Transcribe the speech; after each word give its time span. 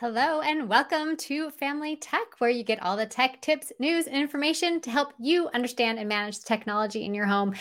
Hello, 0.00 0.40
and 0.40 0.66
welcome 0.66 1.14
to 1.14 1.50
Family 1.50 1.94
Tech, 1.94 2.22
where 2.38 2.48
you 2.48 2.64
get 2.64 2.82
all 2.82 2.96
the 2.96 3.04
tech 3.04 3.42
tips, 3.42 3.70
news, 3.78 4.06
and 4.06 4.16
information 4.16 4.80
to 4.80 4.90
help 4.90 5.12
you 5.18 5.50
understand 5.52 5.98
and 5.98 6.08
manage 6.08 6.38
the 6.38 6.46
technology 6.46 7.04
in 7.04 7.12
your 7.12 7.26
home. 7.26 7.54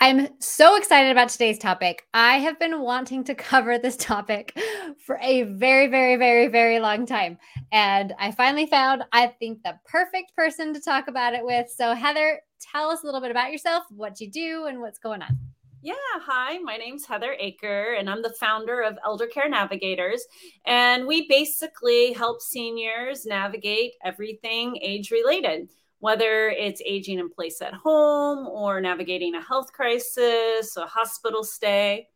I'm 0.00 0.26
so 0.40 0.74
excited 0.74 1.12
about 1.12 1.28
today's 1.28 1.56
topic. 1.56 2.04
I 2.12 2.38
have 2.38 2.58
been 2.58 2.80
wanting 2.80 3.22
to 3.22 3.34
cover 3.36 3.78
this 3.78 3.96
topic 3.96 4.58
for 5.06 5.20
a 5.22 5.44
very, 5.44 5.86
very, 5.86 6.16
very, 6.16 6.48
very 6.48 6.80
long 6.80 7.06
time. 7.06 7.38
And 7.70 8.12
I 8.18 8.32
finally 8.32 8.66
found, 8.66 9.04
I 9.12 9.28
think, 9.28 9.62
the 9.62 9.78
perfect 9.86 10.34
person 10.34 10.74
to 10.74 10.80
talk 10.80 11.06
about 11.06 11.34
it 11.34 11.44
with. 11.44 11.70
So, 11.70 11.94
Heather, 11.94 12.40
tell 12.58 12.90
us 12.90 13.04
a 13.04 13.06
little 13.06 13.20
bit 13.20 13.30
about 13.30 13.52
yourself, 13.52 13.84
what 13.90 14.20
you 14.20 14.28
do, 14.28 14.66
and 14.66 14.80
what's 14.80 14.98
going 14.98 15.22
on. 15.22 15.43
Yeah, 15.84 15.92
hi, 16.14 16.56
my 16.60 16.78
name's 16.78 17.04
Heather 17.04 17.36
Aker, 17.38 18.00
and 18.00 18.08
I'm 18.08 18.22
the 18.22 18.32
founder 18.40 18.80
of 18.80 18.96
Elder 19.04 19.26
Care 19.26 19.50
Navigators. 19.50 20.24
And 20.64 21.06
we 21.06 21.28
basically 21.28 22.14
help 22.14 22.40
seniors 22.40 23.26
navigate 23.26 23.92
everything 24.02 24.78
age 24.80 25.10
related, 25.10 25.68
whether 25.98 26.48
it's 26.48 26.80
aging 26.86 27.18
in 27.18 27.28
place 27.28 27.60
at 27.60 27.74
home 27.74 28.46
or 28.46 28.80
navigating 28.80 29.34
a 29.34 29.42
health 29.42 29.74
crisis, 29.74 30.74
a 30.78 30.86
hospital 30.86 31.44
stay. 31.44 32.08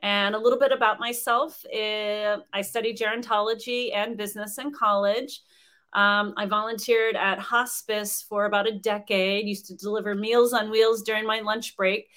And 0.00 0.36
a 0.36 0.38
little 0.38 0.60
bit 0.60 0.70
about 0.70 1.00
myself 1.00 1.60
eh, 1.72 2.36
I 2.52 2.62
studied 2.62 2.98
gerontology 2.98 3.92
and 3.92 4.16
business 4.16 4.58
in 4.58 4.70
college. 4.70 5.40
Um, 5.92 6.34
I 6.36 6.46
volunteered 6.46 7.16
at 7.16 7.40
hospice 7.40 8.22
for 8.28 8.44
about 8.44 8.68
a 8.68 8.78
decade, 8.78 9.48
used 9.48 9.66
to 9.66 9.74
deliver 9.74 10.14
meals 10.14 10.52
on 10.52 10.70
wheels 10.70 11.02
during 11.02 11.26
my 11.26 11.40
lunch 11.40 11.76
break. 11.76 12.08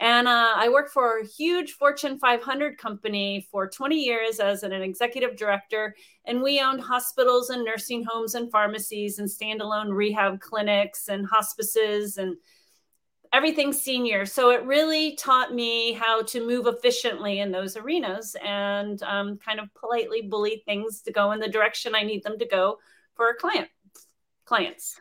And 0.00 0.26
uh, 0.26 0.54
I 0.56 0.70
worked 0.70 0.92
for 0.92 1.18
a 1.18 1.26
huge 1.26 1.72
Fortune 1.72 2.18
500 2.18 2.78
company 2.78 3.46
for 3.50 3.68
20 3.68 3.96
years 3.96 4.40
as 4.40 4.62
an 4.62 4.72
executive 4.72 5.36
director. 5.36 5.94
And 6.24 6.40
we 6.40 6.58
owned 6.58 6.80
hospitals 6.80 7.50
and 7.50 7.64
nursing 7.66 8.04
homes 8.08 8.34
and 8.34 8.50
pharmacies 8.50 9.18
and 9.18 9.28
standalone 9.28 9.94
rehab 9.94 10.40
clinics 10.40 11.08
and 11.08 11.26
hospices 11.26 12.16
and 12.16 12.36
everything 13.30 13.74
senior. 13.74 14.24
So 14.24 14.50
it 14.50 14.64
really 14.64 15.16
taught 15.16 15.54
me 15.54 15.92
how 15.92 16.22
to 16.22 16.46
move 16.46 16.66
efficiently 16.66 17.40
in 17.40 17.52
those 17.52 17.76
arenas 17.76 18.34
and 18.42 19.02
um, 19.02 19.36
kind 19.36 19.60
of 19.60 19.68
politely 19.74 20.22
bully 20.22 20.62
things 20.64 21.02
to 21.02 21.12
go 21.12 21.32
in 21.32 21.40
the 21.40 21.48
direction 21.48 21.94
I 21.94 22.04
need 22.04 22.22
them 22.22 22.38
to 22.38 22.46
go 22.46 22.78
for 23.14 23.28
a 23.28 23.36
client 23.36 23.68
clients. 24.46 24.98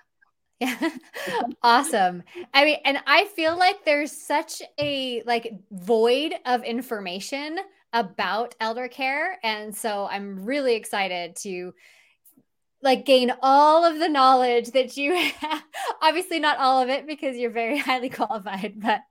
Yeah. 0.60 0.90
awesome. 1.64 2.24
I 2.54 2.66
mean, 2.66 2.78
and 2.84 3.00
I 3.08 3.26
feel 3.26 3.58
like 3.58 3.86
there's 3.86 4.12
such 4.12 4.62
a 4.80 5.24
like 5.26 5.54
void 5.72 6.34
of 6.46 6.64
information 6.64 7.58
about 7.94 8.56
elder 8.60 8.88
care 8.88 9.40
and 9.42 9.76
so 9.76 10.08
I'm 10.12 10.46
really 10.46 10.76
excited 10.76 11.36
to 11.38 11.74
like 12.82 13.06
gain 13.06 13.32
all 13.42 13.84
of 13.84 14.00
the 14.00 14.08
knowledge 14.08 14.72
that 14.72 14.96
you 14.96 15.16
have. 15.40 15.64
Obviously 16.02 16.40
not 16.40 16.60
all 16.60 16.82
of 16.82 16.90
it 16.90 17.08
because 17.08 17.38
you're 17.38 17.52
very 17.52 17.78
highly 17.90 18.10
qualified, 18.10 18.76
but 18.78 19.02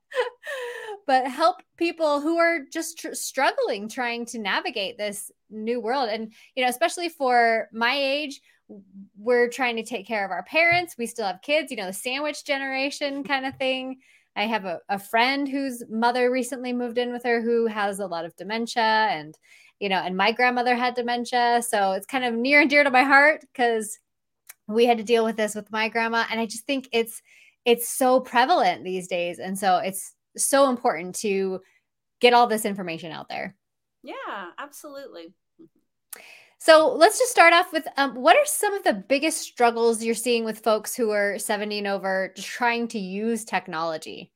but 1.06 1.26
help 1.26 1.56
people 1.76 2.20
who 2.20 2.38
are 2.38 2.60
just 2.72 2.98
tr- 2.98 3.14
struggling 3.14 3.88
trying 3.88 4.26
to 4.26 4.38
navigate 4.38 4.96
this 4.98 5.30
new 5.50 5.80
world 5.80 6.08
and 6.08 6.32
you 6.54 6.62
know, 6.62 6.70
especially 6.70 7.08
for 7.08 7.68
my 7.72 7.94
age 7.94 8.40
we're 9.16 9.48
trying 9.48 9.76
to 9.76 9.82
take 9.82 10.06
care 10.06 10.24
of 10.24 10.30
our 10.30 10.42
parents. 10.42 10.96
We 10.98 11.06
still 11.06 11.26
have 11.26 11.42
kids, 11.42 11.70
you 11.70 11.76
know, 11.76 11.86
the 11.86 11.92
sandwich 11.92 12.44
generation 12.44 13.24
kind 13.24 13.46
of 13.46 13.56
thing. 13.56 13.98
I 14.36 14.46
have 14.46 14.64
a, 14.64 14.80
a 14.88 14.98
friend 14.98 15.48
whose 15.48 15.82
mother 15.88 16.30
recently 16.30 16.72
moved 16.72 16.98
in 16.98 17.12
with 17.12 17.24
her 17.24 17.40
who 17.40 17.66
has 17.66 17.98
a 17.98 18.06
lot 18.06 18.24
of 18.24 18.36
dementia 18.36 18.82
and, 18.82 19.36
you 19.80 19.88
know, 19.88 19.96
and 19.96 20.16
my 20.16 20.32
grandmother 20.32 20.76
had 20.76 20.94
dementia. 20.94 21.62
So 21.66 21.92
it's 21.92 22.06
kind 22.06 22.24
of 22.24 22.34
near 22.34 22.60
and 22.60 22.70
dear 22.70 22.84
to 22.84 22.90
my 22.90 23.02
heart 23.02 23.40
because 23.40 23.98
we 24.68 24.86
had 24.86 24.98
to 24.98 25.04
deal 25.04 25.24
with 25.24 25.36
this 25.36 25.54
with 25.54 25.72
my 25.72 25.88
grandma. 25.88 26.24
And 26.30 26.38
I 26.38 26.46
just 26.46 26.66
think 26.66 26.88
it's, 26.92 27.22
it's 27.64 27.88
so 27.88 28.20
prevalent 28.20 28.84
these 28.84 29.08
days. 29.08 29.38
And 29.38 29.58
so 29.58 29.78
it's 29.78 30.14
so 30.36 30.68
important 30.68 31.14
to 31.16 31.60
get 32.20 32.34
all 32.34 32.46
this 32.46 32.64
information 32.64 33.12
out 33.12 33.28
there. 33.28 33.56
Yeah, 34.02 34.50
absolutely. 34.58 35.32
So 36.58 36.92
let's 36.92 37.18
just 37.18 37.30
start 37.30 37.52
off 37.52 37.72
with 37.72 37.86
um, 37.96 38.14
what 38.14 38.36
are 38.36 38.44
some 38.44 38.74
of 38.74 38.82
the 38.82 38.92
biggest 38.92 39.38
struggles 39.38 40.02
you're 40.02 40.14
seeing 40.14 40.44
with 40.44 40.58
folks 40.58 40.94
who 40.94 41.10
are 41.10 41.38
70 41.38 41.78
and 41.78 41.86
over 41.86 42.32
just 42.34 42.48
trying 42.48 42.88
to 42.88 42.98
use 42.98 43.44
technology? 43.44 44.32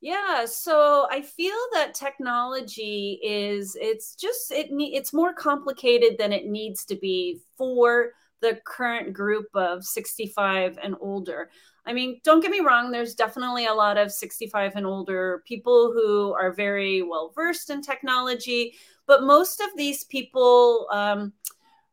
Yeah, 0.00 0.46
so 0.46 1.06
I 1.10 1.22
feel 1.22 1.56
that 1.74 1.94
technology 1.94 3.20
is 3.22 3.76
it's 3.80 4.16
just 4.16 4.50
it 4.50 4.66
it's 4.70 5.12
more 5.12 5.32
complicated 5.32 6.16
than 6.18 6.32
it 6.32 6.46
needs 6.46 6.84
to 6.86 6.96
be 6.96 7.40
for 7.56 8.10
the 8.40 8.60
current 8.66 9.12
group 9.12 9.46
of 9.54 9.84
65 9.84 10.78
and 10.82 10.96
older. 11.00 11.50
I 11.84 11.92
mean, 11.92 12.20
don't 12.24 12.40
get 12.40 12.50
me 12.50 12.60
wrong, 12.60 12.90
there's 12.90 13.14
definitely 13.14 13.66
a 13.66 13.74
lot 13.74 13.98
of 13.98 14.12
65 14.12 14.76
and 14.76 14.86
older 14.86 15.42
people 15.46 15.92
who 15.92 16.32
are 16.32 16.52
very 16.52 17.02
well 17.02 17.32
versed 17.34 17.70
in 17.70 17.82
technology, 17.82 18.74
but 19.06 19.24
most 19.24 19.60
of 19.60 19.68
these 19.76 20.04
people, 20.04 20.86
um, 20.92 21.32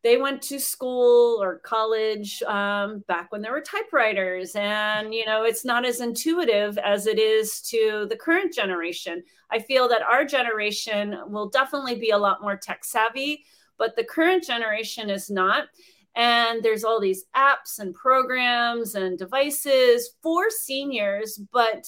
they 0.01 0.17
went 0.17 0.41
to 0.43 0.59
school 0.59 1.41
or 1.41 1.59
college 1.59 2.41
um, 2.43 3.03
back 3.07 3.31
when 3.31 3.41
there 3.41 3.51
were 3.51 3.59
typewriters 3.59 4.55
and 4.55 5.13
you 5.13 5.25
know 5.25 5.43
it's 5.43 5.65
not 5.65 5.83
as 5.83 5.99
intuitive 5.99 6.77
as 6.77 7.05
it 7.05 7.19
is 7.19 7.59
to 7.63 8.07
the 8.09 8.15
current 8.15 8.53
generation. 8.53 9.21
I 9.51 9.59
feel 9.59 9.89
that 9.89 10.01
our 10.01 10.23
generation 10.23 11.17
will 11.27 11.49
definitely 11.49 11.95
be 11.95 12.11
a 12.11 12.17
lot 12.17 12.41
more 12.41 12.55
tech 12.55 12.85
savvy 12.85 13.43
but 13.79 13.95
the 13.95 14.03
current 14.03 14.43
generation 14.43 15.09
is 15.09 15.31
not 15.31 15.69
and 16.15 16.63
there's 16.63 16.83
all 16.83 16.99
these 16.99 17.25
apps 17.35 17.79
and 17.79 17.93
programs 17.93 18.95
and 18.95 19.17
devices 19.17 20.11
for 20.21 20.49
seniors 20.49 21.39
but 21.51 21.85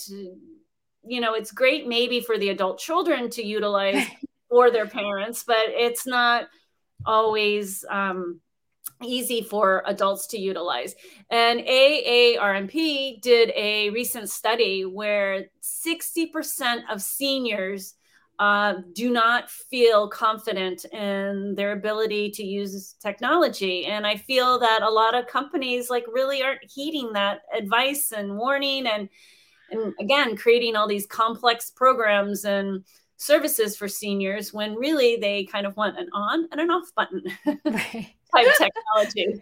you 1.03 1.19
know 1.19 1.33
it's 1.33 1.51
great 1.51 1.87
maybe 1.87 2.21
for 2.21 2.37
the 2.37 2.49
adult 2.49 2.77
children 2.77 3.29
to 3.29 3.43
utilize 3.43 4.05
for 4.51 4.69
their 4.69 4.85
parents, 4.85 5.43
but 5.47 5.69
it's 5.69 6.05
not 6.05 6.47
always 7.05 7.85
um, 7.89 8.41
easy 9.01 9.41
for 9.41 9.81
adults 9.87 10.27
to 10.27 10.37
utilize. 10.37 10.93
And 11.31 11.61
AARP 11.61 13.21
did 13.21 13.51
a 13.55 13.89
recent 13.91 14.29
study 14.29 14.85
where 14.85 15.45
60% 15.63 16.81
of 16.91 17.01
seniors 17.01 17.95
uh, 18.41 18.73
do 18.93 19.11
not 19.11 19.51
feel 19.51 20.09
confident 20.09 20.83
in 20.85 21.53
their 21.55 21.73
ability 21.73 22.31
to 22.31 22.43
use 22.43 22.95
technology. 22.99 23.85
And 23.85 24.07
I 24.07 24.15
feel 24.17 24.57
that 24.57 24.81
a 24.81 24.89
lot 24.89 25.13
of 25.13 25.27
companies 25.27 25.91
like 25.91 26.05
really 26.11 26.41
aren't 26.41 26.63
heeding 26.67 27.13
that 27.13 27.41
advice 27.55 28.11
and 28.11 28.35
warning 28.35 28.87
and 28.87 29.09
and 29.69 29.93
again 29.99 30.35
creating 30.35 30.75
all 30.75 30.87
these 30.87 31.05
complex 31.05 31.69
programs 31.69 32.43
and 32.43 32.83
services 33.15 33.77
for 33.77 33.87
seniors 33.87 34.51
when 34.51 34.73
really 34.73 35.17
they 35.17 35.45
kind 35.45 35.67
of 35.67 35.77
want 35.77 35.99
an 35.99 36.09
on 36.11 36.47
and 36.51 36.59
an 36.59 36.71
off 36.71 36.89
button 36.95 37.21
right. 37.63 38.09
type 38.35 38.47
technology. 38.57 39.39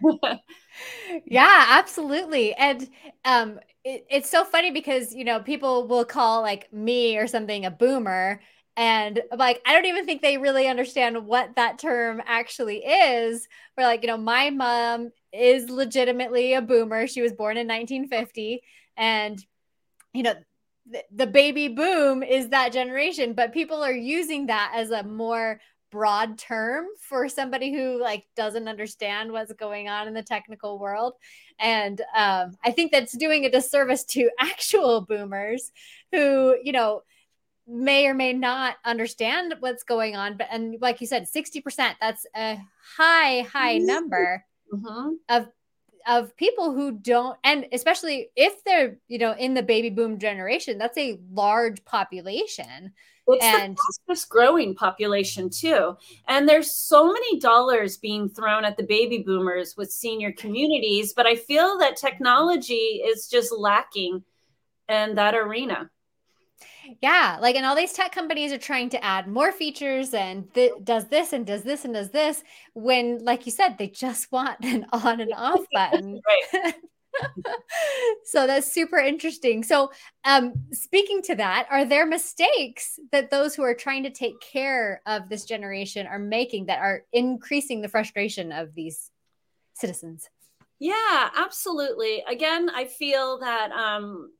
yeah, 1.24 1.68
absolutely. 1.70 2.52
And 2.52 2.86
um, 3.24 3.60
it, 3.82 4.04
it's 4.10 4.28
so 4.28 4.44
funny 4.44 4.70
because, 4.70 5.14
you 5.14 5.24
know, 5.24 5.40
people 5.40 5.86
will 5.86 6.04
call 6.04 6.42
like 6.42 6.70
me 6.70 7.16
or 7.16 7.26
something 7.26 7.64
a 7.64 7.70
boomer. 7.70 8.42
And 8.80 9.20
like, 9.36 9.60
I 9.66 9.74
don't 9.74 9.84
even 9.84 10.06
think 10.06 10.22
they 10.22 10.38
really 10.38 10.66
understand 10.66 11.26
what 11.26 11.56
that 11.56 11.78
term 11.78 12.22
actually 12.24 12.78
is. 12.78 13.46
Where, 13.74 13.86
like, 13.86 14.00
you 14.00 14.06
know, 14.06 14.16
my 14.16 14.48
mom 14.48 15.12
is 15.34 15.68
legitimately 15.68 16.54
a 16.54 16.62
boomer. 16.62 17.06
She 17.06 17.20
was 17.20 17.34
born 17.34 17.58
in 17.58 17.66
1950. 17.66 18.62
And, 18.96 19.44
you 20.14 20.22
know, 20.22 20.32
the 21.14 21.26
baby 21.26 21.68
boom 21.68 22.22
is 22.22 22.48
that 22.48 22.72
generation, 22.72 23.34
but 23.34 23.52
people 23.52 23.84
are 23.84 23.92
using 23.92 24.46
that 24.46 24.72
as 24.74 24.90
a 24.90 25.02
more 25.02 25.60
broad 25.90 26.38
term 26.38 26.86
for 27.00 27.28
somebody 27.28 27.74
who 27.74 28.00
like 28.00 28.24
doesn't 28.34 28.66
understand 28.66 29.30
what's 29.30 29.52
going 29.52 29.90
on 29.90 30.08
in 30.08 30.14
the 30.14 30.22
technical 30.22 30.78
world 30.78 31.14
and 31.58 32.00
um, 32.16 32.56
i 32.64 32.70
think 32.70 32.92
that's 32.92 33.16
doing 33.16 33.44
a 33.44 33.50
disservice 33.50 34.04
to 34.04 34.30
actual 34.38 35.00
boomers 35.00 35.72
who 36.12 36.56
you 36.62 36.70
know 36.70 37.02
may 37.66 38.06
or 38.06 38.14
may 38.14 38.32
not 38.32 38.76
understand 38.84 39.54
what's 39.60 39.82
going 39.82 40.16
on 40.16 40.36
but 40.36 40.48
and 40.50 40.76
like 40.80 41.00
you 41.00 41.06
said 41.06 41.24
60% 41.24 41.94
that's 42.00 42.26
a 42.36 42.58
high 42.96 43.42
high 43.42 43.78
number 43.78 44.44
mm-hmm. 44.72 45.14
of 45.28 45.48
of 46.06 46.34
people 46.36 46.72
who 46.72 46.92
don't 46.92 47.38
and 47.44 47.66
especially 47.72 48.30
if 48.36 48.64
they're 48.64 48.98
you 49.08 49.18
know 49.18 49.34
in 49.38 49.54
the 49.54 49.62
baby 49.62 49.90
boom 49.90 50.18
generation 50.18 50.78
that's 50.78 50.98
a 50.98 51.20
large 51.32 51.84
population. 51.84 52.92
It's 53.28 53.44
and 53.44 53.76
the 53.76 53.92
fastest 54.08 54.28
growing 54.28 54.74
population 54.74 55.50
too. 55.50 55.96
And 56.26 56.48
there's 56.48 56.74
so 56.74 57.12
many 57.12 57.38
dollars 57.38 57.96
being 57.96 58.28
thrown 58.28 58.64
at 58.64 58.76
the 58.76 58.82
baby 58.82 59.22
boomers 59.24 59.76
with 59.76 59.92
senior 59.92 60.32
communities 60.32 61.12
but 61.14 61.26
i 61.26 61.36
feel 61.36 61.78
that 61.78 61.96
technology 61.96 63.02
is 63.04 63.28
just 63.28 63.52
lacking 63.52 64.24
in 64.88 65.14
that 65.14 65.34
arena 65.34 65.88
Yeah, 67.00 67.38
like 67.40 67.56
and 67.56 67.64
all 67.64 67.76
these 67.76 67.92
tech 67.92 68.12
companies 68.12 68.52
are 68.52 68.58
trying 68.58 68.90
to 68.90 69.04
add 69.04 69.26
more 69.26 69.52
features 69.52 70.14
and 70.14 70.52
th- 70.54 70.72
does 70.82 71.06
this 71.08 71.32
and 71.32 71.46
does 71.46 71.62
this 71.62 71.84
and 71.84 71.94
does 71.94 72.10
this 72.10 72.42
when 72.74 73.24
like 73.24 73.46
you 73.46 73.52
said 73.52 73.76
they 73.78 73.88
just 73.88 74.30
want 74.32 74.64
an 74.64 74.86
on 74.92 75.20
and 75.20 75.32
off 75.34 75.60
button. 75.72 76.20
right. 76.26 76.74
so 78.24 78.46
that's 78.46 78.72
super 78.72 78.98
interesting. 78.98 79.62
So, 79.62 79.90
um, 80.24 80.54
speaking 80.72 81.22
to 81.22 81.34
that, 81.36 81.66
are 81.70 81.84
there 81.84 82.06
mistakes 82.06 82.98
that 83.12 83.30
those 83.30 83.54
who 83.54 83.62
are 83.62 83.74
trying 83.74 84.04
to 84.04 84.10
take 84.10 84.40
care 84.40 85.02
of 85.06 85.28
this 85.28 85.44
generation 85.44 86.06
are 86.06 86.18
making 86.18 86.66
that 86.66 86.80
are 86.80 87.02
increasing 87.12 87.80
the 87.80 87.88
frustration 87.88 88.52
of 88.52 88.74
these 88.74 89.10
citizens? 89.74 90.28
Yeah, 90.78 91.30
absolutely. 91.36 92.24
Again, 92.28 92.70
I 92.70 92.86
feel 92.86 93.38
that 93.40 93.70
um, 93.72 94.30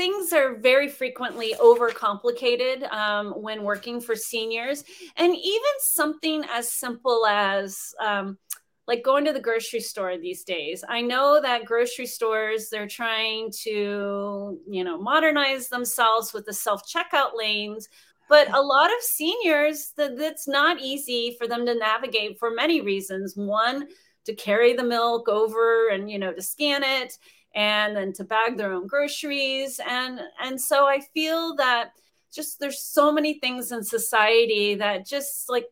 things 0.00 0.32
are 0.32 0.54
very 0.54 0.88
frequently 0.88 1.54
overcomplicated 1.60 2.90
um, 2.90 3.32
when 3.32 3.62
working 3.62 4.00
for 4.00 4.16
seniors, 4.16 4.82
and 5.18 5.36
even 5.36 5.74
something 5.80 6.42
as 6.50 6.72
simple 6.72 7.26
as 7.26 7.94
um, 8.00 8.38
like 8.86 9.02
going 9.02 9.26
to 9.26 9.32
the 9.34 9.38
grocery 9.38 9.78
store 9.78 10.16
these 10.16 10.42
days. 10.42 10.82
I 10.88 11.02
know 11.02 11.38
that 11.42 11.66
grocery 11.66 12.06
stores 12.06 12.70
they're 12.70 12.88
trying 12.88 13.52
to, 13.64 14.58
you 14.66 14.84
know, 14.84 14.98
modernize 14.98 15.68
themselves 15.68 16.32
with 16.32 16.46
the 16.46 16.54
self-checkout 16.54 17.36
lanes, 17.36 17.86
but 18.26 18.50
a 18.54 18.62
lot 18.62 18.88
of 18.88 19.02
seniors 19.02 19.92
that 19.98 20.16
that's 20.16 20.48
not 20.48 20.80
easy 20.80 21.36
for 21.38 21.46
them 21.46 21.66
to 21.66 21.74
navigate 21.74 22.38
for 22.38 22.50
many 22.50 22.80
reasons. 22.80 23.36
One, 23.36 23.88
to 24.24 24.34
carry 24.34 24.72
the 24.72 24.82
milk 24.82 25.28
over 25.28 25.88
and 25.90 26.10
you 26.10 26.18
know 26.18 26.32
to 26.32 26.42
scan 26.42 26.82
it 26.82 27.18
and 27.54 27.96
then 27.96 28.12
to 28.14 28.24
bag 28.24 28.56
their 28.56 28.72
own 28.72 28.86
groceries. 28.86 29.80
And 29.86 30.20
and 30.42 30.60
so 30.60 30.86
I 30.86 31.00
feel 31.00 31.56
that 31.56 31.92
just 32.32 32.60
there's 32.60 32.80
so 32.80 33.12
many 33.12 33.38
things 33.40 33.72
in 33.72 33.82
society 33.82 34.76
that 34.76 35.06
just 35.06 35.48
like 35.48 35.66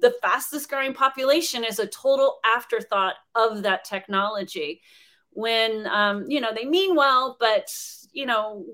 the 0.00 0.14
fastest 0.22 0.68
growing 0.68 0.94
population 0.94 1.64
is 1.64 1.78
a 1.78 1.86
total 1.86 2.38
afterthought 2.44 3.14
of 3.34 3.62
that 3.62 3.84
technology. 3.84 4.82
When 5.30 5.86
um, 5.86 6.26
you 6.28 6.40
know 6.40 6.52
they 6.54 6.64
mean 6.64 6.94
well 6.94 7.36
but 7.40 7.66
you 8.12 8.26
know 8.26 8.64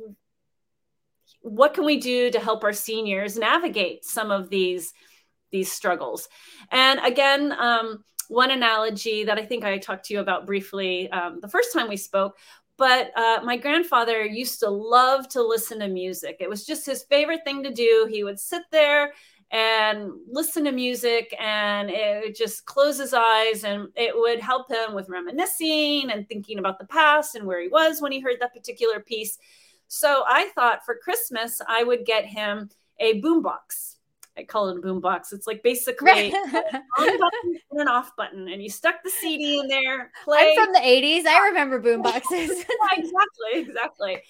what 1.43 1.73
can 1.73 1.87
we 1.87 1.99
do 1.99 2.31
to 2.31 2.39
help 2.39 2.65
our 2.65 2.73
seniors 2.73 3.39
navigate 3.39 4.05
some 4.05 4.31
of 4.31 4.51
these 4.51 4.93
these 5.53 5.73
struggles? 5.73 6.29
And 6.71 7.01
again 7.01 7.53
um, 7.53 8.05
one 8.31 8.51
analogy 8.51 9.25
that 9.25 9.39
i 9.39 9.45
think 9.45 9.65
i 9.65 9.77
talked 9.77 10.05
to 10.05 10.15
you 10.15 10.21
about 10.21 10.47
briefly 10.47 11.11
um, 11.11 11.41
the 11.41 11.49
first 11.49 11.73
time 11.73 11.89
we 11.89 11.97
spoke 11.97 12.39
but 12.77 13.11
uh, 13.15 13.41
my 13.45 13.59
grandfather 13.59 14.25
used 14.25 14.61
to 14.61 14.71
love 14.71 15.29
to 15.29 15.43
listen 15.43 15.81
to 15.81 15.89
music. 15.89 16.39
It 16.41 16.49
was 16.49 16.65
just 16.65 16.87
his 16.87 17.03
favorite 17.03 17.45
thing 17.45 17.63
to 17.63 17.71
do. 17.71 18.09
He 18.11 18.25
would 18.25 18.41
sit 18.41 18.63
there 18.73 19.13
and 19.51 20.13
listen 20.27 20.65
to 20.65 20.73
music 20.73 21.37
and 21.39 21.91
it 21.91 22.35
just 22.35 22.65
close 22.65 22.99
his 22.99 23.13
eyes 23.13 23.65
and 23.65 23.89
it 23.97 24.17
would 24.17 24.41
help 24.41 24.71
him 24.71 24.95
with 24.95 25.11
reminiscing 25.11 26.11
and 26.11 26.27
thinking 26.27 26.59
about 26.59 26.79
the 26.79 26.87
past 26.87 27.35
and 27.35 27.45
where 27.45 27.61
he 27.61 27.69
was 27.69 28.01
when 28.01 28.13
he 28.13 28.21
heard 28.21 28.37
that 28.41 28.55
particular 28.55 29.01
piece. 29.01 29.37
So 29.89 30.23
i 30.29 30.49
thought 30.55 30.85
for 30.85 30.97
christmas 31.03 31.61
i 31.67 31.83
would 31.83 32.07
get 32.07 32.25
him 32.25 32.71
a 33.01 33.21
boombox 33.21 33.97
I 34.37 34.45
call 34.45 34.69
it 34.69 34.79
a 34.79 34.81
boombox. 34.81 35.33
It's 35.33 35.47
like 35.47 35.63
basically 35.63 36.11
right. 36.11 36.33
on 36.99 37.19
button 37.19 37.61
and 37.71 37.81
an 37.81 37.89
off 37.89 38.15
button, 38.17 38.49
and 38.49 38.63
you 38.63 38.71
stuck 38.71 39.03
the 39.03 39.11
CD 39.11 39.59
in 39.59 39.69
there. 39.69 40.11
Play. 40.25 40.55
I'm 40.57 40.65
from 40.65 40.73
the 40.73 40.81
'80s. 40.81 41.27
I 41.27 41.47
remember 41.49 41.81
boomboxes. 41.81 42.23
yeah, 42.31 42.97
exactly, 42.97 43.55
exactly. 43.55 44.23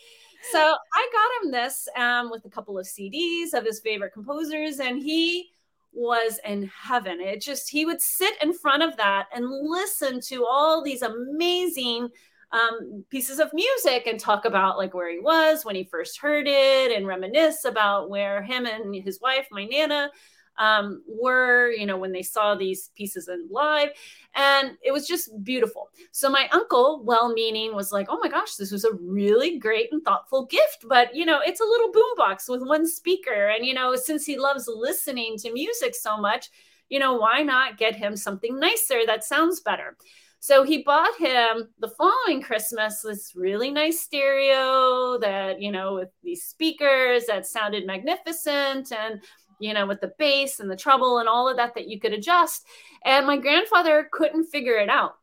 So 0.51 0.59
I 0.59 1.11
got 1.13 1.45
him 1.45 1.53
this 1.53 1.89
um, 1.97 2.31
with 2.31 2.45
a 2.47 2.51
couple 2.51 2.79
of 2.79 2.87
CDs 2.87 3.53
of 3.53 3.65
his 3.65 3.81
favorite 3.81 4.13
composers, 4.13 4.81
and 4.81 5.03
he 5.03 5.51
was 5.93 6.41
in 6.47 6.71
heaven. 6.75 7.21
It 7.21 7.43
just, 7.43 7.69
he 7.69 7.85
would 7.85 8.01
sit 8.01 8.35
in 8.43 8.55
front 8.55 8.83
of 8.83 8.97
that 8.97 9.27
and 9.35 9.47
listen 9.49 10.21
to 10.29 10.47
all 10.47 10.83
these 10.83 11.03
amazing 11.03 12.09
um, 12.53 13.05
pieces 13.11 13.39
of 13.39 13.53
music 13.53 14.07
and 14.07 14.19
talk 14.19 14.45
about 14.45 14.79
like 14.79 14.95
where 14.95 15.11
he 15.11 15.21
was 15.21 15.65
when 15.65 15.77
he 15.77 15.85
first 15.85 16.21
heard 16.21 16.47
it 16.49 16.97
and 16.97 17.07
reminisce 17.07 17.65
about 17.65 18.11
where 18.11 18.43
him 18.43 18.67
and 18.67 18.95
his 18.95 19.21
wife, 19.21 19.47
my 19.51 19.65
Nana, 19.65 20.11
um, 20.59 21.03
were, 21.09 21.71
you 21.71 21.87
know, 21.87 21.97
when 21.97 22.13
they 22.13 22.23
saw 22.23 22.55
these 22.55 22.91
pieces 22.95 23.29
in 23.29 23.49
live. 23.51 23.91
And 24.35 24.77
it 24.83 24.93
was 24.93 25.07
just 25.07 25.31
beautiful. 25.43 25.89
So 26.13 26.29
my 26.29 26.49
uncle, 26.53 27.03
well 27.03 27.33
meaning, 27.33 27.75
was 27.75 27.93
like, 27.93 28.09
oh 28.11 28.19
my 28.23 28.29
gosh, 28.29 28.57
this 28.57 28.71
was 28.71 28.85
a 28.85 28.93
really 29.01 29.59
great 29.59 29.89
and 29.91 30.05
thoughtful 30.05 30.47
gift. 30.47 30.85
But, 30.87 31.15
you 31.15 31.25
know, 31.25 31.41
it's 31.43 31.61
a 31.61 31.65
little 31.65 31.93
boombox 31.93 32.49
with 32.49 32.63
one 32.63 32.87
speaker. 32.87 33.49
And, 33.49 33.65
you 33.65 33.73
know, 33.73 33.97
since 33.97 34.27
he 34.27 34.39
loves 34.39 34.69
listening 34.69 35.39
to 35.39 35.53
music 35.53 35.95
so 35.95 36.19
much, 36.19 36.51
you 36.91 36.99
know, 36.99 37.15
why 37.15 37.43
not 37.43 37.79
get 37.79 37.97
him 37.97 38.17
something 38.17 38.59
nicer 38.59 39.07
that 39.07 39.25
sounds 39.25 39.61
better? 39.61 39.97
So 40.41 40.65
he 40.65 40.83
bought 40.83 41.17
him 41.19 41.69
the 41.79 41.93
following 41.99 42.43
Christmas 42.43 43.03
this 43.03 43.33
really 43.37 43.71
nice 43.71 44.01
stereo 44.01 45.19
that, 45.19 45.61
you 45.61 45.71
know, 45.71 45.95
with 45.95 46.09
these 46.23 46.45
speakers 46.45 47.27
that 47.27 47.47
sounded 47.47 47.87
magnificent 47.87 48.93
and 48.93 49.21
you 49.61 49.75
know, 49.75 49.87
with 49.87 50.01
the 50.01 50.13
bass 50.19 50.59
and 50.59 50.71
the 50.71 50.77
treble 50.77 51.19
and 51.19 51.29
all 51.29 51.49
of 51.49 51.59
that 51.59 51.75
that 51.75 51.87
you 51.87 52.01
could 52.01 52.15
adjust. 52.15 52.67
And 53.05 53.27
my 53.27 53.37
grandfather 53.37 54.09
couldn't 54.11 54.47
figure 54.47 54.79
it 54.79 54.89
out. 54.89 55.17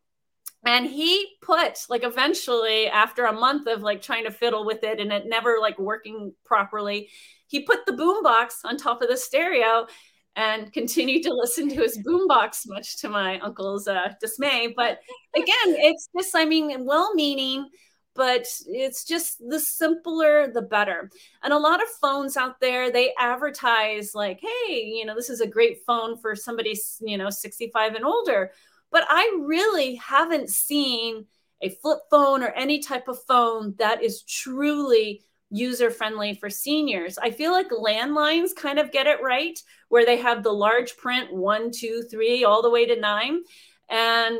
And 0.65 0.85
he 0.85 1.37
put 1.41 1.79
like 1.89 2.03
eventually 2.03 2.87
after 2.87 3.25
a 3.25 3.33
month 3.33 3.67
of 3.67 3.81
like 3.81 4.01
trying 4.01 4.25
to 4.25 4.31
fiddle 4.31 4.65
with 4.65 4.83
it 4.83 4.99
and 4.99 5.11
it 5.11 5.25
never 5.27 5.57
like 5.59 5.79
working 5.79 6.33
properly, 6.45 7.09
he 7.47 7.61
put 7.61 7.85
the 7.85 7.93
boombox 7.93 8.63
on 8.63 8.77
top 8.77 9.01
of 9.01 9.09
the 9.09 9.17
stereo 9.17 9.87
and 10.37 10.71
continued 10.71 11.23
to 11.23 11.33
listen 11.33 11.67
to 11.67 11.81
his 11.81 11.97
boombox, 11.97 12.67
much 12.67 12.97
to 13.01 13.09
my 13.09 13.39
uncle's 13.39 13.87
uh, 13.87 14.13
dismay. 14.21 14.73
But 14.77 14.99
again, 15.35 15.47
it's 15.65 16.07
just, 16.15 16.35
I 16.35 16.45
mean, 16.45 16.85
well 16.85 17.13
meaning, 17.15 17.67
but 18.15 18.47
it's 18.67 19.03
just 19.03 19.37
the 19.47 19.59
simpler 19.59 20.51
the 20.51 20.61
better 20.61 21.09
and 21.43 21.53
a 21.53 21.57
lot 21.57 21.81
of 21.81 21.87
phones 22.01 22.35
out 22.35 22.59
there 22.59 22.91
they 22.91 23.13
advertise 23.19 24.15
like 24.15 24.39
hey 24.41 24.83
you 24.83 25.05
know 25.05 25.13
this 25.13 25.29
is 25.29 25.39
a 25.39 25.45
great 25.47 25.77
phone 25.85 26.17
for 26.17 26.35
somebody 26.35 26.75
you 27.01 27.15
know 27.15 27.29
65 27.29 27.93
and 27.93 28.03
older 28.03 28.51
but 28.91 29.05
i 29.07 29.39
really 29.45 29.93
haven't 29.95 30.49
seen 30.49 31.27
a 31.61 31.69
flip 31.69 31.99
phone 32.09 32.41
or 32.41 32.47
any 32.47 32.79
type 32.79 33.07
of 33.07 33.23
phone 33.27 33.75
that 33.77 34.03
is 34.03 34.23
truly 34.23 35.21
user 35.49 35.89
friendly 35.89 36.33
for 36.33 36.49
seniors. 36.49 37.17
I 37.17 37.31
feel 37.31 37.51
like 37.51 37.69
landlines 37.69 38.55
kind 38.55 38.79
of 38.79 38.91
get 38.91 39.07
it 39.07 39.21
right, 39.21 39.57
where 39.89 40.05
they 40.05 40.17
have 40.17 40.43
the 40.43 40.51
large 40.51 40.97
print 40.97 41.33
one, 41.33 41.71
two, 41.71 42.03
three, 42.09 42.43
all 42.43 42.61
the 42.61 42.69
way 42.69 42.85
to 42.85 42.99
nine. 42.99 43.43
And 43.89 44.37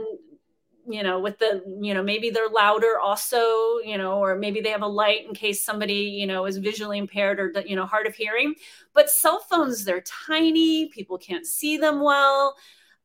you 0.89 1.03
know 1.03 1.19
with 1.19 1.37
the 1.39 1.61
you 1.81 1.93
know 1.93 2.01
maybe 2.01 2.29
they're 2.29 2.49
louder 2.49 2.97
also 2.99 3.77
you 3.83 3.97
know 3.97 4.19
or 4.19 4.35
maybe 4.35 4.61
they 4.61 4.69
have 4.69 4.81
a 4.81 4.87
light 4.87 5.27
in 5.27 5.33
case 5.33 5.63
somebody 5.63 5.93
you 5.93 6.25
know 6.25 6.45
is 6.45 6.57
visually 6.57 6.97
impaired 6.97 7.39
or 7.39 7.53
you 7.65 7.75
know 7.75 7.85
hard 7.85 8.07
of 8.07 8.15
hearing 8.15 8.55
but 8.93 9.09
cell 9.09 9.39
phones 9.49 9.83
they're 9.83 10.01
tiny 10.01 10.87
people 10.87 11.17
can't 11.17 11.45
see 11.45 11.77
them 11.77 12.01
well 12.01 12.55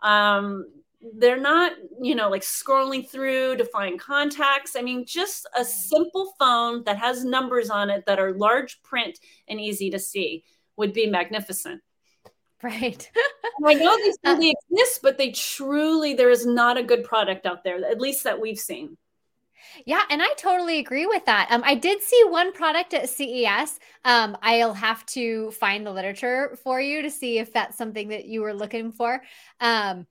um, 0.02 0.66
they're 1.16 1.40
not 1.40 1.72
you 2.00 2.14
know 2.14 2.28
like 2.28 2.42
scrolling 2.42 3.08
through 3.08 3.56
to 3.56 3.64
find 3.64 3.98
contacts 3.98 4.76
i 4.76 4.82
mean 4.82 5.04
just 5.04 5.48
a 5.56 5.64
simple 5.64 6.32
phone 6.38 6.84
that 6.84 6.98
has 6.98 7.24
numbers 7.24 7.70
on 7.70 7.90
it 7.90 8.04
that 8.06 8.20
are 8.20 8.32
large 8.32 8.80
print 8.82 9.18
and 9.48 9.60
easy 9.60 9.90
to 9.90 9.98
see 9.98 10.44
would 10.76 10.92
be 10.92 11.06
magnificent 11.06 11.80
Right. 12.62 13.10
I 13.66 13.74
know 13.74 13.96
these 13.96 14.16
really 14.24 14.50
uh, 14.50 14.54
exist, 14.70 15.00
but 15.02 15.18
they 15.18 15.32
truly, 15.32 16.14
there 16.14 16.30
is 16.30 16.46
not 16.46 16.78
a 16.78 16.82
good 16.82 17.04
product 17.04 17.44
out 17.44 17.64
there, 17.64 17.76
at 17.84 18.00
least 18.00 18.24
that 18.24 18.40
we've 18.40 18.58
seen. 18.58 18.96
Yeah, 19.86 20.02
and 20.10 20.22
I 20.22 20.28
totally 20.36 20.78
agree 20.78 21.06
with 21.06 21.24
that. 21.26 21.48
Um, 21.50 21.62
I 21.64 21.74
did 21.74 22.02
see 22.02 22.22
one 22.26 22.52
product 22.52 22.94
at 22.94 23.08
CES. 23.08 23.78
Um, 24.04 24.36
I'll 24.42 24.74
have 24.74 25.04
to 25.06 25.50
find 25.52 25.86
the 25.86 25.92
literature 25.92 26.56
for 26.62 26.80
you 26.80 27.02
to 27.02 27.10
see 27.10 27.38
if 27.38 27.52
that's 27.52 27.78
something 27.78 28.08
that 28.08 28.26
you 28.26 28.42
were 28.42 28.54
looking 28.54 28.92
for. 28.92 29.22
Um, 29.60 30.06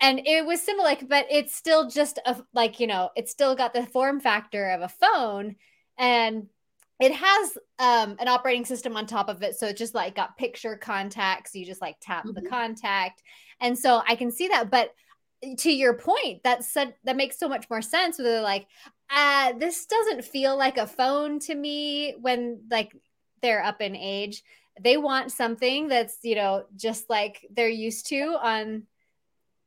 and 0.00 0.20
it 0.26 0.44
was 0.44 0.62
similar, 0.62 0.84
like, 0.84 1.08
but 1.08 1.26
it's 1.30 1.54
still 1.54 1.88
just 1.88 2.18
a 2.26 2.36
like 2.54 2.80
you 2.80 2.86
know, 2.86 3.10
it's 3.16 3.30
still 3.30 3.54
got 3.54 3.72
the 3.72 3.86
form 3.86 4.20
factor 4.20 4.70
of 4.70 4.82
a 4.82 4.88
phone, 4.88 5.56
and 5.98 6.46
it 7.00 7.12
has 7.12 7.58
um, 7.78 8.16
an 8.18 8.28
operating 8.28 8.64
system 8.64 8.96
on 8.96 9.06
top 9.06 9.28
of 9.28 9.42
it. 9.42 9.56
So 9.56 9.66
it 9.68 9.76
just 9.76 9.94
like 9.94 10.14
got 10.14 10.36
picture 10.36 10.76
contacts. 10.76 11.54
You 11.54 11.64
just 11.64 11.80
like 11.80 11.96
tap 12.00 12.24
mm-hmm. 12.24 12.42
the 12.42 12.48
contact. 12.48 13.22
And 13.60 13.78
so 13.78 14.02
i 14.08 14.14
can 14.14 14.30
see 14.30 14.48
that 14.48 14.70
but 14.70 14.94
to 15.58 15.70
your 15.70 15.94
point 15.94 16.42
that 16.44 16.64
said 16.64 16.94
that 17.04 17.16
makes 17.16 17.38
so 17.38 17.48
much 17.48 17.68
more 17.70 17.80
sense 17.82 18.18
where 18.18 18.26
they're 18.26 18.42
like 18.42 18.66
uh 19.14 19.52
this 19.58 19.86
doesn't 19.86 20.24
feel 20.24 20.56
like 20.56 20.76
a 20.76 20.86
phone 20.86 21.38
to 21.38 21.54
me 21.54 22.14
when 22.20 22.60
like 22.70 22.94
they're 23.42 23.62
up 23.62 23.80
in 23.80 23.96
age. 23.96 24.42
They 24.80 24.96
want 24.96 25.32
something 25.32 25.88
that's 25.88 26.18
you 26.22 26.36
know 26.36 26.64
just 26.76 27.08
like 27.10 27.46
they're 27.54 27.68
used 27.68 28.06
to 28.08 28.36
on 28.40 28.84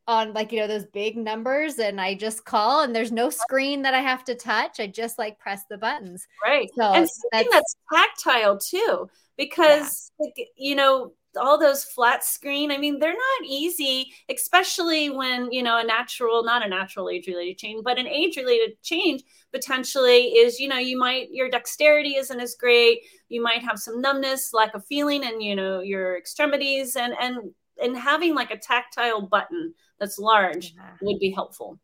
on 0.08 0.34
like 0.34 0.52
you 0.52 0.60
know 0.60 0.68
those 0.68 0.86
big 0.86 1.16
numbers 1.16 1.80
and 1.80 2.00
I 2.00 2.14
just 2.14 2.46
call 2.46 2.82
and 2.82 2.96
there's 2.96 3.12
no 3.12 3.30
screen 3.30 3.82
that 3.84 3.94
I 3.94 4.02
have 4.02 4.24
to 4.26 4.36
touch. 4.36 4.80
I 4.80 4.88
just 4.88 5.18
like 5.18 5.40
press 5.40 5.64
the 5.70 5.78
buttons. 5.78 6.28
Right. 6.44 6.70
So 6.76 6.94
and 6.94 7.08
something 7.10 7.50
that's, 7.52 7.76
that's 7.92 8.24
tactile 8.24 8.58
too, 8.58 9.10
because 9.38 10.12
yeah. 10.20 10.26
like, 10.26 10.48
you 10.58 10.76
know, 10.76 11.14
all 11.38 11.60
those 11.60 11.84
flat 11.84 12.24
screen 12.24 12.72
i 12.72 12.78
mean 12.78 13.00
they're 13.00 13.12
not 13.12 13.48
easy 13.48 14.14
especially 14.30 15.10
when 15.10 15.52
you 15.52 15.64
know 15.64 15.80
a 15.80 15.84
natural 15.84 16.44
not 16.44 16.66
a 16.66 16.70
natural 16.70 17.10
age 17.10 17.28
related 17.28 17.58
change 17.58 17.84
but 17.84 17.98
an 17.98 18.08
age 18.08 18.38
related 18.38 18.72
change 18.84 19.24
potentially 19.52 20.28
is 20.28 20.60
you 20.60 20.68
know 20.68 20.78
you 20.78 20.98
might 20.98 21.32
your 21.32 21.50
dexterity 21.50 22.16
isn't 22.16 22.40
as 22.40 22.56
great 22.56 23.00
you 23.30 23.42
might 23.42 23.64
have 23.64 23.80
some 23.80 24.02
numbness 24.02 24.54
lack 24.54 24.74
of 24.76 24.86
feeling 24.86 25.24
and 25.26 25.42
you 25.42 25.56
know 25.56 25.82
your 25.82 26.18
extremities 26.18 26.96
and 26.96 27.14
and 27.20 27.52
and 27.84 27.98
having 27.98 28.34
like 28.34 28.52
a 28.52 28.58
tactile 28.58 29.22
button 29.22 29.74
that's 30.00 30.18
large 30.18 30.74
yeah. 30.76 30.92
would 31.02 31.20
be 31.20 31.32
helpful 31.32 31.80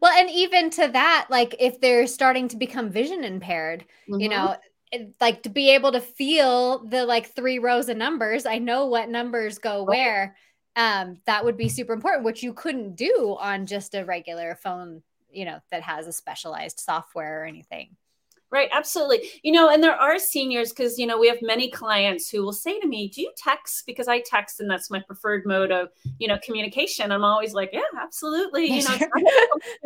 well 0.00 0.12
and 0.12 0.30
even 0.30 0.70
to 0.70 0.88
that 0.88 1.26
like 1.30 1.54
if 1.58 1.80
they're 1.80 2.06
starting 2.06 2.48
to 2.48 2.56
become 2.56 2.90
vision 2.90 3.24
impaired 3.24 3.84
mm-hmm. 4.08 4.20
you 4.20 4.28
know 4.28 4.56
like 5.20 5.42
to 5.42 5.48
be 5.48 5.70
able 5.70 5.92
to 5.92 6.00
feel 6.00 6.84
the 6.86 7.04
like 7.04 7.34
three 7.34 7.58
rows 7.58 7.88
of 7.88 7.96
numbers 7.96 8.46
i 8.46 8.58
know 8.58 8.86
what 8.86 9.08
numbers 9.08 9.58
go 9.58 9.82
where 9.82 10.36
um 10.76 11.18
that 11.26 11.44
would 11.44 11.56
be 11.56 11.68
super 11.68 11.92
important 11.92 12.24
which 12.24 12.42
you 12.42 12.52
couldn't 12.52 12.94
do 12.94 13.36
on 13.40 13.66
just 13.66 13.94
a 13.94 14.04
regular 14.04 14.54
phone 14.54 15.02
you 15.30 15.44
know 15.44 15.58
that 15.70 15.82
has 15.82 16.06
a 16.06 16.12
specialized 16.12 16.78
software 16.78 17.42
or 17.42 17.44
anything 17.44 17.96
right 18.50 18.68
absolutely. 18.72 19.28
You 19.42 19.52
know 19.52 19.70
and 19.70 19.82
there 19.82 19.94
are 19.94 20.18
seniors 20.18 20.70
because 20.70 20.98
you 20.98 21.06
know 21.06 21.18
we 21.18 21.28
have 21.28 21.38
many 21.42 21.70
clients 21.70 22.30
who 22.30 22.42
will 22.42 22.52
say 22.52 22.78
to 22.80 22.86
me 22.86 23.08
do 23.08 23.22
you 23.22 23.32
text? 23.36 23.84
Because 23.86 24.08
i 24.08 24.20
text 24.20 24.60
and 24.60 24.70
that's 24.70 24.90
my 24.90 25.00
preferred 25.00 25.44
mode 25.46 25.72
of 25.72 25.88
you 26.18 26.28
know 26.28 26.38
communication. 26.44 27.12
I'm 27.12 27.24
always 27.24 27.54
like 27.54 27.70
yeah 27.72 27.80
absolutely 28.00 28.66
you 28.66 28.82
know 28.82 28.98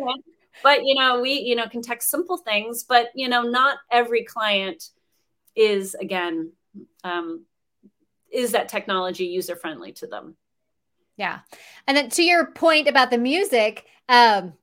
but 0.63 0.83
you 0.83 0.95
know 0.95 1.21
we 1.21 1.33
you 1.33 1.55
know 1.55 1.67
can 1.67 1.81
text 1.81 2.09
simple 2.09 2.37
things 2.37 2.83
but 2.83 3.09
you 3.15 3.29
know 3.29 3.43
not 3.43 3.77
every 3.91 4.23
client 4.23 4.89
is 5.55 5.95
again 5.95 6.51
um, 7.03 7.45
is 8.31 8.51
that 8.51 8.69
technology 8.69 9.25
user 9.25 9.55
friendly 9.55 9.91
to 9.93 10.07
them. 10.07 10.35
Yeah. 11.17 11.39
And 11.87 11.97
then 11.97 12.09
to 12.11 12.23
your 12.23 12.47
point 12.47 12.87
about 12.87 13.11
the 13.11 13.17
music 13.17 13.85
um 14.09 14.53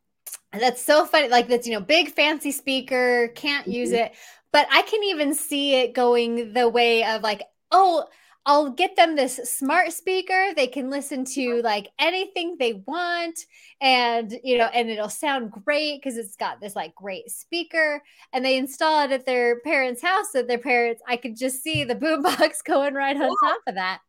that's 0.52 0.83
so 0.83 1.05
funny 1.05 1.28
like 1.28 1.49
that's 1.49 1.67
you 1.67 1.73
know 1.73 1.81
big 1.81 2.11
fancy 2.11 2.52
speaker 2.52 3.28
can't 3.35 3.62
mm-hmm. 3.62 3.73
use 3.73 3.93
it 3.93 4.12
but 4.52 4.67
i 4.71 4.83
can 4.83 5.02
even 5.05 5.35
see 5.35 5.75
it 5.75 5.95
going 5.95 6.52
the 6.52 6.69
way 6.69 7.05
of 7.05 7.23
like 7.23 7.43
oh 7.71 8.07
I'll 8.49 8.71
get 8.71 8.97
them 8.97 9.14
this 9.14 9.37
smart 9.45 9.93
speaker. 9.93 10.55
They 10.57 10.69
can 10.69 10.88
listen 10.88 11.26
to 11.35 11.61
like 11.61 11.88
anything 11.99 12.57
they 12.59 12.83
want 12.87 13.38
and 13.78 14.33
you 14.43 14.57
know 14.57 14.71
and 14.73 14.88
it'll 14.88 15.11
sound 15.11 15.50
great 15.50 16.00
because 16.00 16.17
it's 16.17 16.35
got 16.35 16.59
this 16.59 16.75
like 16.75 16.95
great 16.95 17.31
speaker 17.31 18.02
and 18.33 18.43
they 18.43 18.57
install 18.57 19.05
it 19.05 19.12
at 19.12 19.26
their 19.26 19.61
parents' 19.61 20.00
house 20.00 20.33
so 20.33 20.43
their 20.43 20.57
parents 20.57 21.02
I 21.07 21.19
could 21.19 21.37
just 21.37 21.62
see 21.62 21.85
the 21.85 21.95
boombox 21.95 22.64
going 22.64 22.95
right 22.95 23.14
on 23.14 23.28
top 23.45 23.61
of 23.67 23.75
that. 23.75 24.00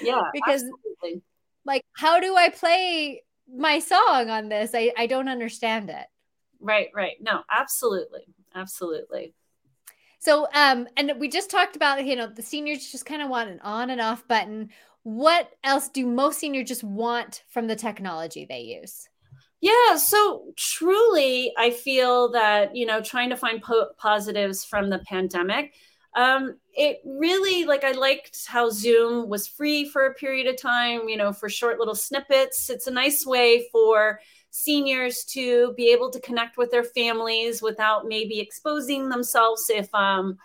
Yeah. 0.00 0.22
because 0.32 0.62
absolutely. 0.62 1.22
like 1.66 1.82
how 1.92 2.20
do 2.20 2.34
I 2.36 2.48
play 2.48 3.22
my 3.52 3.78
song 3.78 4.30
on 4.30 4.48
this? 4.48 4.72
I 4.74 4.92
I 4.96 5.06
don't 5.06 5.28
understand 5.28 5.90
it. 5.90 6.06
Right, 6.60 6.88
right. 6.94 7.16
No, 7.20 7.42
absolutely. 7.50 8.22
Absolutely. 8.54 9.34
So, 10.18 10.48
um, 10.54 10.88
and 10.96 11.12
we 11.18 11.28
just 11.28 11.50
talked 11.50 11.76
about, 11.76 12.04
you 12.06 12.16
know, 12.16 12.26
the 12.26 12.40
seniors 12.40 12.90
just 12.90 13.04
kind 13.04 13.20
of 13.20 13.28
want 13.28 13.50
an 13.50 13.60
on 13.60 13.90
and 13.90 14.00
off 14.00 14.26
button. 14.26 14.70
What 15.02 15.50
else 15.62 15.88
do 15.90 16.06
most 16.06 16.38
seniors 16.38 16.68
just 16.68 16.82
want 16.82 17.44
from 17.48 17.66
the 17.66 17.76
technology 17.76 18.46
they 18.48 18.60
use? 18.60 19.06
Yeah, 19.60 19.96
so 19.96 20.52
truly, 20.56 21.52
I 21.58 21.70
feel 21.70 22.30
that, 22.32 22.74
you 22.74 22.86
know, 22.86 23.02
trying 23.02 23.30
to 23.30 23.36
find 23.36 23.62
po- 23.62 23.90
positives 23.98 24.64
from 24.64 24.88
the 24.88 24.98
pandemic, 25.00 25.74
um, 26.14 26.56
it 26.74 27.00
really, 27.04 27.64
like, 27.64 27.84
I 27.84 27.92
liked 27.92 28.46
how 28.46 28.70
Zoom 28.70 29.28
was 29.28 29.48
free 29.48 29.88
for 29.88 30.06
a 30.06 30.14
period 30.14 30.46
of 30.46 30.60
time, 30.60 31.08
you 31.08 31.16
know, 31.16 31.32
for 31.32 31.48
short 31.48 31.78
little 31.78 31.94
snippets. 31.94 32.70
It's 32.70 32.86
a 32.86 32.90
nice 32.90 33.26
way 33.26 33.68
for, 33.72 34.20
seniors 34.56 35.24
to 35.24 35.74
be 35.76 35.88
able 35.88 36.08
to 36.08 36.20
connect 36.20 36.56
with 36.56 36.70
their 36.70 36.84
families 36.84 37.60
without 37.60 38.06
maybe 38.06 38.38
exposing 38.38 39.08
themselves 39.08 39.68
if 39.68 39.92
um 39.96 40.38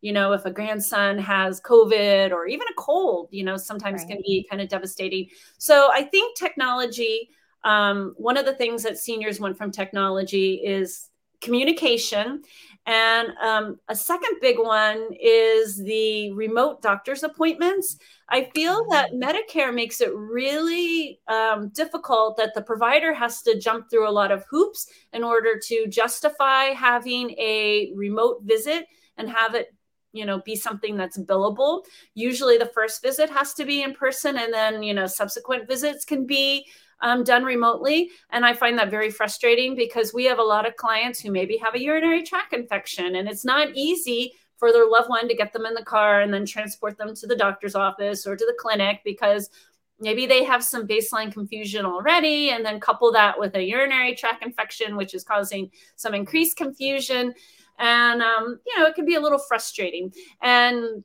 you 0.00 0.12
know 0.12 0.32
if 0.32 0.44
a 0.44 0.50
grandson 0.50 1.16
has 1.16 1.60
covid 1.60 2.32
or 2.32 2.48
even 2.48 2.66
a 2.66 2.74
cold 2.74 3.28
you 3.30 3.44
know 3.44 3.56
sometimes 3.56 4.00
right. 4.00 4.08
can 4.08 4.18
be 4.26 4.44
kind 4.50 4.60
of 4.60 4.68
devastating 4.68 5.28
so 5.58 5.90
i 5.92 6.02
think 6.02 6.36
technology 6.36 7.30
um, 7.62 8.14
one 8.16 8.36
of 8.36 8.46
the 8.46 8.54
things 8.54 8.82
that 8.82 8.98
seniors 8.98 9.38
want 9.38 9.56
from 9.56 9.70
technology 9.70 10.54
is 10.54 11.08
communication 11.40 12.42
and 12.86 13.28
um, 13.40 13.78
a 13.88 13.94
second 13.94 14.38
big 14.40 14.58
one 14.58 15.08
is 15.20 15.76
the 15.76 16.32
remote 16.32 16.82
doctor's 16.82 17.22
appointments. 17.22 17.96
I 18.28 18.50
feel 18.54 18.84
that. 18.90 19.12
Medicare 19.12 19.72
makes 19.72 20.00
it 20.00 20.12
really 20.14 21.20
um, 21.28 21.68
difficult 21.68 22.36
that 22.38 22.54
the 22.54 22.62
provider 22.62 23.14
has 23.14 23.42
to 23.42 23.58
jump 23.58 23.88
through 23.88 24.08
a 24.08 24.10
lot 24.10 24.32
of 24.32 24.44
hoops 24.50 24.86
in 25.12 25.22
order 25.22 25.60
to 25.68 25.86
justify 25.86 26.66
having 26.70 27.30
a 27.32 27.92
remote 27.94 28.40
visit 28.42 28.86
and 29.16 29.30
have 29.30 29.54
it 29.54 29.74
you 30.12 30.26
know 30.26 30.40
be 30.40 30.54
something 30.54 30.96
that's 30.96 31.18
billable 31.18 31.84
usually 32.14 32.58
the 32.58 32.70
first 32.74 33.02
visit 33.02 33.30
has 33.30 33.54
to 33.54 33.64
be 33.64 33.82
in 33.82 33.94
person 33.94 34.36
and 34.36 34.52
then 34.52 34.82
you 34.82 34.92
know 34.92 35.06
subsequent 35.06 35.66
visits 35.66 36.04
can 36.04 36.26
be 36.26 36.66
um, 37.02 37.24
done 37.24 37.44
remotely. 37.44 38.10
And 38.30 38.46
I 38.46 38.54
find 38.54 38.78
that 38.78 38.90
very 38.90 39.10
frustrating 39.10 39.76
because 39.76 40.14
we 40.14 40.24
have 40.24 40.38
a 40.38 40.42
lot 40.42 40.66
of 40.66 40.76
clients 40.76 41.20
who 41.20 41.30
maybe 41.30 41.56
have 41.58 41.74
a 41.74 41.82
urinary 41.82 42.22
tract 42.22 42.54
infection 42.54 43.16
and 43.16 43.28
it's 43.28 43.44
not 43.44 43.68
easy 43.74 44.32
for 44.56 44.72
their 44.72 44.88
loved 44.88 45.08
one 45.08 45.28
to 45.28 45.34
get 45.34 45.52
them 45.52 45.66
in 45.66 45.74
the 45.74 45.84
car 45.84 46.20
and 46.20 46.32
then 46.32 46.46
transport 46.46 46.96
them 46.96 47.14
to 47.16 47.26
the 47.26 47.36
doctor's 47.36 47.74
office 47.74 48.26
or 48.26 48.36
to 48.36 48.46
the 48.46 48.56
clinic 48.58 49.00
because 49.04 49.50
maybe 49.98 50.24
they 50.24 50.44
have 50.44 50.62
some 50.62 50.86
baseline 50.86 51.32
confusion 51.32 51.84
already 51.84 52.50
and 52.50 52.64
then 52.64 52.78
couple 52.78 53.10
that 53.12 53.38
with 53.38 53.54
a 53.56 53.62
urinary 53.62 54.14
tract 54.14 54.44
infection 54.44 54.96
which 54.96 55.14
is 55.14 55.24
causing 55.24 55.68
some 55.96 56.14
increased 56.14 56.56
confusion 56.56 57.34
and 57.78 58.22
um, 58.22 58.60
you 58.64 58.78
know 58.78 58.86
it 58.86 58.94
can 58.94 59.04
be 59.04 59.16
a 59.16 59.20
little 59.20 59.38
frustrating 59.38 60.12
and 60.42 61.02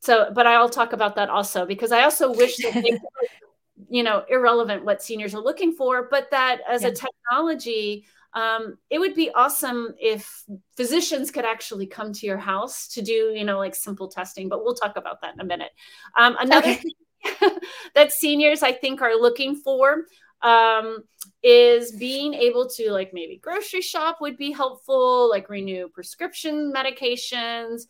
so 0.00 0.30
but 0.34 0.46
i'll 0.46 0.68
talk 0.68 0.92
about 0.92 1.14
that 1.14 1.30
also 1.30 1.64
because 1.64 1.92
i 1.92 2.02
also 2.02 2.32
wish 2.32 2.56
that 2.56 2.74
they 2.74 2.98
you 3.88 4.02
know 4.02 4.24
irrelevant 4.28 4.84
what 4.84 5.02
seniors 5.02 5.34
are 5.34 5.42
looking 5.42 5.72
for 5.72 6.08
but 6.10 6.30
that 6.30 6.60
as 6.68 6.82
yeah. 6.82 6.88
a 6.88 6.92
technology 6.92 8.04
um, 8.32 8.78
it 8.90 9.00
would 9.00 9.14
be 9.14 9.30
awesome 9.32 9.94
if 10.00 10.44
physicians 10.76 11.32
could 11.32 11.44
actually 11.44 11.86
come 11.86 12.12
to 12.12 12.26
your 12.26 12.38
house 12.38 12.86
to 12.88 13.02
do 13.02 13.32
you 13.34 13.44
know 13.44 13.58
like 13.58 13.74
simple 13.74 14.08
testing 14.08 14.48
but 14.48 14.64
we'll 14.64 14.74
talk 14.74 14.96
about 14.96 15.20
that 15.20 15.34
in 15.34 15.40
a 15.40 15.44
minute 15.44 15.72
um, 16.16 16.36
another 16.40 16.70
okay. 16.70 16.82
thing 17.22 17.50
that 17.94 18.12
seniors 18.12 18.62
i 18.62 18.72
think 18.72 19.02
are 19.02 19.14
looking 19.14 19.54
for 19.56 20.04
um, 20.42 21.04
is 21.42 21.92
being 21.92 22.32
able 22.32 22.68
to 22.68 22.90
like 22.92 23.12
maybe 23.12 23.38
grocery 23.42 23.82
shop 23.82 24.18
would 24.20 24.36
be 24.36 24.52
helpful 24.52 25.28
like 25.28 25.50
renew 25.50 25.88
prescription 25.88 26.72
medications 26.74 27.82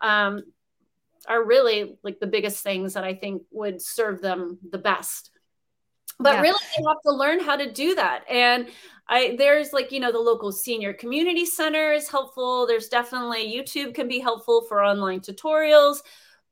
um, 0.00 0.42
are 1.26 1.44
really 1.44 1.98
like 2.02 2.18
the 2.20 2.26
biggest 2.26 2.62
things 2.62 2.94
that 2.94 3.04
i 3.04 3.14
think 3.14 3.42
would 3.50 3.82
serve 3.82 4.22
them 4.22 4.58
the 4.70 4.78
best 4.78 5.30
but 6.18 6.34
yeah. 6.34 6.40
really 6.40 6.58
they 6.76 6.82
have 6.86 7.00
to 7.04 7.12
learn 7.12 7.40
how 7.40 7.56
to 7.56 7.70
do 7.70 7.94
that. 7.94 8.24
And 8.28 8.68
i 9.10 9.34
there's 9.38 9.72
like 9.72 9.90
you 9.90 10.00
know 10.00 10.12
the 10.12 10.18
local 10.18 10.52
senior 10.52 10.92
community 10.92 11.46
center 11.46 11.92
is 11.92 12.08
helpful. 12.08 12.66
There's 12.66 12.88
definitely 12.88 13.52
youtube 13.52 13.94
can 13.94 14.08
be 14.08 14.18
helpful 14.18 14.62
for 14.62 14.82
online 14.82 15.20
tutorials. 15.20 15.98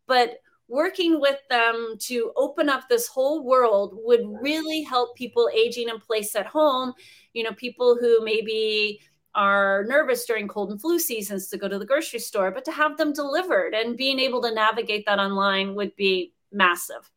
But 0.06 0.38
working 0.68 1.20
with 1.20 1.38
them 1.48 1.96
to 2.00 2.32
open 2.36 2.68
up 2.68 2.88
this 2.88 3.06
whole 3.06 3.44
world 3.44 3.98
would 4.02 4.22
really 4.40 4.82
help 4.82 5.16
people 5.16 5.48
aging 5.54 5.88
in 5.88 6.00
place 6.00 6.34
at 6.34 6.46
home. 6.46 6.92
You 7.34 7.44
know 7.44 7.52
people 7.52 7.96
who 8.00 8.24
maybe 8.24 9.00
are 9.34 9.84
nervous 9.86 10.24
during 10.24 10.48
cold 10.48 10.70
and 10.70 10.80
flu 10.80 10.98
seasons 10.98 11.48
to 11.48 11.58
go 11.58 11.68
to 11.68 11.78
the 11.78 11.84
grocery 11.84 12.18
store 12.18 12.50
but 12.50 12.64
to 12.64 12.72
have 12.72 12.96
them 12.96 13.12
delivered 13.12 13.74
and 13.74 13.94
being 13.94 14.18
able 14.18 14.40
to 14.40 14.50
navigate 14.50 15.04
that 15.04 15.18
online 15.18 15.74
would 15.74 15.94
be 15.94 16.32
massive 16.52 17.10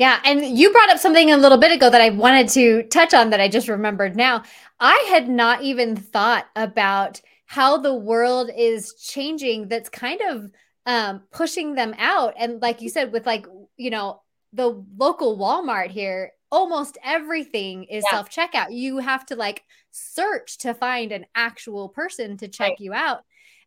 yeah. 0.00 0.18
And 0.24 0.58
you 0.58 0.72
brought 0.72 0.88
up 0.88 0.98
something 0.98 1.30
a 1.30 1.36
little 1.36 1.58
bit 1.58 1.72
ago 1.72 1.90
that 1.90 2.00
I 2.00 2.08
wanted 2.08 2.48
to 2.50 2.84
touch 2.84 3.12
on 3.12 3.28
that 3.30 3.40
I 3.40 3.48
just 3.48 3.68
remembered 3.68 4.16
now. 4.16 4.44
I 4.80 4.96
had 5.10 5.28
not 5.28 5.60
even 5.60 5.94
thought 5.94 6.46
about 6.56 7.20
how 7.44 7.76
the 7.76 7.94
world 7.94 8.50
is 8.56 8.94
changing 8.94 9.68
that's 9.68 9.90
kind 9.90 10.22
of 10.22 10.50
um, 10.86 11.24
pushing 11.30 11.74
them 11.74 11.94
out. 11.98 12.32
And 12.38 12.62
like 12.62 12.80
you 12.80 12.88
said, 12.88 13.12
with 13.12 13.26
like, 13.26 13.44
you 13.76 13.90
know, 13.90 14.22
the 14.54 14.82
local 14.96 15.36
Walmart 15.36 15.90
here, 15.90 16.32
almost 16.50 16.96
everything 17.04 17.84
is 17.84 18.02
yeah. 18.06 18.22
self 18.22 18.30
checkout. 18.30 18.72
You 18.74 19.00
have 19.00 19.26
to 19.26 19.36
like 19.36 19.64
search 19.90 20.56
to 20.60 20.72
find 20.72 21.12
an 21.12 21.26
actual 21.34 21.90
person 21.90 22.38
to 22.38 22.48
check 22.48 22.70
right. 22.70 22.80
you 22.80 22.94
out. 22.94 23.20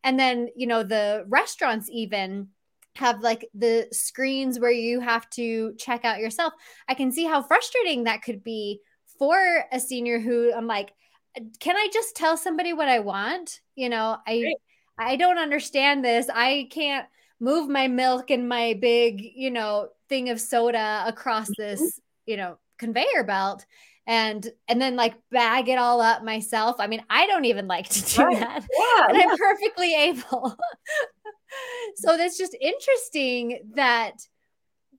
And 0.04 0.20
then, 0.20 0.48
you 0.56 0.66
know, 0.66 0.82
the 0.82 1.26
restaurants 1.28 1.90
even 1.92 2.48
have 2.96 3.22
like 3.22 3.50
the 3.54 3.88
screens 3.92 4.60
where 4.60 4.72
you 4.72 5.00
have 5.00 5.30
to 5.32 5.74
check 5.78 6.06
out 6.06 6.20
yourself. 6.20 6.54
I 6.88 6.94
can 6.94 7.12
see 7.12 7.26
how 7.26 7.42
frustrating 7.42 8.04
that 8.04 8.22
could 8.22 8.44
be 8.44 8.82
for 9.18 9.66
a 9.72 9.80
senior 9.80 10.20
who 10.20 10.54
I'm 10.54 10.68
like, 10.68 10.94
can 11.60 11.76
I 11.76 11.88
just 11.92 12.16
tell 12.16 12.38
somebody 12.38 12.74
what 12.74 12.90
I 12.90 13.00
want? 13.00 13.62
You 13.76 13.90
know, 13.90 14.18
I 14.28 14.44
right. 14.44 14.56
I 14.98 15.16
don't 15.16 15.40
understand 15.40 16.06
this. 16.06 16.28
I 16.32 16.68
can't 16.72 17.08
move 17.40 17.70
my 17.70 17.88
milk 17.88 18.30
and 18.30 18.48
my 18.48 18.78
big, 18.80 19.22
you 19.22 19.50
know, 19.50 19.90
thing 20.10 20.30
of 20.30 20.40
soda 20.40 21.04
across 21.08 21.50
mm-hmm. 21.50 21.62
this, 21.62 22.00
you 22.26 22.38
know, 22.38 22.58
conveyor 22.78 23.24
belt 23.24 23.66
and 24.06 24.48
and 24.68 24.82
then 24.82 24.96
like 24.96 25.16
bag 25.32 25.70
it 25.70 25.78
all 25.78 26.02
up 26.02 26.24
myself. 26.24 26.76
I 26.80 26.88
mean, 26.88 27.04
I 27.10 27.26
don't 27.28 27.46
even 27.46 27.68
like 27.68 27.90
to 27.90 28.02
do 28.04 28.24
right. 28.24 28.40
that. 28.40 28.64
Yeah, 28.72 29.06
and 29.10 29.18
yeah. 29.18 29.26
I'm 29.30 29.38
perfectly 29.38 29.96
able. 29.96 30.58
so 31.96 32.18
that's 32.18 32.38
just 32.38 32.56
interesting 32.60 33.72
that 33.76 34.28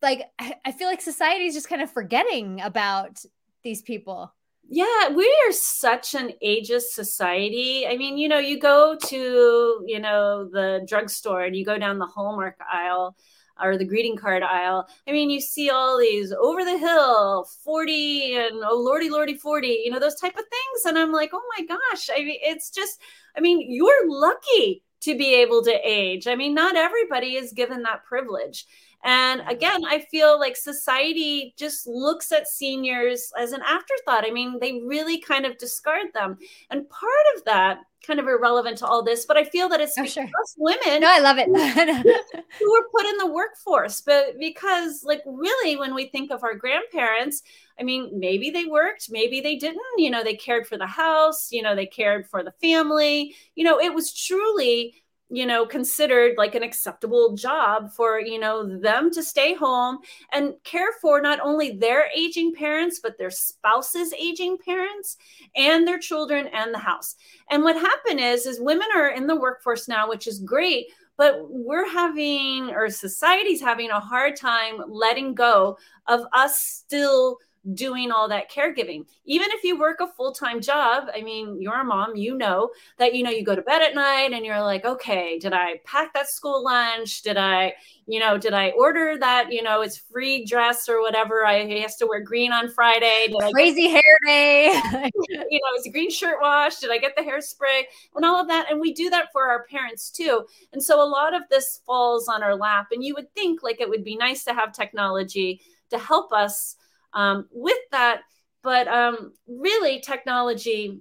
like 0.02 0.22
I 0.64 0.72
feel 0.72 0.88
like 0.88 1.00
society 1.00 1.46
is 1.46 1.54
just 1.54 1.68
kind 1.68 1.82
of 1.82 1.90
forgetting 1.90 2.60
about 2.60 3.24
these 3.62 3.82
people. 3.82 4.34
Yeah, 4.68 5.10
we 5.10 5.26
are 5.46 5.52
such 5.52 6.14
an 6.14 6.32
ageist 6.44 6.92
society. 6.92 7.86
I 7.86 7.96
mean, 7.96 8.16
you 8.16 8.28
know, 8.28 8.38
you 8.38 8.58
go 8.58 8.96
to, 9.08 9.84
you 9.86 10.00
know, 10.00 10.48
the 10.50 10.84
drugstore 10.88 11.42
and 11.42 11.54
you 11.56 11.64
go 11.64 11.78
down 11.78 11.98
the 11.98 12.06
Hallmark 12.06 12.56
aisle 12.72 13.16
or 13.62 13.76
the 13.76 13.84
greeting 13.84 14.16
card 14.16 14.42
aisle. 14.42 14.88
I 15.06 15.12
mean, 15.12 15.30
you 15.30 15.40
see 15.40 15.70
all 15.70 15.98
these 15.98 16.32
over 16.32 16.64
the 16.64 16.78
hill 16.78 17.46
40 17.62 18.36
and 18.36 18.62
oh 18.64 18.80
lordy 18.80 19.10
lordy 19.10 19.34
40, 19.34 19.82
you 19.84 19.90
know, 19.90 20.00
those 20.00 20.16
type 20.16 20.36
of 20.36 20.44
things 20.44 20.84
and 20.86 20.98
I'm 20.98 21.12
like, 21.12 21.30
"Oh 21.32 21.42
my 21.58 21.64
gosh, 21.66 22.08
I 22.10 22.24
mean, 22.24 22.38
it's 22.42 22.70
just 22.70 23.00
I 23.36 23.40
mean, 23.40 23.66
you're 23.70 24.08
lucky 24.10 24.82
to 25.04 25.16
be 25.16 25.34
able 25.34 25.62
to 25.64 25.80
age. 25.82 26.26
I 26.26 26.34
mean, 26.34 26.54
not 26.54 26.76
everybody 26.76 27.36
is 27.36 27.52
given 27.52 27.82
that 27.82 28.04
privilege. 28.04 28.66
And 29.04 29.42
again, 29.46 29.84
I 29.84 30.00
feel 30.10 30.40
like 30.40 30.56
society 30.56 31.54
just 31.58 31.86
looks 31.86 32.32
at 32.32 32.48
seniors 32.48 33.30
as 33.38 33.52
an 33.52 33.60
afterthought. 33.62 34.24
I 34.26 34.30
mean, 34.30 34.58
they 34.60 34.80
really 34.86 35.20
kind 35.20 35.44
of 35.44 35.58
discard 35.58 36.06
them. 36.14 36.38
And 36.70 36.88
part 36.88 37.12
of 37.36 37.44
that, 37.44 37.80
kind 38.06 38.20
of 38.20 38.26
irrelevant 38.26 38.78
to 38.78 38.86
all 38.86 39.02
this, 39.02 39.24
but 39.26 39.36
I 39.36 39.44
feel 39.44 39.68
that 39.70 39.80
it's 39.80 39.96
oh, 39.98 40.02
because 40.02 40.14
sure. 40.14 40.28
women. 40.58 41.00
No, 41.00 41.10
I 41.10 41.20
love 41.20 41.36
it. 41.38 41.46
who 42.58 42.72
were 42.72 42.88
put 42.94 43.06
in 43.06 43.16
the 43.18 43.32
workforce. 43.32 44.00
But 44.00 44.38
because, 44.38 45.02
like, 45.04 45.22
really, 45.26 45.76
when 45.76 45.94
we 45.94 46.08
think 46.08 46.30
of 46.30 46.44
our 46.44 46.54
grandparents, 46.54 47.42
I 47.78 47.82
mean, 47.82 48.10
maybe 48.18 48.50
they 48.50 48.66
worked, 48.66 49.08
maybe 49.10 49.40
they 49.40 49.56
didn't. 49.56 49.80
You 49.96 50.10
know, 50.10 50.22
they 50.22 50.34
cared 50.36 50.66
for 50.66 50.78
the 50.78 50.86
house, 50.86 51.50
you 51.50 51.62
know, 51.62 51.74
they 51.74 51.86
cared 51.86 52.28
for 52.28 52.42
the 52.42 52.52
family. 52.52 53.34
You 53.54 53.64
know, 53.64 53.80
it 53.80 53.94
was 53.94 54.12
truly 54.12 54.94
you 55.30 55.46
know 55.46 55.64
considered 55.64 56.34
like 56.36 56.54
an 56.54 56.62
acceptable 56.62 57.34
job 57.34 57.90
for 57.90 58.20
you 58.20 58.38
know 58.38 58.78
them 58.78 59.10
to 59.10 59.22
stay 59.22 59.54
home 59.54 59.98
and 60.32 60.54
care 60.64 60.92
for 61.00 61.20
not 61.20 61.40
only 61.40 61.72
their 61.72 62.08
aging 62.14 62.54
parents 62.54 63.00
but 63.02 63.16
their 63.16 63.30
spouses 63.30 64.12
aging 64.14 64.58
parents 64.58 65.16
and 65.56 65.86
their 65.88 65.98
children 65.98 66.46
and 66.48 66.74
the 66.74 66.78
house. 66.78 67.16
And 67.50 67.62
what 67.62 67.76
happened 67.76 68.20
is 68.20 68.46
is 68.46 68.60
women 68.60 68.88
are 68.94 69.08
in 69.08 69.26
the 69.26 69.36
workforce 69.36 69.88
now 69.88 70.08
which 70.08 70.26
is 70.26 70.40
great 70.40 70.86
but 71.16 71.48
we're 71.48 71.88
having 71.88 72.70
or 72.70 72.90
society's 72.90 73.60
having 73.60 73.90
a 73.90 74.00
hard 74.00 74.36
time 74.36 74.82
letting 74.88 75.34
go 75.34 75.78
of 76.06 76.22
us 76.32 76.58
still 76.58 77.38
doing 77.72 78.10
all 78.10 78.28
that 78.28 78.50
caregiving. 78.50 79.06
Even 79.24 79.48
if 79.52 79.64
you 79.64 79.78
work 79.78 80.00
a 80.00 80.06
full-time 80.06 80.60
job, 80.60 81.04
I 81.14 81.22
mean, 81.22 81.60
you're 81.60 81.80
a 81.80 81.84
mom, 81.84 82.14
you 82.14 82.36
know 82.36 82.70
that 82.98 83.14
you 83.14 83.22
know 83.22 83.30
you 83.30 83.42
go 83.42 83.54
to 83.54 83.62
bed 83.62 83.80
at 83.80 83.94
night 83.94 84.32
and 84.32 84.44
you're 84.44 84.60
like, 84.60 84.84
okay, 84.84 85.38
did 85.38 85.54
I 85.54 85.80
pack 85.84 86.12
that 86.12 86.28
school 86.28 86.62
lunch? 86.62 87.22
Did 87.22 87.38
I, 87.38 87.72
you 88.06 88.20
know, 88.20 88.36
did 88.36 88.52
I 88.52 88.70
order 88.70 89.16
that, 89.18 89.50
you 89.50 89.62
know, 89.62 89.80
it's 89.80 89.96
free 89.96 90.44
dress 90.44 90.88
or 90.88 91.00
whatever. 91.00 91.46
I 91.46 91.64
has 91.80 91.96
to 91.96 92.06
wear 92.06 92.20
green 92.20 92.52
on 92.52 92.68
Friday. 92.68 93.28
Did 93.28 93.52
Crazy 93.52 93.88
hair 93.88 94.18
day. 94.26 94.78
you 94.92 95.60
know, 95.60 95.70
it's 95.74 95.86
a 95.86 95.90
green 95.90 96.10
shirt 96.10 96.36
wash. 96.42 96.76
Did 96.76 96.90
I 96.90 96.98
get 96.98 97.16
the 97.16 97.22
hairspray 97.22 97.82
and 98.14 98.24
all 98.24 98.40
of 98.40 98.48
that? 98.48 98.70
And 98.70 98.78
we 98.78 98.92
do 98.92 99.08
that 99.10 99.32
for 99.32 99.46
our 99.46 99.64
parents 99.64 100.10
too. 100.10 100.44
And 100.72 100.82
so 100.82 101.02
a 101.02 101.08
lot 101.08 101.34
of 101.34 101.42
this 101.48 101.80
falls 101.86 102.28
on 102.28 102.42
our 102.42 102.54
lap. 102.54 102.88
And 102.92 103.02
you 103.02 103.14
would 103.14 103.32
think 103.34 103.62
like 103.62 103.80
it 103.80 103.88
would 103.88 104.04
be 104.04 104.16
nice 104.16 104.44
to 104.44 104.52
have 104.52 104.72
technology 104.72 105.62
to 105.90 105.98
help 105.98 106.32
us 106.32 106.76
um, 107.14 107.48
with 107.50 107.78
that. 107.92 108.22
But 108.62 108.88
um, 108.88 109.32
really, 109.46 110.00
technology 110.00 111.00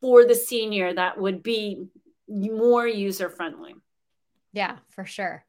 for 0.00 0.24
the 0.24 0.34
senior 0.34 0.92
that 0.94 1.18
would 1.18 1.42
be 1.42 1.86
more 2.28 2.86
user 2.86 3.28
friendly. 3.28 3.74
Yeah, 4.52 4.78
for 4.90 5.04
sure. 5.04 5.44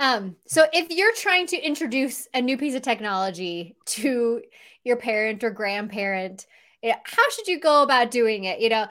Um, 0.00 0.36
so 0.46 0.66
if 0.72 0.90
you're 0.90 1.14
trying 1.14 1.46
to 1.48 1.56
introduce 1.56 2.28
a 2.32 2.40
new 2.40 2.56
piece 2.56 2.74
of 2.74 2.82
technology 2.82 3.76
to 3.86 4.42
your 4.84 4.96
parent 4.96 5.42
or 5.42 5.50
grandparent, 5.50 6.46
how 6.82 7.30
should 7.30 7.48
you 7.48 7.58
go 7.58 7.82
about 7.82 8.10
doing 8.10 8.44
it? 8.44 8.60
You 8.60 8.68
know, 8.68 8.86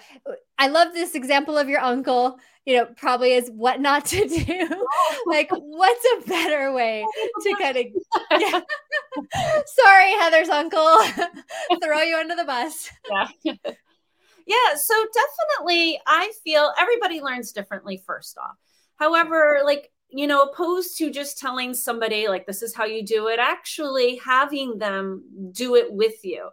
I 0.58 0.68
love 0.68 0.94
this 0.94 1.16
example 1.16 1.58
of 1.58 1.70
your 1.70 1.80
uncle 1.80 2.38
you 2.68 2.76
know, 2.76 2.86
probably 2.98 3.32
is 3.32 3.50
what 3.50 3.80
not 3.80 4.04
to 4.08 4.28
do. 4.28 4.86
like, 5.26 5.50
what's 5.52 6.06
a 6.18 6.28
better 6.28 6.74
way 6.74 7.06
to 7.44 7.56
kind 7.56 7.78
of, 7.78 7.86
yeah. 8.32 8.60
sorry, 9.66 10.12
Heather's 10.20 10.50
uncle, 10.50 11.00
throw 11.82 12.02
you 12.02 12.18
under 12.18 12.36
the 12.36 12.44
bus. 12.44 12.90
Yeah. 13.10 13.56
Yeah. 14.46 14.76
So 14.76 15.06
definitely, 15.14 15.98
I 16.06 16.34
feel 16.44 16.74
everybody 16.78 17.22
learns 17.22 17.54
differently, 17.54 18.04
first 18.06 18.38
off. 18.38 18.58
However, 18.98 19.62
like, 19.64 19.90
you 20.10 20.28
know, 20.28 20.42
opposed 20.42 20.98
to 20.98 21.10
just 21.10 21.38
telling 21.38 21.74
somebody, 21.74 22.28
like, 22.28 22.46
this 22.46 22.62
is 22.62 22.76
how 22.76 22.84
you 22.84 23.02
do 23.02 23.28
it, 23.28 23.40
actually 23.40 24.18
having 24.18 24.78
them 24.78 25.24
do 25.54 25.76
it 25.76 25.90
with 25.90 26.26
you. 26.26 26.50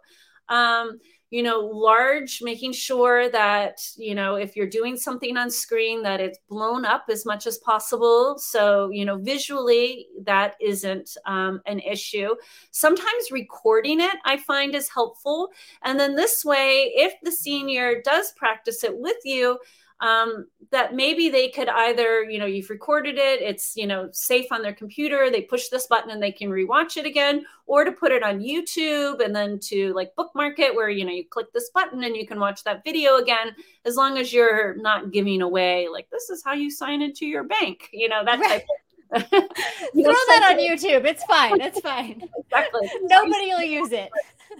Um, 0.47 0.99
you 1.35 1.43
know 1.43 1.59
large 1.59 2.41
making 2.41 2.71
sure 2.71 3.27
that 3.29 3.81
you 3.97 4.15
know 4.15 4.35
if 4.35 4.55
you're 4.55 4.69
doing 4.69 4.95
something 4.95 5.35
on 5.35 5.51
screen 5.51 6.01
that 6.01 6.21
it's 6.21 6.39
blown 6.47 6.85
up 6.85 7.07
as 7.09 7.25
much 7.25 7.45
as 7.45 7.57
possible. 7.57 8.37
So 8.37 8.89
you 8.89 9.03
know 9.03 9.17
visually 9.17 10.07
that 10.23 10.55
isn't 10.61 11.17
um, 11.25 11.61
an 11.65 11.79
issue. 11.79 12.35
Sometimes 12.71 13.31
recording 13.31 13.99
it 13.99 14.15
i 14.23 14.37
find 14.37 14.75
is 14.75 14.87
helpful. 14.87 15.49
And 15.81 15.99
then 15.99 16.15
this 16.15 16.45
way 16.45 16.93
if 16.95 17.13
the 17.21 17.33
senior 17.33 18.01
does 18.01 18.31
practice 18.37 18.85
it 18.85 18.97
with 18.97 19.17
you 19.25 19.59
um, 20.01 20.47
that 20.71 20.93
maybe 20.93 21.29
they 21.29 21.49
could 21.49 21.69
either, 21.69 22.23
you 22.23 22.37
know, 22.37 22.45
you've 22.45 22.69
recorded 22.69 23.17
it, 23.17 23.41
it's, 23.41 23.75
you 23.77 23.87
know, 23.87 24.09
safe 24.11 24.51
on 24.51 24.61
their 24.61 24.73
computer, 24.73 25.29
they 25.29 25.41
push 25.41 25.69
this 25.69 25.87
button 25.87 26.11
and 26.11 26.21
they 26.21 26.31
can 26.31 26.49
rewatch 26.49 26.97
it 26.97 27.05
again, 27.05 27.45
or 27.65 27.83
to 27.83 27.91
put 27.91 28.11
it 28.11 28.23
on 28.23 28.39
YouTube 28.39 29.23
and 29.23 29.35
then 29.35 29.57
to 29.59 29.93
like 29.93 30.15
bookmark 30.15 30.59
it 30.59 30.75
where, 30.75 30.89
you 30.89 31.05
know, 31.05 31.11
you 31.11 31.23
click 31.29 31.51
this 31.53 31.69
button 31.73 32.03
and 32.03 32.15
you 32.15 32.27
can 32.27 32.39
watch 32.39 32.63
that 32.63 32.83
video 32.83 33.17
again, 33.17 33.55
as 33.85 33.95
long 33.95 34.17
as 34.17 34.33
you're 34.33 34.75
not 34.75 35.11
giving 35.11 35.41
away, 35.41 35.87
like, 35.87 36.09
this 36.09 36.29
is 36.29 36.43
how 36.43 36.53
you 36.53 36.69
sign 36.69 37.01
into 37.01 37.25
your 37.25 37.43
bank, 37.43 37.89
you 37.93 38.09
know, 38.09 38.23
that 38.25 38.39
right. 38.39 38.49
type 38.49 38.63
of 38.63 38.84
Throw 39.29 39.47
that 39.93 40.51
on 40.51 40.57
YouTube. 40.59 41.05
It's 41.05 41.23
fine. 41.23 41.61
It's 41.61 41.79
fine. 41.79 42.21
exactly. 42.37 42.89
Nobody 43.03 43.47
will 43.47 43.61
use 43.61 43.91
it. 43.91 44.09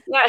yeah. 0.08 0.28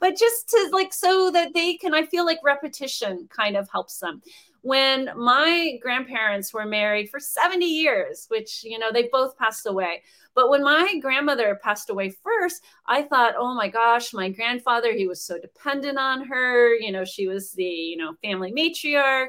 But 0.00 0.16
just 0.16 0.48
to 0.50 0.68
like 0.72 0.92
so 0.92 1.30
that 1.32 1.54
they 1.54 1.74
can 1.74 1.94
I 1.94 2.04
feel 2.06 2.24
like 2.24 2.38
repetition 2.44 3.28
kind 3.34 3.56
of 3.56 3.68
helps 3.70 3.98
them. 3.98 4.22
When 4.62 5.10
my 5.16 5.78
grandparents 5.82 6.52
were 6.52 6.66
married 6.66 7.10
for 7.10 7.20
70 7.20 7.64
years, 7.64 8.26
which 8.28 8.62
you 8.64 8.78
know, 8.78 8.92
they 8.92 9.08
both 9.10 9.36
passed 9.36 9.66
away. 9.66 10.02
But 10.34 10.50
when 10.50 10.62
my 10.62 10.98
grandmother 11.00 11.58
passed 11.62 11.90
away 11.90 12.10
first, 12.10 12.62
I 12.86 13.02
thought, 13.02 13.34
"Oh 13.36 13.54
my 13.54 13.68
gosh, 13.68 14.12
my 14.12 14.28
grandfather, 14.30 14.92
he 14.92 15.08
was 15.08 15.20
so 15.20 15.38
dependent 15.38 15.98
on 15.98 16.24
her, 16.26 16.74
you 16.74 16.92
know, 16.92 17.04
she 17.04 17.26
was 17.26 17.52
the, 17.52 17.64
you 17.64 17.96
know, 17.96 18.14
family 18.22 18.52
matriarch." 18.52 19.28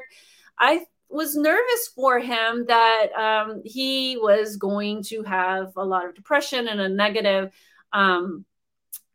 I 0.58 0.84
was 1.10 1.36
nervous 1.36 1.88
for 1.94 2.18
him 2.18 2.66
that 2.66 3.06
um, 3.16 3.62
he 3.64 4.16
was 4.16 4.56
going 4.56 5.02
to 5.04 5.22
have 5.24 5.72
a 5.76 5.84
lot 5.84 6.06
of 6.06 6.14
depression 6.14 6.68
and 6.68 6.80
a 6.80 6.88
negative, 6.88 7.50
um, 7.92 8.44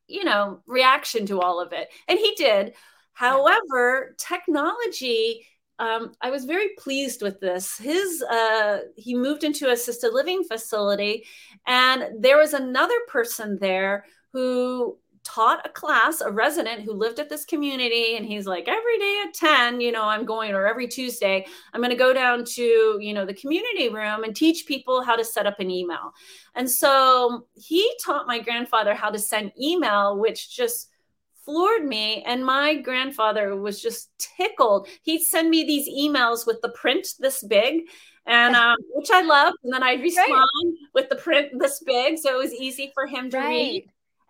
you 0.07 0.23
know, 0.23 0.61
reaction 0.67 1.25
to 1.25 1.39
all 1.39 1.61
of 1.61 1.73
it. 1.73 1.87
And 2.07 2.19
he 2.19 2.35
did. 2.35 2.73
However, 3.13 4.15
technology, 4.17 5.47
um, 5.79 6.13
I 6.21 6.31
was 6.31 6.45
very 6.45 6.69
pleased 6.77 7.21
with 7.21 7.39
this. 7.39 7.77
His, 7.77 8.21
uh, 8.21 8.79
he 8.97 9.15
moved 9.15 9.43
into 9.43 9.71
assisted 9.71 10.13
living 10.13 10.43
facility, 10.43 11.25
and 11.65 12.21
there 12.23 12.37
was 12.37 12.53
another 12.53 12.95
person 13.07 13.57
there 13.59 14.05
who 14.31 14.97
taught 15.25 15.65
a 15.65 15.69
class, 15.69 16.21
a 16.21 16.31
resident 16.31 16.83
who 16.83 16.93
lived 16.93 17.19
at 17.19 17.29
this 17.29 17.43
community, 17.43 18.15
and 18.15 18.25
he's 18.25 18.45
like, 18.45 18.67
every 18.67 18.97
day 18.99 19.23
at 19.25 19.33
10, 19.33 19.81
you 19.81 19.91
know, 19.91 20.03
I'm 20.03 20.23
going, 20.23 20.53
or 20.53 20.67
every 20.67 20.87
Tuesday, 20.87 21.45
I'm 21.73 21.81
going 21.81 21.91
to 21.91 21.97
go 21.97 22.13
down 22.13 22.45
to, 22.45 22.97
you 23.01 23.13
know, 23.13 23.25
the 23.25 23.33
community 23.33 23.89
room 23.89 24.23
and 24.23 24.35
teach 24.35 24.65
people 24.65 25.03
how 25.03 25.15
to 25.15 25.25
set 25.25 25.47
up 25.47 25.59
an 25.59 25.71
email. 25.71 26.13
And 26.53 26.69
so 26.69 27.47
he 27.55 27.91
taught 28.05 28.27
my 28.27 28.39
grandfather 28.39 28.93
how 28.93 29.09
to 29.09 29.19
send 29.19 29.51
email, 29.59 30.17
which 30.17 30.55
just 30.55 30.89
floored 31.43 31.85
me. 31.85 32.23
And 32.23 32.45
my 32.45 32.75
grandfather 32.75 33.55
was 33.55 33.81
just 33.81 34.09
tickled. 34.37 34.87
He'd 35.03 35.23
send 35.23 35.49
me 35.49 35.63
these 35.63 35.89
emails 35.89 36.45
with 36.45 36.61
the 36.61 36.69
print 36.69 37.07
this 37.19 37.43
big 37.43 37.83
and 38.25 38.55
um, 38.55 38.77
which 38.93 39.09
I 39.11 39.21
loved. 39.21 39.57
And 39.63 39.73
then 39.73 39.83
I'd 39.83 40.01
respond 40.01 40.31
right. 40.31 40.73
with 40.93 41.09
the 41.09 41.15
print 41.15 41.49
this 41.59 41.81
big, 41.85 42.17
so 42.17 42.33
it 42.35 42.43
was 42.43 42.53
easy 42.53 42.91
for 42.93 43.05
him 43.05 43.29
to 43.31 43.37
right. 43.37 43.49
read. 43.49 43.85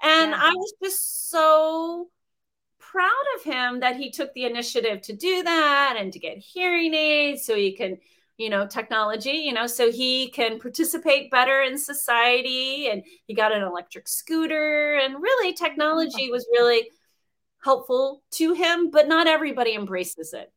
And 0.05 0.31
yeah. 0.31 0.39
I 0.39 0.53
was 0.53 0.73
just 0.83 1.31
so 1.31 2.09
proud 2.77 3.25
of 3.37 3.43
him 3.43 3.79
that 3.79 3.95
he 3.95 4.11
took 4.11 4.33
the 4.33 4.45
initiative 4.45 5.01
to 5.01 5.13
do 5.13 5.41
that 5.41 5.95
and 5.97 6.13
to 6.13 6.19
get 6.19 6.37
hearing 6.37 6.93
aids 6.93 7.43
so 7.43 7.55
he 7.55 7.75
can 7.75 7.97
you 8.37 8.49
know 8.49 8.67
technology 8.67 9.31
you 9.31 9.53
know 9.53 9.65
so 9.65 9.91
he 9.91 10.29
can 10.29 10.59
participate 10.59 11.31
better 11.31 11.61
in 11.61 11.77
society. 11.77 12.87
And 12.87 13.03
he 13.25 13.33
got 13.33 13.51
an 13.51 13.63
electric 13.63 14.07
scooter. 14.07 14.95
And 14.95 15.15
really 15.15 15.53
technology 15.53 16.29
was 16.29 16.47
really 16.51 16.87
helpful 17.63 18.21
to 18.29 18.53
him 18.53 18.91
but 18.91 19.07
not 19.07 19.25
everybody 19.25 19.73
embraces 19.73 20.33
it. 20.33 20.51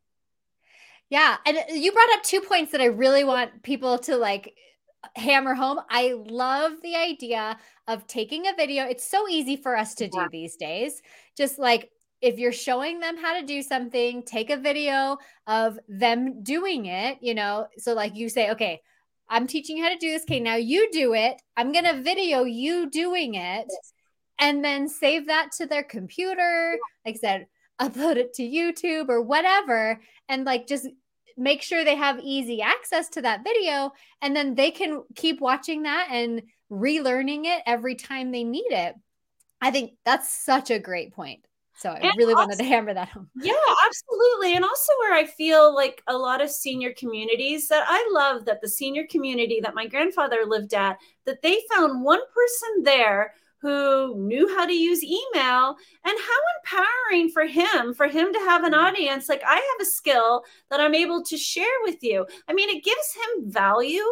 Yeah. 1.09 1.37
And 1.43 1.57
you 1.71 1.91
brought 1.91 2.13
up 2.13 2.21
two 2.21 2.41
points 2.41 2.71
that 2.73 2.81
i 2.81 2.85
really 2.85 3.23
want 3.23 3.63
people 3.63 3.97
to 3.97 4.15
like 4.15 4.53
hammer 5.15 5.53
home 5.53 5.79
i 5.89 6.13
love 6.27 6.73
the 6.83 6.95
idea 6.95 7.57
of 7.87 8.05
taking 8.07 8.47
a 8.47 8.55
video 8.55 8.83
it's 8.85 9.09
so 9.09 9.27
easy 9.29 9.55
for 9.55 9.77
us 9.77 9.95
to 9.95 10.07
do 10.07 10.27
these 10.31 10.55
days 10.55 11.01
just 11.37 11.57
like 11.57 11.89
if 12.21 12.37
you're 12.37 12.51
showing 12.51 12.99
them 12.99 13.17
how 13.17 13.39
to 13.39 13.45
do 13.45 13.61
something, 13.61 14.23
take 14.23 14.49
a 14.49 14.57
video 14.57 15.17
of 15.47 15.79
them 15.87 16.43
doing 16.43 16.85
it, 16.85 17.17
you 17.21 17.33
know. 17.33 17.67
So, 17.77 17.93
like 17.93 18.15
you 18.15 18.29
say, 18.29 18.51
okay, 18.51 18.81
I'm 19.29 19.47
teaching 19.47 19.77
you 19.77 19.83
how 19.83 19.89
to 19.89 19.97
do 19.97 20.11
this. 20.11 20.23
Okay, 20.23 20.39
now 20.39 20.55
you 20.55 20.89
do 20.91 21.13
it. 21.13 21.41
I'm 21.55 21.71
going 21.71 21.85
to 21.85 22.01
video 22.01 22.43
you 22.43 22.89
doing 22.89 23.35
it 23.35 23.67
and 24.39 24.63
then 24.63 24.87
save 24.87 25.27
that 25.27 25.51
to 25.57 25.65
their 25.65 25.83
computer. 25.83 26.77
Like 27.05 27.15
I 27.15 27.19
said, 27.19 27.47
upload 27.79 28.17
it 28.17 28.33
to 28.33 28.43
YouTube 28.43 29.09
or 29.09 29.21
whatever. 29.21 30.01
And 30.27 30.45
like 30.45 30.67
just 30.67 30.87
make 31.39 31.61
sure 31.61 31.83
they 31.83 31.95
have 31.95 32.19
easy 32.19 32.61
access 32.61 33.09
to 33.09 33.21
that 33.21 33.43
video. 33.43 33.91
And 34.21 34.35
then 34.35 34.55
they 34.55 34.71
can 34.71 35.03
keep 35.15 35.39
watching 35.41 35.83
that 35.83 36.09
and 36.11 36.43
relearning 36.71 37.45
it 37.45 37.63
every 37.65 37.95
time 37.95 38.31
they 38.31 38.43
need 38.43 38.71
it. 38.71 38.93
I 39.61 39.71
think 39.71 39.93
that's 40.05 40.29
such 40.29 40.69
a 40.69 40.79
great 40.79 41.13
point. 41.13 41.39
So 41.77 41.89
I 41.89 41.99
and 41.99 42.11
really 42.17 42.33
also, 42.33 42.47
wanted 42.47 42.59
to 42.59 42.65
hammer 42.65 42.93
that 42.93 43.09
home. 43.09 43.29
Yeah, 43.41 43.53
absolutely. 43.85 44.55
And 44.55 44.65
also 44.65 44.91
where 44.99 45.13
I 45.13 45.25
feel 45.25 45.73
like 45.73 46.03
a 46.07 46.17
lot 46.17 46.41
of 46.41 46.49
senior 46.49 46.93
communities 46.93 47.69
that 47.69 47.85
I 47.87 48.09
love 48.11 48.45
that 48.45 48.59
the 48.61 48.67
senior 48.67 49.05
community 49.09 49.61
that 49.61 49.75
my 49.75 49.87
grandfather 49.87 50.43
lived 50.45 50.73
at, 50.73 50.97
that 51.25 51.41
they 51.41 51.61
found 51.71 52.03
one 52.03 52.19
person 52.35 52.83
there 52.83 53.33
who 53.61 54.15
knew 54.17 54.47
how 54.55 54.65
to 54.65 54.73
use 54.73 55.03
email 55.03 55.75
and 56.05 56.17
how 56.17 56.39
empowering 56.59 57.29
for 57.29 57.45
him 57.45 57.93
for 57.93 58.07
him 58.07 58.31
to 58.31 58.39
have 58.39 58.63
an 58.63 58.73
audience 58.73 59.29
like 59.29 59.43
i 59.45 59.55
have 59.55 59.81
a 59.81 59.85
skill 59.85 60.43
that 60.69 60.79
i'm 60.79 60.95
able 60.95 61.23
to 61.23 61.37
share 61.37 61.65
with 61.83 62.01
you 62.01 62.25
i 62.47 62.53
mean 62.53 62.69
it 62.69 62.83
gives 62.83 63.13
him 63.13 63.51
value 63.51 64.03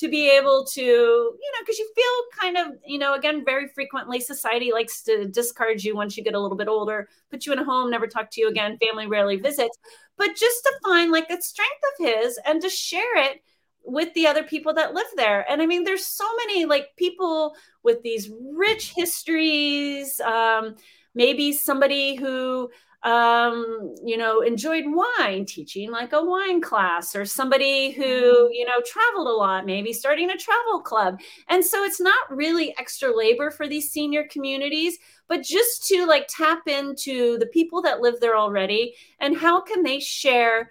to 0.00 0.08
be 0.08 0.30
able 0.30 0.64
to, 0.64 0.80
you 0.80 1.52
know, 1.52 1.60
because 1.60 1.78
you 1.78 1.92
feel 1.94 2.40
kind 2.40 2.56
of, 2.56 2.78
you 2.86 2.98
know, 2.98 3.12
again, 3.12 3.44
very 3.44 3.68
frequently 3.68 4.18
society 4.18 4.72
likes 4.72 5.02
to 5.02 5.26
discard 5.26 5.84
you 5.84 5.94
once 5.94 6.16
you 6.16 6.24
get 6.24 6.34
a 6.34 6.40
little 6.40 6.56
bit 6.56 6.68
older, 6.68 7.06
put 7.30 7.44
you 7.44 7.52
in 7.52 7.58
a 7.58 7.64
home, 7.64 7.90
never 7.90 8.06
talk 8.06 8.30
to 8.30 8.40
you 8.40 8.48
again, 8.48 8.78
family 8.78 9.06
rarely 9.06 9.36
visits. 9.36 9.76
But 10.16 10.36
just 10.36 10.62
to 10.62 10.72
find 10.82 11.12
like 11.12 11.28
a 11.28 11.42
strength 11.42 11.82
of 11.92 12.06
his 12.06 12.40
and 12.46 12.62
to 12.62 12.70
share 12.70 13.16
it 13.18 13.42
with 13.84 14.12
the 14.14 14.26
other 14.26 14.42
people 14.42 14.74
that 14.74 14.94
live 14.94 15.06
there. 15.16 15.50
And 15.50 15.62
I 15.62 15.66
mean, 15.66 15.84
there's 15.84 16.04
so 16.04 16.24
many 16.46 16.64
like 16.64 16.96
people 16.96 17.54
with 17.82 18.02
these 18.02 18.30
rich 18.52 18.92
histories. 18.96 20.20
Um, 20.20 20.76
maybe 21.14 21.52
somebody 21.52 22.14
who 22.14 22.70
um, 23.02 23.94
you 24.04 24.18
know, 24.18 24.42
enjoyed 24.42 24.84
wine, 24.86 25.46
teaching 25.46 25.90
like 25.90 26.12
a 26.12 26.22
wine 26.22 26.60
class, 26.60 27.16
or 27.16 27.24
somebody 27.24 27.92
who, 27.92 28.02
mm-hmm. 28.04 28.52
you 28.52 28.66
know, 28.66 28.80
traveled 28.84 29.26
a 29.26 29.30
lot, 29.30 29.64
maybe 29.64 29.92
starting 29.92 30.30
a 30.30 30.36
travel 30.36 30.80
club. 30.80 31.18
And 31.48 31.64
so 31.64 31.82
it's 31.82 32.00
not 32.00 32.30
really 32.30 32.76
extra 32.78 33.16
labor 33.16 33.50
for 33.50 33.66
these 33.66 33.90
senior 33.90 34.24
communities, 34.24 34.98
but 35.28 35.42
just 35.42 35.86
to 35.88 36.06
like 36.06 36.28
tap 36.28 36.68
into 36.68 37.38
the 37.38 37.46
people 37.46 37.80
that 37.82 38.00
live 38.00 38.20
there 38.20 38.36
already 38.36 38.94
and 39.18 39.36
how 39.36 39.62
can 39.62 39.82
they 39.82 39.98
share, 39.98 40.70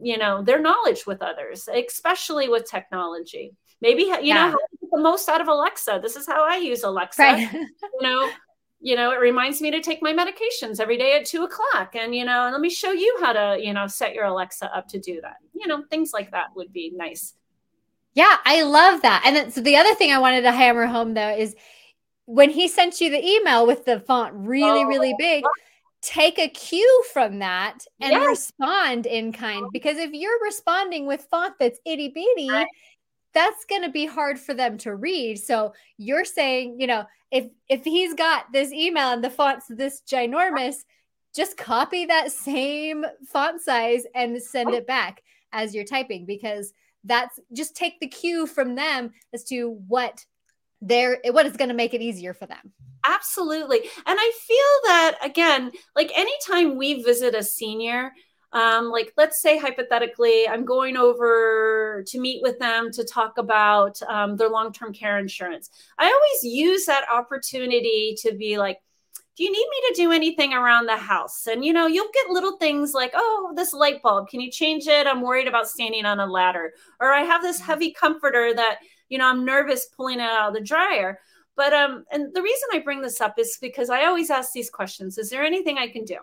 you 0.00 0.18
know, 0.18 0.42
their 0.42 0.60
knowledge 0.60 1.06
with 1.06 1.22
others, 1.22 1.68
especially 1.68 2.48
with 2.48 2.68
technology. 2.70 3.54
Maybe, 3.80 4.04
you 4.04 4.18
yeah. 4.22 4.34
know, 4.34 4.50
how 4.50 4.58
get 4.80 4.90
the 4.90 5.00
most 5.00 5.28
out 5.28 5.40
of 5.40 5.48
Alexa. 5.48 6.00
This 6.02 6.16
is 6.16 6.26
how 6.26 6.44
I 6.48 6.56
use 6.56 6.82
Alexa. 6.82 7.22
Right. 7.22 7.52
you 7.52 8.02
know, 8.02 8.30
you 8.80 8.96
know, 8.96 9.10
it 9.10 9.20
reminds 9.20 9.60
me 9.60 9.70
to 9.70 9.80
take 9.80 10.02
my 10.02 10.12
medications 10.12 10.80
every 10.80 10.96
day 10.96 11.16
at 11.18 11.26
two 11.26 11.44
o'clock. 11.44 11.94
And, 11.94 12.14
you 12.14 12.24
know, 12.24 12.48
let 12.50 12.60
me 12.60 12.70
show 12.70 12.92
you 12.92 13.16
how 13.20 13.32
to, 13.32 13.58
you 13.60 13.72
know, 13.72 13.86
set 13.86 14.14
your 14.14 14.24
Alexa 14.24 14.74
up 14.74 14.88
to 14.88 14.98
do 14.98 15.20
that. 15.22 15.36
You 15.54 15.66
know, 15.66 15.82
things 15.90 16.12
like 16.12 16.30
that 16.30 16.54
would 16.54 16.72
be 16.72 16.92
nice. 16.94 17.34
Yeah, 18.14 18.36
I 18.46 18.62
love 18.62 19.02
that. 19.02 19.22
And 19.26 19.36
then, 19.36 19.50
so 19.50 19.60
the 19.60 19.76
other 19.76 19.94
thing 19.94 20.10
I 20.10 20.18
wanted 20.18 20.42
to 20.42 20.52
hammer 20.52 20.86
home 20.86 21.14
though 21.14 21.36
is 21.36 21.54
when 22.24 22.50
he 22.50 22.66
sent 22.66 23.00
you 23.00 23.10
the 23.10 23.24
email 23.24 23.66
with 23.66 23.84
the 23.84 24.00
font 24.00 24.32
really, 24.34 24.80
oh, 24.80 24.86
really 24.86 25.14
big, 25.18 25.44
take 26.06 26.38
a 26.38 26.48
cue 26.48 27.04
from 27.12 27.40
that 27.40 27.78
and 28.00 28.12
yes. 28.12 28.26
respond 28.26 29.06
in 29.06 29.32
kind. 29.32 29.66
Because 29.72 29.98
if 29.98 30.12
you're 30.12 30.40
responding 30.42 31.06
with 31.06 31.26
font 31.30 31.54
that's 31.58 31.80
itty 31.84 32.08
bitty, 32.08 32.48
right 32.48 32.66
that's 33.36 33.66
going 33.66 33.82
to 33.82 33.90
be 33.90 34.06
hard 34.06 34.40
for 34.40 34.54
them 34.54 34.78
to 34.78 34.94
read. 34.94 35.38
So 35.38 35.74
you're 35.98 36.24
saying, 36.24 36.80
you 36.80 36.86
know, 36.86 37.04
if 37.30 37.46
if 37.68 37.84
he's 37.84 38.14
got 38.14 38.50
this 38.50 38.72
email 38.72 39.10
and 39.10 39.22
the 39.22 39.28
font's 39.28 39.66
this 39.68 40.00
ginormous, 40.10 40.76
just 41.34 41.58
copy 41.58 42.06
that 42.06 42.32
same 42.32 43.04
font 43.26 43.60
size 43.60 44.04
and 44.14 44.42
send 44.42 44.70
oh. 44.70 44.74
it 44.74 44.86
back 44.86 45.22
as 45.52 45.74
you're 45.74 45.84
typing 45.84 46.24
because 46.24 46.72
that's 47.04 47.38
just 47.52 47.76
take 47.76 48.00
the 48.00 48.06
cue 48.06 48.46
from 48.46 48.74
them 48.74 49.12
as 49.34 49.44
to 49.44 49.82
what 49.86 50.24
they're 50.80 51.18
what 51.30 51.44
is 51.44 51.58
going 51.58 51.68
to 51.68 51.74
make 51.74 51.92
it 51.92 52.00
easier 52.00 52.32
for 52.32 52.46
them. 52.46 52.72
Absolutely. 53.06 53.78
And 53.78 54.18
I 54.18 54.32
feel 54.46 54.90
that 54.90 55.18
again, 55.22 55.70
like 55.94 56.10
anytime 56.16 56.76
we 56.76 57.02
visit 57.02 57.34
a 57.34 57.42
senior, 57.42 58.12
um, 58.52 58.90
like 58.90 59.12
let's 59.16 59.42
say 59.42 59.58
hypothetically 59.58 60.48
i'm 60.48 60.64
going 60.64 60.96
over 60.96 62.04
to 62.06 62.20
meet 62.20 62.42
with 62.42 62.58
them 62.58 62.90
to 62.92 63.04
talk 63.04 63.38
about 63.38 64.00
um, 64.08 64.36
their 64.36 64.48
long-term 64.48 64.92
care 64.92 65.18
insurance. 65.18 65.68
I 65.98 66.06
always 66.06 66.54
use 66.54 66.86
that 66.86 67.04
opportunity 67.12 68.16
to 68.22 68.34
be 68.34 68.58
like 68.58 68.78
do 69.36 69.44
you 69.44 69.52
need 69.52 69.68
me 69.68 69.88
to 69.88 70.02
do 70.02 70.12
anything 70.12 70.54
around 70.54 70.86
the 70.86 70.96
house? 70.96 71.46
And 71.46 71.62
you 71.62 71.72
know 71.72 71.86
you'll 71.86 72.12
get 72.14 72.30
little 72.30 72.56
things 72.56 72.94
like 72.94 73.12
oh 73.14 73.52
this 73.56 73.74
light 73.74 74.00
bulb 74.02 74.28
can 74.28 74.40
you 74.40 74.50
change 74.50 74.86
it? 74.86 75.06
I'm 75.06 75.20
worried 75.20 75.48
about 75.48 75.68
standing 75.68 76.06
on 76.06 76.20
a 76.20 76.26
ladder. 76.26 76.72
Or 77.00 77.12
i 77.12 77.22
have 77.22 77.42
this 77.42 77.58
mm-hmm. 77.58 77.66
heavy 77.66 77.92
comforter 77.92 78.54
that 78.54 78.78
you 79.08 79.18
know 79.18 79.26
i'm 79.26 79.44
nervous 79.44 79.86
pulling 79.96 80.20
it 80.20 80.22
out 80.22 80.48
of 80.48 80.54
the 80.54 80.60
dryer 80.60 81.18
but 81.56 81.72
um 81.72 82.04
and 82.10 82.32
the 82.34 82.42
reason 82.42 82.68
i 82.72 82.78
bring 82.78 83.00
this 83.00 83.20
up 83.20 83.38
is 83.38 83.58
because 83.60 83.90
i 83.90 84.04
always 84.04 84.30
ask 84.30 84.52
these 84.52 84.70
questions 84.70 85.18
is 85.18 85.30
there 85.30 85.44
anything 85.44 85.78
i 85.78 85.88
can 85.88 86.04
do? 86.04 86.18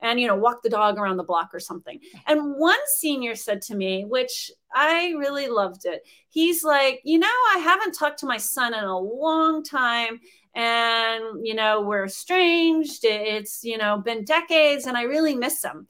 And 0.00 0.20
you 0.20 0.28
know 0.28 0.36
walk 0.36 0.62
the 0.62 0.70
dog 0.70 0.96
around 0.96 1.16
the 1.16 1.24
block 1.24 1.50
or 1.52 1.60
something. 1.60 2.00
And 2.26 2.54
one 2.56 2.78
senior 2.96 3.34
said 3.34 3.62
to 3.62 3.74
me 3.74 4.04
which 4.04 4.50
i 4.74 5.10
really 5.18 5.48
loved 5.48 5.86
it 5.86 6.02
he's 6.28 6.62
like 6.62 7.00
you 7.04 7.18
know 7.18 7.38
i 7.54 7.58
haven't 7.58 7.92
talked 7.92 8.18
to 8.20 8.26
my 8.26 8.36
son 8.36 8.74
in 8.74 8.84
a 8.84 8.98
long 8.98 9.64
time 9.64 10.20
and 10.54 11.46
you 11.46 11.54
know 11.54 11.82
we're 11.82 12.04
estranged 12.04 13.04
it's 13.04 13.64
you 13.64 13.78
know 13.78 13.98
been 13.98 14.24
decades 14.24 14.86
and 14.86 14.96
i 14.96 15.02
really 15.02 15.34
miss 15.34 15.64
him. 15.64 15.86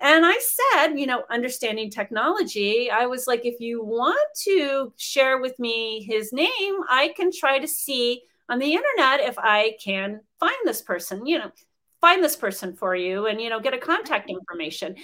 And 0.00 0.24
I 0.24 0.38
said, 0.38 0.94
you 0.94 1.06
know, 1.06 1.24
understanding 1.28 1.90
technology, 1.90 2.88
I 2.90 3.06
was 3.06 3.26
like, 3.26 3.44
if 3.44 3.58
you 3.58 3.84
want 3.84 4.20
to 4.44 4.92
share 4.96 5.40
with 5.40 5.58
me 5.58 6.04
his 6.04 6.32
name, 6.32 6.76
I 6.88 7.12
can 7.16 7.30
try 7.32 7.58
to 7.58 7.66
see 7.66 8.22
on 8.48 8.58
the 8.58 8.72
internet 8.72 9.20
if 9.20 9.38
I 9.38 9.76
can 9.82 10.20
find 10.40 10.56
this 10.64 10.82
person. 10.82 11.26
You 11.26 11.38
know, 11.38 11.52
find 12.00 12.22
this 12.22 12.36
person 12.36 12.74
for 12.74 12.94
you 12.94 13.26
and 13.26 13.40
you 13.40 13.50
know 13.50 13.60
get 13.60 13.74
a 13.74 13.78
contact 13.78 14.28
mm-hmm. 14.28 14.38
information. 14.38 14.96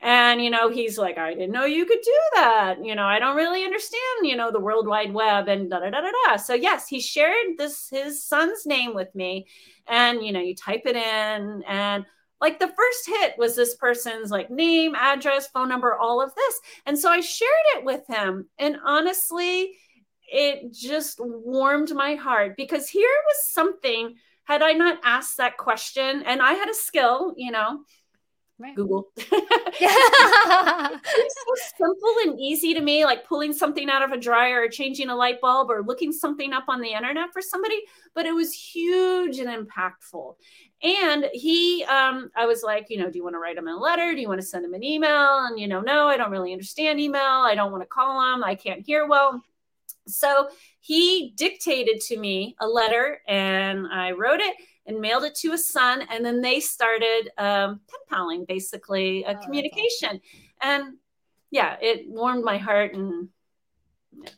And 0.00 0.42
you 0.42 0.50
know 0.50 0.68
he's 0.70 0.98
like 0.98 1.18
i 1.18 1.34
didn't 1.34 1.52
know 1.52 1.64
you 1.64 1.84
could 1.84 2.00
do 2.02 2.20
that. 2.34 2.84
You 2.84 2.94
know 2.94 3.04
i 3.04 3.18
don't 3.18 3.36
really 3.36 3.64
understand 3.64 4.02
you 4.22 4.36
know 4.36 4.50
the 4.50 4.60
world 4.60 4.86
wide 4.86 5.12
web 5.12 5.48
and 5.48 5.70
da 5.70 5.80
da 5.80 5.90
da 5.90 6.00
da 6.00 6.10
da. 6.26 6.36
So 6.36 6.54
yes 6.54 6.88
he 6.88 7.00
shared 7.00 7.56
this 7.56 7.88
his 7.90 8.24
son's 8.24 8.66
name 8.66 8.94
with 8.94 9.14
me 9.14 9.46
and 9.86 10.24
you 10.24 10.32
know 10.32 10.40
you 10.40 10.54
type 10.54 10.82
it 10.84 10.96
in 10.96 11.62
and 11.66 12.04
like 12.40 12.60
the 12.60 12.68
first 12.68 13.06
hit 13.06 13.34
was 13.36 13.56
this 13.56 13.74
person's 13.74 14.30
like 14.30 14.48
name 14.48 14.94
address 14.94 15.48
phone 15.48 15.68
number 15.68 15.96
all 15.96 16.22
of 16.22 16.34
this. 16.34 16.60
And 16.86 16.98
so 16.98 17.10
i 17.10 17.20
shared 17.20 17.50
it 17.76 17.84
with 17.84 18.06
him. 18.06 18.48
And 18.58 18.76
honestly 18.84 19.74
it 20.30 20.72
just 20.72 21.18
warmed 21.20 21.92
my 21.94 22.14
heart 22.14 22.56
because 22.56 22.88
here 22.88 23.08
was 23.26 23.36
something 23.50 24.16
had 24.44 24.62
I 24.62 24.72
not 24.72 24.98
asked 25.04 25.36
that 25.36 25.56
question 25.56 26.22
and 26.24 26.40
I 26.40 26.52
had 26.54 26.68
a 26.70 26.74
skill, 26.74 27.34
you 27.36 27.50
know, 27.50 27.80
Right. 28.60 28.74
Google. 28.74 29.08
it's 29.16 29.36
so 31.46 31.54
simple 31.78 32.14
and 32.24 32.40
easy 32.40 32.74
to 32.74 32.80
me, 32.80 33.04
like 33.04 33.24
pulling 33.24 33.52
something 33.52 33.88
out 33.88 34.02
of 34.02 34.10
a 34.10 34.16
dryer 34.16 34.62
or 34.62 34.68
changing 34.68 35.10
a 35.10 35.14
light 35.14 35.40
bulb 35.40 35.70
or 35.70 35.84
looking 35.84 36.10
something 36.10 36.52
up 36.52 36.64
on 36.66 36.80
the 36.80 36.92
internet 36.92 37.32
for 37.32 37.40
somebody, 37.40 37.80
but 38.16 38.26
it 38.26 38.34
was 38.34 38.52
huge 38.52 39.38
and 39.38 39.48
impactful. 39.48 40.34
And 40.82 41.28
he, 41.32 41.84
um, 41.84 42.32
I 42.36 42.46
was 42.46 42.64
like, 42.64 42.86
you 42.88 42.98
know, 42.98 43.08
do 43.08 43.18
you 43.18 43.22
want 43.22 43.34
to 43.34 43.38
write 43.38 43.56
him 43.56 43.68
a 43.68 43.76
letter? 43.76 44.12
Do 44.12 44.20
you 44.20 44.28
want 44.28 44.40
to 44.40 44.46
send 44.46 44.64
him 44.64 44.74
an 44.74 44.82
email? 44.82 45.46
And, 45.46 45.58
you 45.58 45.68
know, 45.68 45.80
no, 45.80 46.08
I 46.08 46.16
don't 46.16 46.32
really 46.32 46.52
understand 46.52 46.98
email. 46.98 47.22
I 47.22 47.54
don't 47.54 47.70
want 47.70 47.84
to 47.84 47.88
call 47.88 48.34
him. 48.34 48.42
I 48.42 48.56
can't 48.56 48.84
hear 48.84 49.06
well. 49.06 49.40
So 50.08 50.48
he 50.80 51.32
dictated 51.36 52.00
to 52.02 52.18
me 52.18 52.56
a 52.60 52.66
letter 52.66 53.20
and 53.28 53.86
I 53.86 54.12
wrote 54.12 54.40
it 54.40 54.56
and 54.86 55.00
mailed 55.00 55.24
it 55.24 55.34
to 55.36 55.52
his 55.52 55.68
son. 55.68 56.02
And 56.10 56.24
then 56.24 56.40
they 56.40 56.60
started 56.60 57.30
um, 57.36 57.80
pen 57.88 58.00
paling, 58.08 58.46
basically, 58.46 59.22
a 59.24 59.36
oh, 59.36 59.42
communication. 59.44 60.20
And 60.62 60.94
yeah, 61.50 61.76
it 61.80 62.08
warmed 62.08 62.44
my 62.44 62.56
heart. 62.56 62.94
And 62.94 63.28
yeah. 64.12 64.30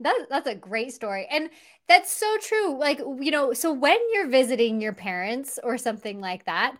That, 0.00 0.26
that's 0.28 0.48
a 0.48 0.54
great 0.54 0.92
story. 0.92 1.26
And 1.30 1.50
that's 1.88 2.10
so 2.10 2.36
true. 2.40 2.78
Like, 2.78 2.98
you 2.98 3.30
know, 3.30 3.52
so 3.52 3.72
when 3.72 3.98
you're 4.12 4.28
visiting 4.28 4.80
your 4.80 4.92
parents 4.92 5.58
or 5.62 5.78
something 5.78 6.20
like 6.20 6.46
that, 6.46 6.76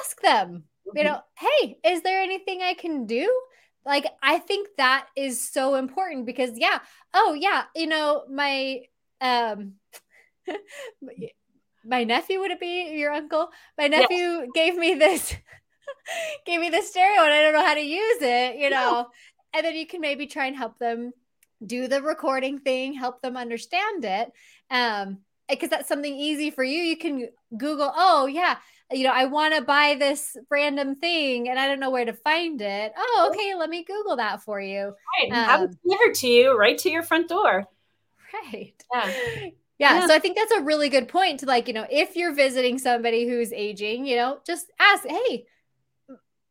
ask 0.00 0.20
them, 0.20 0.64
mm-hmm. 0.86 0.98
you 0.98 1.04
know, 1.04 1.20
hey, 1.38 1.78
is 1.84 2.02
there 2.02 2.20
anything 2.20 2.60
I 2.60 2.74
can 2.74 3.06
do? 3.06 3.32
Like, 3.84 4.06
I 4.22 4.38
think 4.38 4.68
that 4.76 5.06
is 5.16 5.40
so 5.40 5.74
important 5.74 6.26
because, 6.26 6.50
yeah, 6.56 6.78
oh, 7.14 7.34
yeah, 7.38 7.64
you 7.74 7.86
know, 7.86 8.24
my, 8.30 8.82
um, 9.20 9.74
my 11.84 12.04
nephew 12.04 12.40
would 12.40 12.50
it 12.50 12.60
be 12.60 12.90
your 12.90 13.12
uncle? 13.12 13.48
My 13.78 13.88
nephew 13.88 14.16
yes. 14.16 14.48
gave 14.54 14.76
me 14.76 14.94
this, 14.94 15.34
gave 16.46 16.60
me 16.60 16.68
the 16.68 16.82
stereo 16.82 17.22
and 17.22 17.32
I 17.32 17.42
don't 17.42 17.54
know 17.54 17.64
how 17.64 17.74
to 17.74 17.80
use 17.80 18.22
it, 18.22 18.56
you 18.56 18.70
know, 18.70 18.92
no. 18.92 19.08
and 19.54 19.64
then 19.64 19.74
you 19.74 19.86
can 19.86 20.00
maybe 20.00 20.26
try 20.26 20.46
and 20.46 20.56
help 20.56 20.78
them 20.78 21.12
do 21.64 21.88
the 21.88 22.02
recording 22.02 22.58
thing, 22.58 22.92
help 22.92 23.22
them 23.22 23.36
understand 23.36 24.04
it. 24.04 24.30
Um, 24.70 25.18
because 25.48 25.70
that's 25.70 25.88
something 25.88 26.14
easy 26.14 26.50
for 26.50 26.62
you. 26.62 26.78
You 26.78 26.96
can 26.96 27.28
Google, 27.56 27.92
oh, 27.94 28.26
yeah, 28.26 28.56
you 28.92 29.04
know, 29.04 29.12
I 29.12 29.26
want 29.26 29.54
to 29.54 29.62
buy 29.62 29.96
this 29.98 30.36
random 30.50 30.96
thing 30.96 31.48
and 31.48 31.58
I 31.58 31.68
don't 31.68 31.80
know 31.80 31.90
where 31.90 32.04
to 32.04 32.12
find 32.12 32.60
it. 32.60 32.92
Oh, 32.96 33.30
okay, 33.32 33.54
let 33.54 33.70
me 33.70 33.84
Google 33.84 34.16
that 34.16 34.42
for 34.42 34.60
you. 34.60 34.94
Right. 35.18 35.30
Um, 35.30 35.44
have 35.44 35.62
it 35.62 35.76
delivered 35.82 36.14
to 36.16 36.26
you 36.26 36.58
right 36.58 36.76
to 36.78 36.90
your 36.90 37.02
front 37.02 37.28
door. 37.28 37.66
Right. 38.32 38.74
Yeah. 38.92 39.06
yeah. 39.06 39.48
Yeah. 39.78 40.06
So 40.06 40.14
I 40.14 40.18
think 40.18 40.36
that's 40.36 40.52
a 40.52 40.60
really 40.60 40.88
good 40.88 41.08
point 41.08 41.40
to 41.40 41.46
like, 41.46 41.68
you 41.68 41.74
know, 41.74 41.86
if 41.90 42.16
you're 42.16 42.34
visiting 42.34 42.78
somebody 42.78 43.28
who's 43.28 43.52
aging, 43.52 44.06
you 44.06 44.16
know, 44.16 44.38
just 44.46 44.66
ask, 44.78 45.06
hey, 45.06 45.46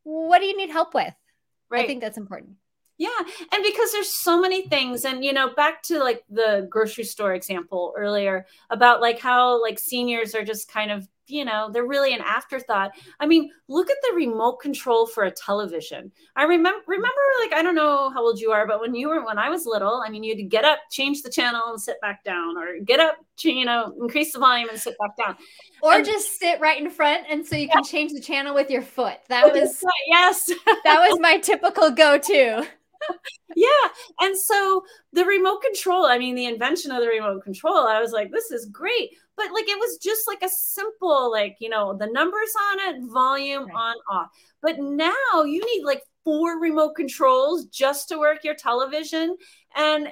what 0.03 0.39
do 0.39 0.45
you 0.45 0.57
need 0.57 0.71
help 0.71 0.93
with? 0.93 1.13
Right. 1.69 1.83
I 1.83 1.87
think 1.87 2.01
that's 2.01 2.17
important. 2.17 2.55
Yeah. 2.97 3.09
And 3.51 3.63
because 3.63 3.91
there's 3.91 4.11
so 4.11 4.41
many 4.41 4.63
things. 4.63 5.05
And, 5.05 5.23
you 5.23 5.31
know, 5.31 5.53
back 5.53 5.83
to 5.83 5.99
like 5.99 6.23
the 6.29 6.67
grocery 6.69 7.03
store 7.03 7.33
example 7.33 7.93
earlier 7.95 8.45
about 8.69 8.99
like 8.99 9.19
how 9.19 9.61
like 9.61 9.77
seniors 9.77 10.33
are 10.35 10.43
just 10.43 10.71
kind 10.71 10.89
of, 10.89 11.07
you 11.29 11.45
know, 11.45 11.69
they're 11.71 11.85
really 11.85 12.13
an 12.13 12.21
afterthought. 12.21 12.91
I 13.19 13.25
mean, 13.25 13.51
look 13.67 13.89
at 13.89 13.97
the 14.01 14.15
remote 14.15 14.57
control 14.57 15.05
for 15.05 15.23
a 15.23 15.31
television. 15.31 16.11
I 16.35 16.43
remember, 16.43 16.81
remember, 16.87 17.21
like, 17.41 17.53
I 17.53 17.61
don't 17.61 17.75
know 17.75 18.09
how 18.09 18.23
old 18.23 18.39
you 18.39 18.51
are, 18.51 18.67
but 18.67 18.81
when 18.81 18.95
you 18.95 19.09
were, 19.09 19.25
when 19.25 19.37
I 19.37 19.49
was 19.49 19.65
little, 19.65 20.03
I 20.05 20.09
mean, 20.09 20.23
you 20.23 20.31
had 20.31 20.37
to 20.37 20.43
get 20.43 20.65
up, 20.65 20.79
change 20.91 21.21
the 21.21 21.29
channel 21.29 21.63
and 21.67 21.81
sit 21.81 21.99
back 22.01 22.23
down, 22.23 22.57
or 22.57 22.79
get 22.83 22.99
up, 22.99 23.17
you 23.41 23.65
know, 23.65 23.93
increase 24.01 24.33
the 24.33 24.39
volume 24.39 24.69
and 24.69 24.79
sit 24.79 24.95
back 24.99 25.15
down. 25.17 25.37
Or 25.81 25.93
and, 25.93 26.05
just 26.05 26.39
sit 26.39 26.59
right 26.59 26.81
in 26.81 26.89
front. 26.89 27.25
And 27.29 27.45
so 27.45 27.55
you 27.55 27.67
yeah. 27.67 27.73
can 27.73 27.83
change 27.83 28.13
the 28.13 28.21
channel 28.21 28.53
with 28.53 28.69
your 28.69 28.81
foot. 28.81 29.17
That 29.29 29.53
was, 29.53 29.83
yes, 30.07 30.51
that 30.83 31.09
was 31.09 31.19
my 31.19 31.37
typical 31.37 31.91
go 31.91 32.17
to 32.17 32.67
yeah. 33.55 33.65
And 34.19 34.37
so 34.37 34.83
the 35.13 35.25
remote 35.25 35.61
control, 35.61 36.05
I 36.05 36.17
mean, 36.17 36.35
the 36.35 36.45
invention 36.45 36.91
of 36.91 37.01
the 37.01 37.07
remote 37.07 37.43
control, 37.43 37.87
I 37.87 37.99
was 37.99 38.11
like, 38.11 38.31
this 38.31 38.51
is 38.51 38.65
great. 38.65 39.11
But 39.39 39.53
like, 39.53 39.69
it 39.69 39.79
was 39.79 39.97
just 39.97 40.27
like 40.27 40.43
a 40.43 40.49
simple, 40.49 41.31
like, 41.31 41.55
you 41.61 41.69
know, 41.69 41.95
the 41.97 42.07
numbers 42.07 42.53
on 42.71 42.79
it, 42.93 43.09
volume 43.09 43.67
right. 43.67 43.73
on, 43.73 43.95
off. 44.09 44.27
But 44.61 44.79
now 44.79 45.43
you 45.45 45.65
need 45.65 45.85
like 45.85 46.03
four 46.25 46.59
remote 46.59 46.95
controls 46.95 47.65
just 47.67 48.09
to 48.09 48.19
work 48.19 48.43
your 48.43 48.55
television. 48.55 49.37
And 49.77 50.09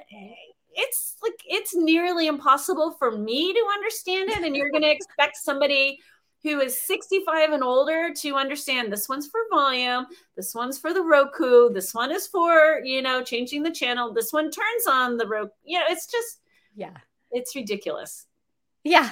it's 0.72 1.16
like, 1.22 1.38
it's 1.46 1.76
nearly 1.76 2.26
impossible 2.26 2.96
for 2.98 3.18
me 3.18 3.52
to 3.52 3.66
understand 3.74 4.30
it. 4.30 4.44
And 4.44 4.56
you're 4.56 4.70
going 4.70 4.82
to 4.88 4.90
expect 4.90 5.36
somebody 5.36 5.98
who 6.42 6.60
is 6.60 6.80
65 6.80 7.50
and 7.50 7.62
older 7.62 8.14
to 8.14 8.34
understand 8.34 8.90
this 8.90 9.10
one's 9.10 9.26
for 9.26 9.40
volume, 9.50 10.06
this 10.36 10.54
one's 10.54 10.78
for 10.78 10.94
the 10.94 11.02
Roku, 11.02 11.68
this 11.68 11.92
one 11.92 12.12
is 12.12 12.28
for, 12.28 12.80
you 12.82 13.02
know, 13.02 13.22
changing 13.22 13.62
the 13.62 13.70
channel, 13.70 14.14
this 14.14 14.32
one 14.32 14.50
turns 14.50 14.86
on 14.88 15.18
the 15.18 15.26
Roku. 15.26 15.50
You 15.64 15.80
know, 15.80 15.86
it's 15.90 16.06
just, 16.06 16.40
yeah, 16.74 16.96
it's 17.30 17.54
ridiculous. 17.54 18.27
Yeah. 18.84 19.10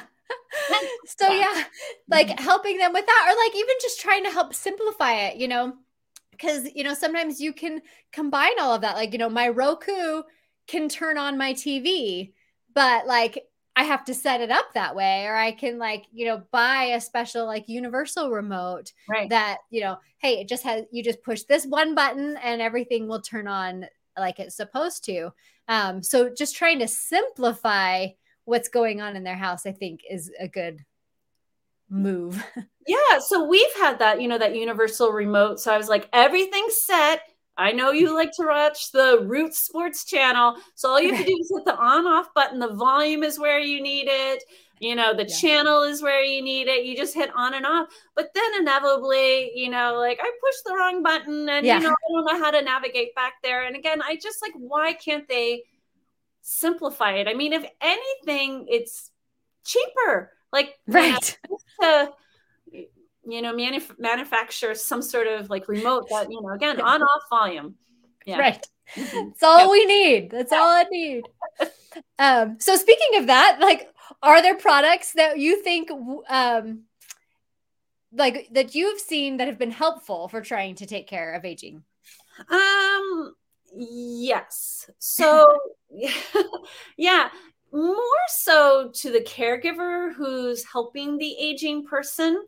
so, 1.07 1.29
yeah, 1.29 1.65
like 2.09 2.29
mm-hmm. 2.29 2.43
helping 2.43 2.79
them 2.79 2.93
with 2.93 3.07
that, 3.07 3.27
or 3.29 3.45
like 3.45 3.55
even 3.55 3.75
just 3.81 4.01
trying 4.01 4.25
to 4.25 4.31
help 4.31 4.55
simplify 4.55 5.13
it, 5.13 5.37
you 5.37 5.49
know, 5.49 5.75
because, 6.31 6.69
you 6.75 6.85
know, 6.85 6.95
sometimes 6.95 7.41
you 7.41 7.53
can 7.53 7.81
combine 8.13 8.59
all 8.61 8.75
of 8.75 8.81
that. 8.83 8.97
Like, 8.97 9.13
you 9.13 9.19
know, 9.19 9.31
my 9.31 9.49
Roku 9.49 10.23
can 10.67 10.89
turn 10.89 11.19
on 11.19 11.39
my 11.39 11.55
TV, 11.55 12.33
but 12.75 13.07
like 13.07 13.45
I 13.77 13.85
have 13.85 14.05
to 14.07 14.15
set 14.15 14.41
it 14.41 14.51
up 14.51 14.73
that 14.75 14.97
way, 14.97 15.27
or 15.27 15.37
I 15.37 15.53
can 15.53 15.79
like, 15.79 16.07
you 16.11 16.27
know, 16.27 16.43
buy 16.51 16.85
a 16.85 17.01
special 17.01 17.47
like 17.47 17.69
universal 17.69 18.31
remote 18.31 18.93
right. 19.09 19.29
that, 19.31 19.59
you 19.71 19.83
know, 19.83 19.99
hey, 20.19 20.41
it 20.41 20.49
just 20.49 20.65
has 20.65 20.85
you 20.91 21.05
just 21.05 21.23
push 21.23 21.43
this 21.43 21.67
one 21.67 21.95
button 21.95 22.39
and 22.43 22.63
everything 22.63 23.07
will 23.07 23.21
turn 23.21 23.47
on 23.47 23.87
like 24.19 24.39
it's 24.41 24.57
supposed 24.57 25.05
to. 25.05 25.31
Um, 25.69 26.03
so 26.03 26.31
just 26.31 26.57
trying 26.57 26.79
to 26.79 26.89
simplify 26.89 28.09
what's 28.47 28.69
going 28.69 29.01
on 29.03 29.15
in 29.15 29.23
their 29.23 29.37
house, 29.37 29.67
I 29.67 29.73
think 29.73 30.01
is 30.11 30.33
a 30.41 30.49
good 30.49 30.85
move. 31.91 32.43
yeah. 32.87 33.19
So 33.21 33.47
we've 33.47 33.75
had 33.77 33.99
that, 33.99 34.21
you 34.21 34.29
know, 34.29 34.39
that 34.39 34.57
universal 34.57 35.11
remote. 35.11 35.61
So 35.61 35.73
I 35.73 35.77
was 35.77 35.89
like, 35.89 36.09
everything's 36.13 36.81
set 36.81 37.21
I 37.59 37.73
know 37.73 37.91
you 37.91 38.15
like 38.15 38.33
to 38.33 38.47
watch 38.47 38.93
the 38.93 39.21
Root 39.25 39.55
Sports 39.55 40.05
channel. 40.05 40.57
So 40.75 40.91
all 40.91 41.01
you 41.01 41.15
have 41.15 41.25
to 41.25 41.33
do 41.33 41.39
is 41.41 41.51
hit 41.55 41.65
the 41.65 41.77
on 41.77 42.07
off 42.07 42.33
button. 42.35 42.59
The 42.59 42.75
volume 42.75 43.23
is 43.23 43.39
where 43.39 43.59
you 43.59 43.83
need 43.83 44.09
it. 44.09 44.45
You 44.79 44.95
know, 44.95 45.15
the 45.15 45.27
yeah. 45.27 45.37
channel 45.37 45.83
is 45.83 46.03
where 46.03 46.23
you 46.23 46.43
need 46.43 46.69
it. 46.69 46.85
You 46.85 46.95
just 46.95 47.15
hit 47.15 47.31
on 47.35 47.55
and 47.55 47.65
off. 47.65 47.89
But 48.15 48.35
then 48.35 48.61
inevitably, 48.61 49.53
you 49.55 49.71
know, 49.71 49.95
like 49.99 50.19
I 50.21 50.31
pushed 50.45 50.65
the 50.67 50.75
wrong 50.75 51.03
button 51.03 51.49
and, 51.49 51.65
yeah. 51.65 51.79
you 51.79 51.85
know, 51.85 51.91
I 51.91 52.13
don't 52.13 52.27
know 52.27 52.45
how 52.45 52.51
to 52.51 52.61
navigate 52.61 53.15
back 53.15 53.35
there. 53.43 53.65
And 53.65 53.75
again, 53.75 54.03
I 54.03 54.17
just 54.17 54.43
like, 54.43 54.53
why 54.55 54.93
can't 54.93 55.27
they 55.27 55.63
simplify 56.47 57.15
it? 57.15 57.27
I 57.27 57.35
mean, 57.35 57.53
if 57.53 57.65
anything, 57.81 58.67
it's 58.69 59.11
cheaper. 59.65 60.33
Like, 60.53 60.79
right. 60.87 61.39
You 61.51 61.59
know, 61.83 62.15
you 63.29 63.43
know, 63.43 63.53
manuf- 63.53 63.99
manufacture 63.99 64.75
some 64.77 65.03
sort 65.03 65.27
of 65.27 65.51
like 65.51 65.67
remote 65.67 66.09
that, 66.11 66.31
you 66.31 66.41
know, 66.41 66.51
again, 66.51 66.81
on 66.81 67.03
off 67.03 67.23
volume. 67.29 67.75
Yeah. 68.25 68.39
Right. 68.39 68.67
Mm-hmm. 68.95 69.29
That's 69.29 69.43
all 69.43 69.71
we 69.71 69.85
need. 69.85 70.31
That's 70.31 70.53
all 70.53 70.69
I 70.69 70.85
need. 70.85 71.25
um, 72.21 72.59
so 72.61 72.77
speaking 72.77 73.19
of 73.19 73.27
that, 73.27 73.59
like, 73.61 73.93
are 74.23 74.41
there 74.41 74.57
products 74.57 75.13
that 75.15 75.39
you 75.39 75.63
think, 75.63 75.91
um, 76.29 76.83
like 78.13 78.49
that 78.53 78.77
you've 78.77 79.01
seen 79.01 79.39
that 79.39 79.49
have 79.49 79.59
been 79.59 79.73
helpful 79.73 80.29
for 80.29 80.41
trying 80.41 80.77
to 80.77 80.87
take 80.87 81.09
care 81.09 81.35
of 81.35 81.45
aging? 81.45 81.83
Um, 82.49 83.35
yes. 83.77 84.91
So, 84.99 85.57
yeah, 86.97 87.29
more 87.73 87.97
so 88.29 88.91
to 88.95 89.11
the 89.11 89.21
caregiver 89.21 90.15
who's 90.15 90.65
helping 90.65 91.19
the 91.19 91.37
aging 91.39 91.85
person. 91.85 92.43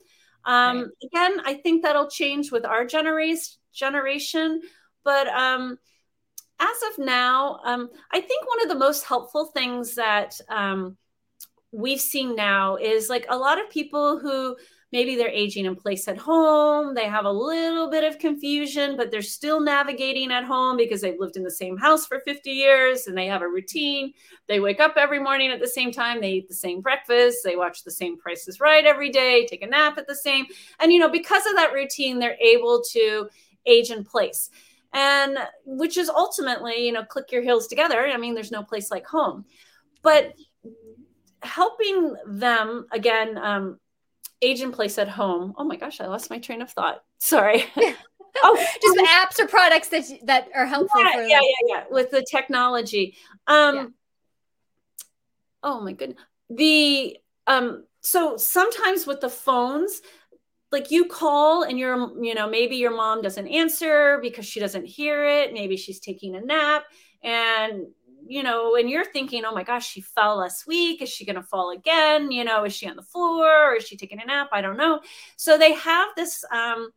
Um, 0.44 0.78
right. 0.78 0.86
Again, 1.04 1.40
I 1.44 1.54
think 1.54 1.82
that'll 1.82 2.08
change 2.08 2.50
with 2.50 2.64
our 2.64 2.84
generation. 2.84 3.54
Generation, 3.74 4.60
but 5.04 5.28
um, 5.28 5.78
as 6.58 6.76
of 6.90 7.04
now, 7.04 7.60
um, 7.64 7.88
I 8.12 8.20
think 8.20 8.48
one 8.48 8.62
of 8.62 8.68
the 8.68 8.74
most 8.74 9.04
helpful 9.04 9.46
things 9.46 9.94
that 9.94 10.40
um, 10.48 10.96
we've 11.70 12.00
seen 12.00 12.34
now 12.34 12.76
is 12.76 13.08
like 13.08 13.26
a 13.28 13.38
lot 13.38 13.60
of 13.60 13.70
people 13.70 14.18
who 14.18 14.56
maybe 14.92 15.16
they're 15.16 15.28
aging 15.28 15.66
in 15.66 15.76
place 15.76 16.08
at 16.08 16.16
home. 16.16 16.94
They 16.94 17.06
have 17.06 17.24
a 17.24 17.32
little 17.32 17.90
bit 17.90 18.04
of 18.04 18.18
confusion 18.18 18.96
but 18.96 19.10
they're 19.10 19.22
still 19.22 19.60
navigating 19.60 20.32
at 20.32 20.44
home 20.44 20.76
because 20.76 21.00
they've 21.00 21.18
lived 21.18 21.36
in 21.36 21.42
the 21.42 21.50
same 21.50 21.76
house 21.76 22.06
for 22.06 22.20
50 22.20 22.50
years 22.50 23.06
and 23.06 23.16
they 23.16 23.26
have 23.26 23.42
a 23.42 23.48
routine. 23.48 24.12
They 24.46 24.60
wake 24.60 24.80
up 24.80 24.94
every 24.96 25.18
morning 25.18 25.50
at 25.50 25.60
the 25.60 25.68
same 25.68 25.92
time. 25.92 26.20
They 26.20 26.32
eat 26.32 26.48
the 26.48 26.54
same 26.54 26.80
breakfast. 26.80 27.38
They 27.44 27.56
watch 27.56 27.84
the 27.84 27.90
same 27.90 28.18
prices 28.18 28.60
right 28.60 28.84
every 28.84 29.10
day 29.10 29.46
take 29.46 29.62
a 29.62 29.66
nap 29.66 29.98
at 29.98 30.06
the 30.06 30.14
same. 30.14 30.46
And 30.80 30.92
you 30.92 30.98
know 30.98 31.10
because 31.10 31.46
of 31.46 31.56
that 31.56 31.72
routine 31.72 32.18
they're 32.18 32.38
able 32.40 32.82
to 32.92 33.28
age 33.66 33.90
in 33.90 34.04
place. 34.04 34.50
And 34.94 35.38
which 35.66 35.98
is 35.98 36.08
ultimately 36.08 36.86
you 36.86 36.92
know 36.92 37.04
click 37.04 37.30
your 37.30 37.42
heels 37.42 37.66
together. 37.66 38.06
I 38.06 38.16
mean 38.16 38.34
there's 38.34 38.52
no 38.52 38.62
place 38.62 38.90
like 38.90 39.06
home. 39.06 39.44
But 40.02 40.34
helping 41.42 42.14
them 42.26 42.86
again 42.90 43.38
um, 43.38 43.78
age 44.42 44.60
in 44.60 44.72
place 44.72 44.98
at 44.98 45.08
home. 45.08 45.54
Oh 45.56 45.64
my 45.64 45.76
gosh, 45.76 46.00
I 46.00 46.06
lost 46.06 46.30
my 46.30 46.38
train 46.38 46.62
of 46.62 46.70
thought. 46.70 47.02
Sorry. 47.18 47.64
oh, 48.42 48.66
just 48.82 48.98
apps 48.98 49.42
or 49.42 49.48
products 49.48 49.88
that 49.88 50.04
that 50.24 50.48
are 50.54 50.66
helpful. 50.66 51.02
Yeah, 51.02 51.26
yeah, 51.26 51.26
yeah, 51.26 51.40
yeah, 51.66 51.84
with 51.90 52.10
the 52.10 52.22
technology. 52.22 53.16
Um, 53.46 53.76
yeah. 53.76 53.86
Oh 55.62 55.80
my 55.80 55.92
goodness. 55.92 56.18
The 56.50 57.16
um, 57.46 57.84
so 58.00 58.36
sometimes 58.36 59.06
with 59.06 59.20
the 59.20 59.30
phones, 59.30 60.02
like 60.70 60.90
you 60.90 61.06
call 61.06 61.62
and 61.62 61.78
you're, 61.78 62.22
you 62.22 62.34
know, 62.34 62.48
maybe 62.48 62.76
your 62.76 62.94
mom 62.94 63.22
doesn't 63.22 63.48
answer 63.48 64.18
because 64.22 64.46
she 64.46 64.60
doesn't 64.60 64.86
hear 64.86 65.24
it. 65.26 65.52
Maybe 65.52 65.76
she's 65.76 65.98
taking 65.98 66.36
a 66.36 66.40
nap, 66.40 66.84
and 67.22 67.86
you 68.28 68.42
know, 68.42 68.76
and 68.76 68.90
you're 68.90 69.04
thinking, 69.04 69.44
oh 69.44 69.54
my 69.54 69.62
gosh, 69.62 69.88
she 69.88 70.00
fell 70.00 70.36
last 70.36 70.66
week. 70.66 71.00
Is 71.00 71.08
she 71.08 71.24
going 71.24 71.36
to 71.36 71.42
fall 71.42 71.70
again? 71.70 72.30
You 72.30 72.44
know, 72.44 72.64
is 72.64 72.74
she 72.74 72.88
on 72.88 72.96
the 72.96 73.02
floor 73.02 73.72
or 73.72 73.76
is 73.76 73.86
she 73.86 73.96
taking 73.96 74.20
a 74.20 74.24
nap? 74.24 74.50
I 74.52 74.60
don't 74.60 74.76
know. 74.76 75.00
So 75.36 75.56
they 75.56 75.72
have 75.72 76.08
this, 76.14 76.44
um, 76.52 76.90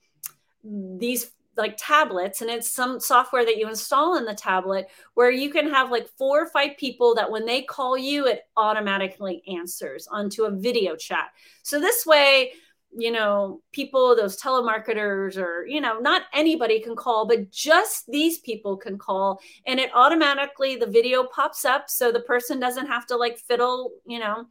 these 0.64 1.32
like 1.58 1.76
tablets 1.78 2.42
and 2.42 2.50
it's 2.50 2.70
some 2.70 3.00
software 3.00 3.46
that 3.46 3.58
you 3.58 3.68
install 3.68 4.18
in 4.18 4.26
the 4.26 4.34
tablet 4.34 4.88
where 5.16 5.32
you 5.32 5.50
can 5.50 5.70
have 5.70 5.92
like 5.92 6.08
four 6.18 6.42
or 6.42 6.50
five 6.50 6.78
people 6.78 7.14
that 7.14 7.30
when 7.30 7.46
they 7.46 7.62
call 7.62 7.98
you 7.98 8.26
it 8.26 8.44
automatically 8.56 9.44
answers 9.48 10.08
onto 10.08 10.46
a 10.46 10.52
video 10.52 10.96
chat 10.96 11.32
so 11.62 11.78
this 11.80 12.06
way 12.06 12.54
you 12.98 13.12
know 13.12 13.62
people 13.72 14.16
those 14.16 14.40
telemarketers 14.40 15.38
or 15.38 15.66
you 15.66 15.80
know 15.80 16.00
not 16.00 16.24
anybody 16.34 16.80
can 16.82 16.96
call 16.96 17.26
but 17.26 17.50
just 17.50 18.06
these 18.08 18.40
people 18.40 18.76
can 18.76 18.98
call 18.98 19.40
and 19.66 19.80
it 19.80 19.90
automatically 19.94 20.76
the 20.76 20.86
video 20.86 21.24
pops 21.24 21.64
up 21.64 21.90
so 21.90 22.12
the 22.12 22.20
person 22.22 22.60
doesn't 22.60 22.88
have 22.88 23.06
to 23.06 23.16
like 23.16 23.38
fiddle 23.38 23.92
you 24.06 24.20
know 24.20 24.46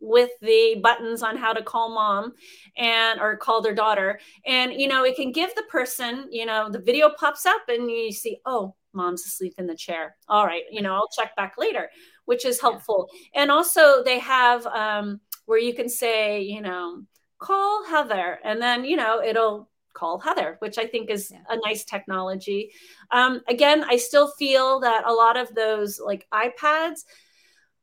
with 0.00 0.30
the 0.42 0.78
buttons 0.82 1.22
on 1.22 1.36
how 1.36 1.52
to 1.52 1.62
call 1.62 1.90
mom 1.90 2.32
and 2.76 3.20
or 3.20 3.36
call 3.36 3.62
their 3.62 3.74
daughter. 3.74 4.20
And 4.46 4.72
you 4.74 4.88
know 4.88 5.04
it 5.04 5.16
can 5.16 5.32
give 5.32 5.54
the 5.54 5.64
person 5.64 6.26
you 6.30 6.46
know 6.46 6.68
the 6.70 6.78
video 6.78 7.10
pops 7.10 7.46
up 7.46 7.62
and 7.68 7.90
you 7.90 8.12
see 8.12 8.38
oh 8.44 8.74
mom's 8.92 9.26
asleep 9.26 9.54
in 9.58 9.66
the 9.66 9.76
chair. 9.76 10.16
All 10.28 10.46
right 10.46 10.64
you 10.70 10.82
know 10.82 10.94
i'll 10.94 11.08
check 11.08 11.34
back 11.36 11.54
later 11.58 11.90
which 12.24 12.44
is 12.44 12.60
helpful. 12.60 13.08
Yeah. 13.12 13.42
and 13.42 13.50
also 13.50 14.02
they 14.02 14.18
have 14.18 14.66
um 14.66 15.20
where 15.46 15.58
you 15.58 15.74
can 15.74 15.88
say 15.88 16.42
you 16.42 16.60
know 16.60 17.02
call 17.38 17.84
heather 17.84 18.38
and 18.44 18.60
then 18.60 18.84
you 18.84 18.96
know 18.96 19.22
it'll 19.22 19.68
call 19.92 20.18
heather 20.18 20.56
which 20.58 20.78
i 20.78 20.86
think 20.86 21.10
is 21.10 21.30
yeah. 21.30 21.38
a 21.48 21.56
nice 21.64 21.84
technology 21.84 22.70
um 23.12 23.40
again 23.48 23.84
i 23.88 23.96
still 23.96 24.30
feel 24.32 24.80
that 24.80 25.06
a 25.06 25.12
lot 25.12 25.36
of 25.36 25.54
those 25.54 25.98
like 25.98 26.26
ipads 26.32 27.04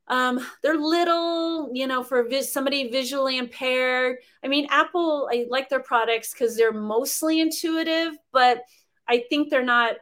um, 0.08 0.46
they're 0.62 0.78
little, 0.78 1.70
you 1.74 1.88
know, 1.88 2.04
for 2.04 2.24
vis- 2.24 2.52
somebody 2.52 2.89
visually 2.89 3.38
impaired. 3.38 4.18
I 4.44 4.48
mean, 4.48 4.68
Apple, 4.70 5.30
I 5.32 5.46
like 5.50 5.70
their 5.70 5.80
products 5.80 6.34
because 6.34 6.58
they're 6.58 6.74
mostly 6.74 7.39
intuitive, 7.39 8.18
but 8.32 8.63
I 9.08 9.24
think 9.30 9.50
they're 9.50 9.63
not. 9.63 9.96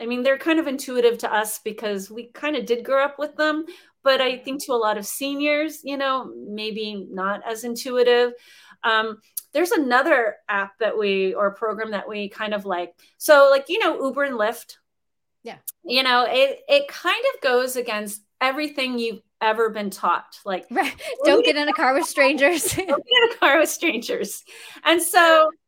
I 0.00 0.06
mean, 0.06 0.24
they're 0.24 0.38
kind 0.38 0.58
of 0.58 0.66
intuitive 0.66 1.18
to 1.18 1.32
us 1.32 1.60
because 1.60 2.10
we 2.10 2.26
kind 2.32 2.56
of 2.56 2.66
did 2.66 2.84
grow 2.84 3.04
up 3.04 3.16
with 3.16 3.36
them, 3.36 3.64
but 4.02 4.20
I 4.20 4.38
think 4.38 4.64
to 4.64 4.72
a 4.72 4.74
lot 4.74 4.98
of 4.98 5.06
seniors, 5.06 5.82
you 5.84 5.96
know, 5.96 6.32
maybe 6.36 7.06
not 7.10 7.40
as 7.48 7.62
intuitive. 7.62 8.32
Um, 8.84 9.18
there's 9.52 9.70
another 9.70 10.36
app 10.48 10.78
that 10.78 10.98
we 10.98 11.34
or 11.34 11.54
program 11.54 11.92
that 11.92 12.08
we 12.08 12.28
kind 12.28 12.54
of 12.54 12.66
like. 12.66 12.94
So, 13.18 13.48
like 13.50 13.68
you 13.68 13.78
know, 13.78 14.04
Uber 14.04 14.24
and 14.24 14.38
Lyft. 14.38 14.76
Yeah. 15.42 15.58
You 15.84 16.02
know, 16.02 16.26
it 16.28 16.60
it 16.68 16.88
kind 16.88 17.24
of 17.34 17.40
goes 17.40 17.76
against 17.76 18.22
everything 18.40 18.98
you've 18.98 19.22
ever 19.40 19.70
been 19.70 19.90
taught. 19.90 20.38
Like, 20.44 20.66
right. 20.70 20.94
don't 21.24 21.44
get 21.44 21.56
in 21.56 21.68
a 21.68 21.72
car 21.72 21.94
with 21.94 22.06
strangers. 22.14 22.72
don't 22.72 22.88
get 22.88 22.96
in 22.96 23.32
a 23.32 23.36
car 23.38 23.58
with 23.58 23.68
strangers. 23.68 24.42
And 24.84 25.00
so, 25.00 25.50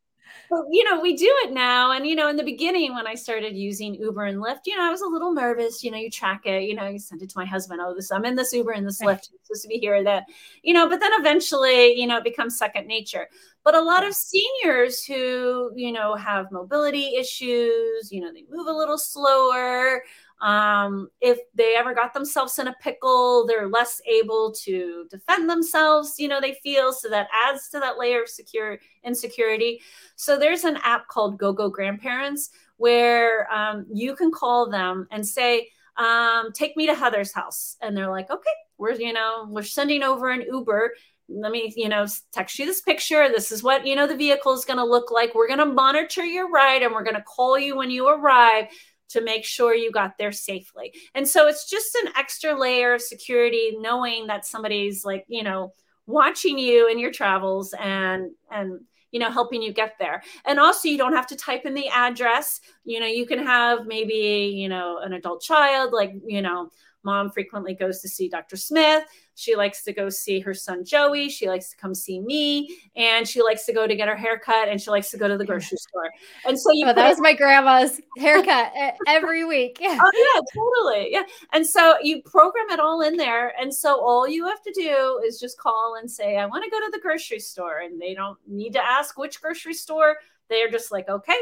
you 0.70 0.84
know, 0.84 1.00
we 1.00 1.16
do 1.16 1.32
it 1.44 1.52
now. 1.52 1.92
And, 1.92 2.06
you 2.06 2.14
know, 2.14 2.28
in 2.28 2.36
the 2.36 2.44
beginning, 2.44 2.94
when 2.94 3.06
I 3.06 3.14
started 3.14 3.56
using 3.56 3.94
Uber 3.94 4.24
and 4.24 4.38
Lyft, 4.38 4.60
you 4.66 4.76
know, 4.76 4.84
I 4.84 4.90
was 4.90 5.00
a 5.00 5.06
little 5.06 5.32
nervous. 5.32 5.82
You 5.82 5.90
know, 5.90 5.98
you 5.98 6.10
track 6.10 6.42
it, 6.44 6.62
you 6.62 6.74
know, 6.74 6.86
you 6.88 6.98
send 6.98 7.22
it 7.22 7.30
to 7.30 7.38
my 7.38 7.44
husband. 7.44 7.80
Oh, 7.82 7.94
this, 7.94 8.10
I'm 8.10 8.24
in 8.24 8.36
this 8.36 8.52
Uber 8.52 8.72
and 8.72 8.86
this 8.86 9.00
right. 9.00 9.16
Lyft. 9.16 9.30
I'm 9.30 9.38
supposed 9.42 9.62
to 9.62 9.68
be 9.68 9.78
here, 9.78 10.02
that, 10.04 10.24
you 10.62 10.74
know, 10.74 10.88
but 10.88 11.00
then 11.00 11.12
eventually, 11.14 11.94
you 11.94 12.06
know, 12.06 12.18
it 12.18 12.24
becomes 12.24 12.58
second 12.58 12.86
nature. 12.86 13.28
But 13.64 13.74
a 13.74 13.80
lot 13.80 14.06
of 14.06 14.14
seniors 14.14 15.04
who, 15.04 15.72
you 15.74 15.90
know, 15.90 16.14
have 16.14 16.52
mobility 16.52 17.16
issues, 17.16 18.12
you 18.12 18.20
know, 18.20 18.32
they 18.32 18.44
move 18.48 18.68
a 18.68 18.72
little 18.72 18.98
slower, 18.98 20.02
um, 20.40 21.08
if 21.20 21.38
they 21.54 21.76
ever 21.76 21.94
got 21.94 22.12
themselves 22.12 22.58
in 22.58 22.68
a 22.68 22.74
pickle, 22.80 23.46
they're 23.46 23.68
less 23.68 24.00
able 24.06 24.52
to 24.64 25.06
defend 25.10 25.48
themselves, 25.48 26.16
you 26.18 26.28
know, 26.28 26.40
they 26.40 26.54
feel. 26.62 26.92
So 26.92 27.08
that 27.08 27.28
adds 27.32 27.68
to 27.70 27.80
that 27.80 27.98
layer 27.98 28.22
of 28.22 28.28
secure 28.28 28.78
insecurity. 29.02 29.80
So 30.16 30.38
there's 30.38 30.64
an 30.64 30.78
app 30.82 31.08
called 31.08 31.38
GoGo 31.38 31.70
Grandparents 31.70 32.50
where 32.76 33.50
um, 33.52 33.86
you 33.92 34.14
can 34.14 34.30
call 34.30 34.68
them 34.68 35.06
and 35.10 35.26
say, 35.26 35.68
um, 35.96 36.52
take 36.52 36.76
me 36.76 36.86
to 36.86 36.94
Heather's 36.94 37.32
house. 37.32 37.76
And 37.80 37.96
they're 37.96 38.10
like, 38.10 38.30
okay, 38.30 38.50
we're, 38.76 38.92
you 38.92 39.14
know, 39.14 39.46
we're 39.48 39.62
sending 39.62 40.02
over 40.02 40.28
an 40.28 40.42
Uber 40.42 40.92
let 41.28 41.50
me 41.50 41.72
you 41.76 41.88
know 41.88 42.06
text 42.32 42.56
you 42.56 42.66
this 42.66 42.82
picture 42.82 43.28
this 43.28 43.50
is 43.50 43.60
what 43.60 43.84
you 43.84 43.96
know 43.96 44.06
the 44.06 44.16
vehicle 44.16 44.52
is 44.52 44.64
going 44.64 44.76
to 44.76 44.84
look 44.84 45.10
like 45.10 45.34
we're 45.34 45.48
going 45.48 45.58
to 45.58 45.66
monitor 45.66 46.24
your 46.24 46.48
ride 46.48 46.82
and 46.82 46.92
we're 46.92 47.02
going 47.02 47.16
to 47.16 47.22
call 47.22 47.58
you 47.58 47.76
when 47.76 47.90
you 47.90 48.06
arrive 48.06 48.66
to 49.08 49.20
make 49.20 49.44
sure 49.44 49.74
you 49.74 49.90
got 49.90 50.18
there 50.18 50.32
safely. 50.32 50.92
And 51.14 51.28
so 51.28 51.46
it's 51.46 51.68
just 51.68 51.94
an 51.96 52.12
extra 52.16 52.58
layer 52.58 52.94
of 52.94 53.02
security 53.02 53.76
knowing 53.78 54.26
that 54.26 54.44
somebody's 54.44 55.04
like, 55.04 55.24
you 55.28 55.42
know, 55.42 55.72
watching 56.06 56.58
you 56.58 56.88
in 56.88 56.98
your 56.98 57.12
travels 57.12 57.74
and 57.80 58.30
and 58.50 58.80
you 59.10 59.20
know 59.20 59.30
helping 59.30 59.62
you 59.62 59.72
get 59.72 59.94
there. 59.98 60.22
And 60.44 60.58
also 60.58 60.88
you 60.88 60.98
don't 60.98 61.14
have 61.14 61.26
to 61.28 61.36
type 61.36 61.64
in 61.64 61.74
the 61.74 61.88
address. 61.88 62.60
You 62.84 63.00
know 63.00 63.06
you 63.06 63.26
can 63.26 63.38
have 63.38 63.86
maybe 63.86 64.54
you 64.54 64.68
know 64.68 64.98
an 64.98 65.12
adult 65.12 65.42
child 65.42 65.92
like 65.92 66.12
you 66.26 66.42
know 66.42 66.70
mom 67.02 67.30
frequently 67.30 67.72
goes 67.72 68.00
to 68.00 68.08
see 68.08 68.28
dr 68.28 68.56
smith 68.56 69.04
she 69.36 69.54
likes 69.54 69.84
to 69.84 69.92
go 69.92 70.08
see 70.08 70.40
her 70.40 70.54
son 70.54 70.82
Joey. 70.82 71.28
She 71.28 71.46
likes 71.46 71.70
to 71.70 71.76
come 71.76 71.94
see 71.94 72.20
me, 72.20 72.74
and 72.96 73.28
she 73.28 73.42
likes 73.42 73.66
to 73.66 73.72
go 73.72 73.86
to 73.86 73.94
get 73.94 74.08
her 74.08 74.16
haircut, 74.16 74.68
and 74.68 74.80
she 74.80 74.90
likes 74.90 75.10
to 75.10 75.18
go 75.18 75.28
to 75.28 75.36
the 75.36 75.44
grocery 75.44 75.76
store. 75.76 76.10
And 76.46 76.58
so 76.58 76.72
you. 76.72 76.86
Oh, 76.86 76.92
that 76.94 77.08
was 77.08 77.20
my 77.20 77.34
grandma's 77.34 78.00
haircut 78.16 78.72
every 79.06 79.44
week. 79.44 79.78
Yeah. 79.80 79.98
Oh 80.06 80.10
yeah, 80.14 80.40
totally. 80.54 81.12
Yeah, 81.12 81.22
and 81.52 81.66
so 81.66 81.96
you 82.00 82.22
program 82.22 82.70
it 82.70 82.80
all 82.80 83.02
in 83.02 83.16
there, 83.16 83.52
and 83.60 83.74
so 83.74 84.00
all 84.00 84.26
you 84.26 84.46
have 84.46 84.62
to 84.62 84.72
do 84.72 85.20
is 85.24 85.38
just 85.40 85.58
call 85.58 85.96
and 86.00 86.10
say, 86.10 86.36
"I 86.36 86.46
want 86.46 86.64
to 86.64 86.70
go 86.70 86.78
to 86.78 86.90
the 86.92 87.00
grocery 87.00 87.40
store," 87.40 87.78
and 87.80 88.00
they 88.00 88.14
don't 88.14 88.38
need 88.46 88.72
to 88.74 88.84
ask 88.84 89.18
which 89.18 89.40
grocery 89.42 89.74
store. 89.74 90.16
They 90.48 90.62
are 90.62 90.70
just 90.70 90.92
like, 90.92 91.08
"Okay." 91.08 91.38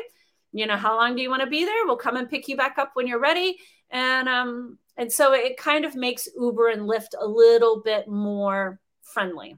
You 0.52 0.66
know, 0.66 0.76
how 0.76 0.96
long 0.96 1.16
do 1.16 1.22
you 1.22 1.30
want 1.30 1.42
to 1.42 1.48
be 1.48 1.64
there? 1.64 1.84
We'll 1.84 1.96
come 1.96 2.16
and 2.16 2.30
pick 2.30 2.48
you 2.48 2.56
back 2.56 2.78
up 2.78 2.92
when 2.94 3.06
you're 3.06 3.20
ready. 3.20 3.58
And 3.90 4.28
um, 4.28 4.78
and 4.96 5.12
so 5.12 5.32
it 5.32 5.56
kind 5.56 5.84
of 5.84 5.94
makes 5.94 6.28
Uber 6.38 6.68
and 6.68 6.82
Lyft 6.82 7.14
a 7.18 7.26
little 7.26 7.80
bit 7.80 8.08
more 8.08 8.80
friendly. 9.02 9.56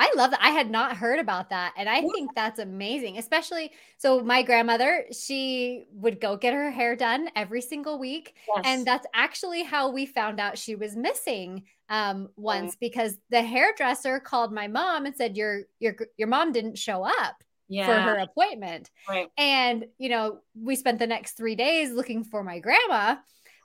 I 0.00 0.10
love 0.16 0.30
that. 0.30 0.40
I 0.42 0.48
had 0.48 0.70
not 0.70 0.96
heard 0.96 1.18
about 1.18 1.50
that. 1.50 1.74
And 1.76 1.86
I 1.86 1.96
yeah. 1.96 2.08
think 2.14 2.34
that's 2.34 2.58
amazing, 2.58 3.18
especially. 3.18 3.70
So, 3.98 4.20
my 4.20 4.42
grandmother, 4.42 5.04
she 5.12 5.84
would 5.92 6.22
go 6.22 6.38
get 6.38 6.54
her 6.54 6.70
hair 6.70 6.96
done 6.96 7.28
every 7.36 7.60
single 7.60 7.98
week. 7.98 8.34
Yes. 8.56 8.64
And 8.66 8.86
that's 8.86 9.06
actually 9.12 9.62
how 9.62 9.90
we 9.90 10.06
found 10.06 10.40
out 10.40 10.56
she 10.56 10.74
was 10.74 10.96
missing 10.96 11.64
um, 11.90 12.30
once 12.36 12.72
right. 12.72 12.80
because 12.80 13.18
the 13.28 13.42
hairdresser 13.42 14.20
called 14.20 14.54
my 14.54 14.68
mom 14.68 15.04
and 15.04 15.14
said, 15.14 15.36
Your, 15.36 15.64
your, 15.80 15.94
your 16.16 16.28
mom 16.28 16.52
didn't 16.52 16.78
show 16.78 17.04
up. 17.04 17.44
Yeah. 17.68 17.86
For 17.86 18.00
her 18.00 18.18
appointment. 18.18 18.90
Right. 19.08 19.28
And, 19.38 19.84
you 19.98 20.08
know, 20.08 20.38
we 20.60 20.74
spent 20.74 20.98
the 20.98 21.06
next 21.06 21.36
three 21.36 21.54
days 21.54 21.92
looking 21.92 22.24
for 22.24 22.42
my 22.42 22.58
grandma 22.58 23.16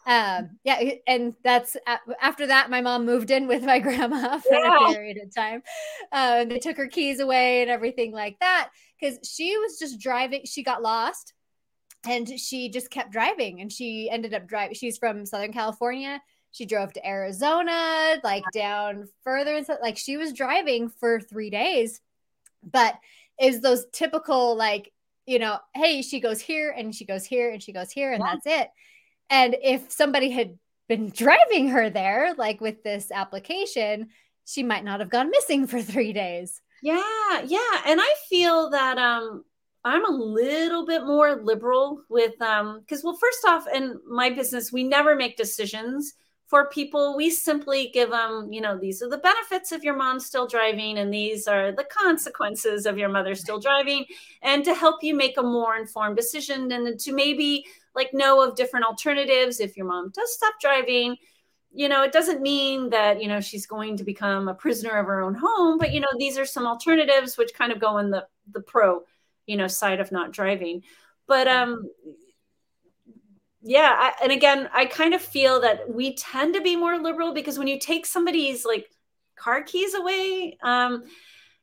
um 0.08 0.52
yeah 0.64 0.92
and 1.08 1.34
that's 1.44 1.76
after 2.22 2.46
that 2.48 2.70
my 2.70 2.80
mom 2.80 3.06
moved 3.06 3.32
in 3.32 3.48
with 3.48 3.64
my 3.64 3.80
grandma 3.86 4.38
for 4.38 4.54
yeah. 4.54 4.90
a 4.90 4.94
period 4.94 5.18
of 5.18 5.34
time 5.34 5.64
uh, 6.12 6.38
and 6.40 6.52
they 6.52 6.60
took 6.60 6.78
her 6.78 6.88
keys 6.88 7.20
away 7.20 7.62
and 7.62 7.72
everything 7.72 8.12
like 8.12 8.38
that 8.40 8.70
because 9.00 9.18
she 9.28 9.58
was 9.58 9.80
just 9.80 10.00
driving 10.00 10.42
she 10.46 10.64
got 10.64 10.82
lost 10.82 11.34
and 12.08 12.40
she 12.40 12.70
just 12.70 12.92
kept 12.92 13.12
driving 13.12 13.62
and 13.62 13.72
she 13.72 14.10
ended 14.10 14.34
up 14.34 14.48
driving 14.48 14.76
she's 14.76 14.98
from 14.98 15.26
southern 15.26 15.52
california 15.52 16.22
she 16.52 16.66
drove 16.66 16.94
to 16.94 17.06
arizona 17.06 18.18
like 18.24 18.44
down 18.54 19.08
further 19.24 19.56
and 19.56 19.66
so, 19.66 19.76
like 19.82 19.98
she 19.98 20.18
was 20.18 20.34
driving 20.34 20.88
for 20.88 21.20
three 21.20 21.50
days 21.50 22.00
but 22.64 22.96
is 23.42 23.62
those 23.62 23.86
typical 23.92 24.56
like 24.56 24.92
you 25.26 25.40
know 25.40 25.58
hey 25.74 26.02
she 26.02 26.20
goes 26.20 26.40
here 26.40 26.74
and 26.78 26.94
she 26.94 27.06
goes 27.06 27.26
here 27.26 27.52
and 27.52 27.62
she 27.62 27.74
goes 27.74 27.92
here 27.92 28.14
and 28.14 28.24
yeah. 28.24 28.34
that's 28.34 28.46
it 28.46 28.70
and 29.30 29.56
if 29.62 29.92
somebody 29.92 30.30
had 30.30 30.58
been 30.88 31.10
driving 31.10 31.70
her 31.70 31.90
there, 31.90 32.34
like 32.38 32.62
with 32.62 32.84
this 32.84 33.12
application, 33.12 34.10
she 34.46 34.64
might 34.64 34.84
not 34.84 35.00
have 35.00 35.10
gone 35.10 35.32
missing 35.32 35.68
for 35.68 35.82
three 35.82 36.14
days. 36.14 36.62
Yeah, 36.82 37.42
yeah. 37.46 37.82
And 37.86 38.00
I 38.02 38.16
feel 38.30 38.70
that 38.70 38.98
um 38.98 39.44
I'm 39.84 40.06
a 40.06 40.16
little 40.16 40.86
bit 40.86 41.06
more 41.06 41.42
liberal 41.44 42.04
with 42.10 42.40
um 42.42 42.80
because 42.80 43.04
well, 43.04 43.18
first 43.20 43.46
off, 43.48 43.66
in 43.74 44.00
my 44.08 44.30
business, 44.30 44.72
we 44.72 44.84
never 44.84 45.16
make 45.16 45.38
decisions 45.38 46.14
for 46.48 46.70
people, 46.70 47.16
we 47.18 47.32
simply 47.32 47.90
give 47.92 48.12
them, 48.12 48.54
you 48.54 48.62
know, 48.62 48.78
these 48.78 49.02
are 49.02 49.10
the 49.10 49.18
benefits 49.18 49.72
of 49.72 49.84
your 49.84 49.96
mom 49.96 50.20
still 50.20 50.46
driving, 50.46 51.00
and 51.00 51.12
these 51.12 51.48
are 51.48 51.72
the 51.72 51.86
consequences 51.86 52.86
of 52.86 52.98
your 52.98 53.10
mother 53.10 53.34
still 53.34 53.60
driving, 53.60 54.06
and 54.44 54.64
to 54.64 54.76
help 54.76 55.04
you 55.04 55.16
make 55.16 55.38
a 55.38 55.44
more 55.44 55.76
informed 55.76 56.16
decision 56.16 56.72
and 56.72 57.00
to 57.00 57.14
maybe 57.14 57.66
like 57.96 58.14
know 58.14 58.44
of 58.44 58.56
different 58.56 58.86
alternatives 58.86 59.60
if 59.60 59.76
your 59.76 59.88
mom 59.88 60.12
does 60.14 60.34
stop 60.36 60.54
driving. 60.62 61.16
You 61.74 61.90
know, 61.90 62.04
it 62.04 62.14
doesn't 62.14 62.42
mean 62.42 62.90
that, 62.92 63.22
you 63.22 63.28
know, 63.28 63.42
she's 63.42 63.66
going 63.66 63.98
to 63.98 64.04
become 64.04 64.48
a 64.48 64.54
prisoner 64.54 64.98
of 65.00 65.08
her 65.08 65.22
own 65.22 65.34
home, 65.34 65.78
but, 65.78 65.92
you 65.92 66.00
know, 66.00 66.08
these 66.18 66.38
are 66.38 66.46
some 66.46 66.68
alternatives 66.68 67.38
which 67.38 67.54
kind 67.54 67.72
of 67.72 67.80
go 67.80 67.98
in 67.98 68.12
the, 68.12 68.26
the 68.54 68.62
pro, 68.62 69.02
you 69.48 69.58
know, 69.58 69.68
side 69.68 70.00
of 70.00 70.12
not 70.12 70.32
driving. 70.32 70.84
But, 71.28 71.48
um, 71.48 71.90
yeah 73.66 73.96
I, 73.98 74.24
and 74.24 74.32
again 74.32 74.70
i 74.74 74.86
kind 74.86 75.14
of 75.16 75.22
feel 75.22 75.60
that 75.62 75.92
we 75.92 76.16
tend 76.16 76.54
to 76.54 76.62
be 76.62 76.76
more 76.76 76.98
liberal 77.00 77.34
because 77.34 77.58
when 77.58 77.68
you 77.68 77.80
take 77.80 78.06
somebody's 78.06 78.64
like 78.64 78.88
car 79.36 79.64
keys 79.64 79.96
away 79.96 80.58
um 80.62 81.04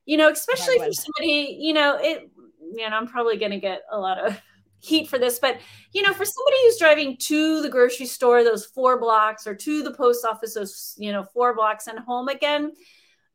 you 0.05 0.17
know 0.17 0.29
especially 0.29 0.79
for 0.79 0.93
somebody 0.93 1.57
you 1.61 1.73
know 1.73 1.97
it 2.01 2.29
you 2.75 2.91
know 2.91 2.97
i'm 2.97 3.07
probably 3.07 3.37
going 3.37 3.53
to 3.53 3.61
get 3.61 3.83
a 3.91 3.99
lot 3.99 4.19
of 4.19 4.39
heat 4.81 5.09
for 5.09 5.17
this 5.17 5.39
but 5.39 5.61
you 5.93 6.03
know 6.03 6.13
for 6.13 6.25
somebody 6.25 6.57
who's 6.65 6.77
driving 6.77 7.17
to 7.17 7.63
the 7.63 7.69
grocery 7.69 8.05
store 8.05 8.43
those 8.43 8.67
four 8.67 8.99
blocks 8.99 9.47
or 9.47 9.55
to 9.55 9.85
the 9.85 9.95
post 9.95 10.27
office 10.27 10.55
those 10.55 10.97
you 10.99 11.13
know 11.13 11.25
four 11.33 11.55
blocks 11.55 11.87
and 11.87 12.01
home 12.01 12.27
again 12.27 12.73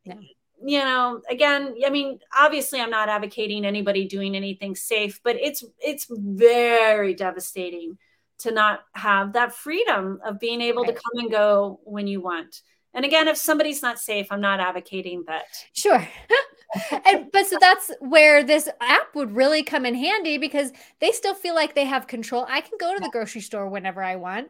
yeah. 0.03 0.15
you 0.61 0.80
know 0.80 1.22
again 1.30 1.74
i 1.86 1.89
mean 1.89 2.20
obviously 2.38 2.82
i'm 2.82 2.89
not 2.89 3.07
advocating 3.07 3.63
anybody 3.63 4.05
doing 4.05 4.36
anything 4.36 4.76
safe 4.76 5.22
but 5.24 5.38
it's 5.38 5.63
it's 5.80 6.05
very 6.09 7.13
devastating 7.13 7.97
to 8.39 8.51
not 8.51 8.81
have 8.93 9.33
that 9.33 9.53
freedom 9.53 10.19
of 10.23 10.39
being 10.39 10.61
able 10.61 10.83
right. 10.83 10.95
to 10.95 11.01
come 11.01 11.23
and 11.23 11.31
go 11.31 11.79
when 11.83 12.07
you 12.07 12.21
want. 12.21 12.61
And 12.93 13.05
again, 13.05 13.27
if 13.27 13.38
somebody's 13.38 13.81
not 13.81 13.99
safe, 13.99 14.27
I'm 14.31 14.41
not 14.41 14.59
advocating 14.59 15.23
that. 15.27 15.45
Sure. 15.73 16.07
and 17.05 17.31
but 17.31 17.45
so 17.45 17.57
that's 17.59 17.91
where 17.99 18.43
this 18.43 18.67
app 18.81 19.13
would 19.15 19.35
really 19.35 19.63
come 19.63 19.85
in 19.85 19.95
handy 19.95 20.38
because 20.38 20.71
they 20.99 21.11
still 21.11 21.35
feel 21.35 21.55
like 21.55 21.75
they 21.75 21.85
have 21.85 22.07
control. 22.07 22.45
I 22.47 22.61
can 22.61 22.77
go 22.79 22.93
to 22.93 22.99
the 22.99 23.09
grocery 23.11 23.41
store 23.41 23.69
whenever 23.69 24.03
I 24.03 24.15
want. 24.15 24.49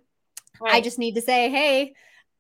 Right. 0.62 0.76
I 0.76 0.82
just 0.82 0.98
need 0.98 1.16
to 1.16 1.22
say, 1.22 1.50
"Hey, 1.50 1.94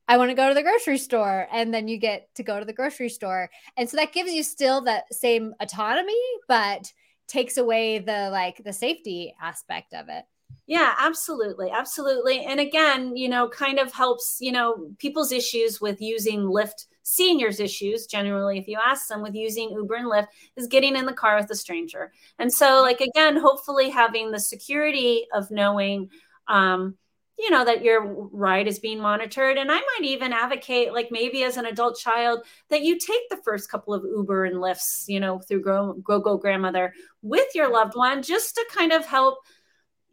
I 0.07 0.17
want 0.17 0.29
to 0.31 0.35
go 0.35 0.47
to 0.47 0.55
the 0.55 0.63
grocery 0.63 0.97
store." 0.97 1.47
And 1.51 1.73
then 1.73 1.87
you 1.87 1.97
get 1.97 2.33
to 2.35 2.43
go 2.43 2.57
to 2.57 2.65
the 2.65 2.73
grocery 2.73 3.09
store. 3.09 3.49
And 3.75 3.89
so 3.89 3.97
that 3.97 4.13
gives 4.13 4.31
you 4.31 4.43
still 4.43 4.81
that 4.81 5.13
same 5.13 5.53
autonomy, 5.59 6.15
but 6.47 6.91
takes 7.27 7.57
away 7.57 7.99
the 7.99 8.29
like 8.31 8.63
the 8.63 8.73
safety 8.73 9.35
aspect 9.41 9.93
of 9.93 10.07
it. 10.09 10.23
Yeah, 10.65 10.93
absolutely. 10.99 11.69
Absolutely. 11.71 12.43
And 12.45 12.59
again, 12.59 13.15
you 13.15 13.29
know, 13.29 13.47
kind 13.47 13.79
of 13.79 13.93
helps, 13.93 14.37
you 14.41 14.51
know, 14.51 14.89
people's 14.99 15.31
issues 15.31 15.79
with 15.79 16.01
using 16.01 16.41
Lyft, 16.41 16.87
seniors' 17.03 17.61
issues, 17.61 18.05
generally, 18.05 18.57
if 18.59 18.67
you 18.67 18.77
ask 18.85 19.07
them 19.07 19.21
with 19.21 19.33
using 19.33 19.69
Uber 19.71 19.95
and 19.95 20.07
Lyft, 20.11 20.27
is 20.57 20.67
getting 20.67 20.97
in 20.97 21.05
the 21.05 21.13
car 21.13 21.37
with 21.39 21.49
a 21.51 21.55
stranger. 21.55 22.11
And 22.37 22.51
so, 22.51 22.81
like, 22.81 22.99
again, 22.99 23.37
hopefully 23.37 23.89
having 23.89 24.31
the 24.31 24.39
security 24.41 25.25
of 25.33 25.49
knowing, 25.49 26.09
um, 26.49 26.97
you 27.39 27.49
know, 27.49 27.63
that 27.63 27.83
your 27.83 28.01
ride 28.31 28.67
is 28.67 28.79
being 28.79 28.99
monitored. 28.99 29.57
And 29.57 29.71
I 29.71 29.75
might 29.75 30.01
even 30.01 30.33
advocate, 30.33 30.91
like, 30.91 31.09
maybe 31.11 31.43
as 31.43 31.55
an 31.55 31.65
adult 31.65 31.97
child, 31.97 32.41
that 32.69 32.81
you 32.81 32.97
take 32.99 33.29
the 33.29 33.37
first 33.37 33.69
couple 33.69 33.93
of 33.93 34.03
Uber 34.03 34.43
and 34.43 34.57
Lyfts, 34.57 35.05
you 35.07 35.21
know, 35.21 35.39
through 35.39 35.61
Go 35.61 35.93
Go 36.03 36.37
Grandmother 36.37 36.93
with 37.21 37.47
your 37.55 37.71
loved 37.71 37.95
one, 37.95 38.21
just 38.21 38.55
to 38.55 38.65
kind 38.73 38.91
of 38.91 39.05
help 39.05 39.37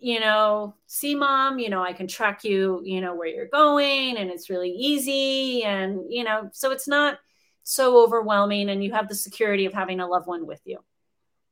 you 0.04 0.20
know, 0.20 0.74
see 0.86 1.14
mom, 1.14 1.58
you 1.58 1.70
know, 1.70 1.82
I 1.82 1.94
can 1.94 2.06
track 2.06 2.44
you, 2.44 2.82
you 2.84 3.00
know, 3.00 3.14
where 3.14 3.26
you're 3.26 3.48
going 3.48 4.18
and 4.18 4.28
it's 4.28 4.50
really 4.50 4.68
easy. 4.68 5.64
And, 5.64 6.02
you 6.10 6.24
know, 6.24 6.50
so 6.52 6.72
it's 6.72 6.86
not 6.86 7.18
so 7.62 8.04
overwhelming 8.04 8.68
and 8.68 8.84
you 8.84 8.92
have 8.92 9.08
the 9.08 9.14
security 9.14 9.64
of 9.64 9.72
having 9.72 10.00
a 10.00 10.06
loved 10.06 10.26
one 10.26 10.46
with 10.46 10.60
you. 10.66 10.80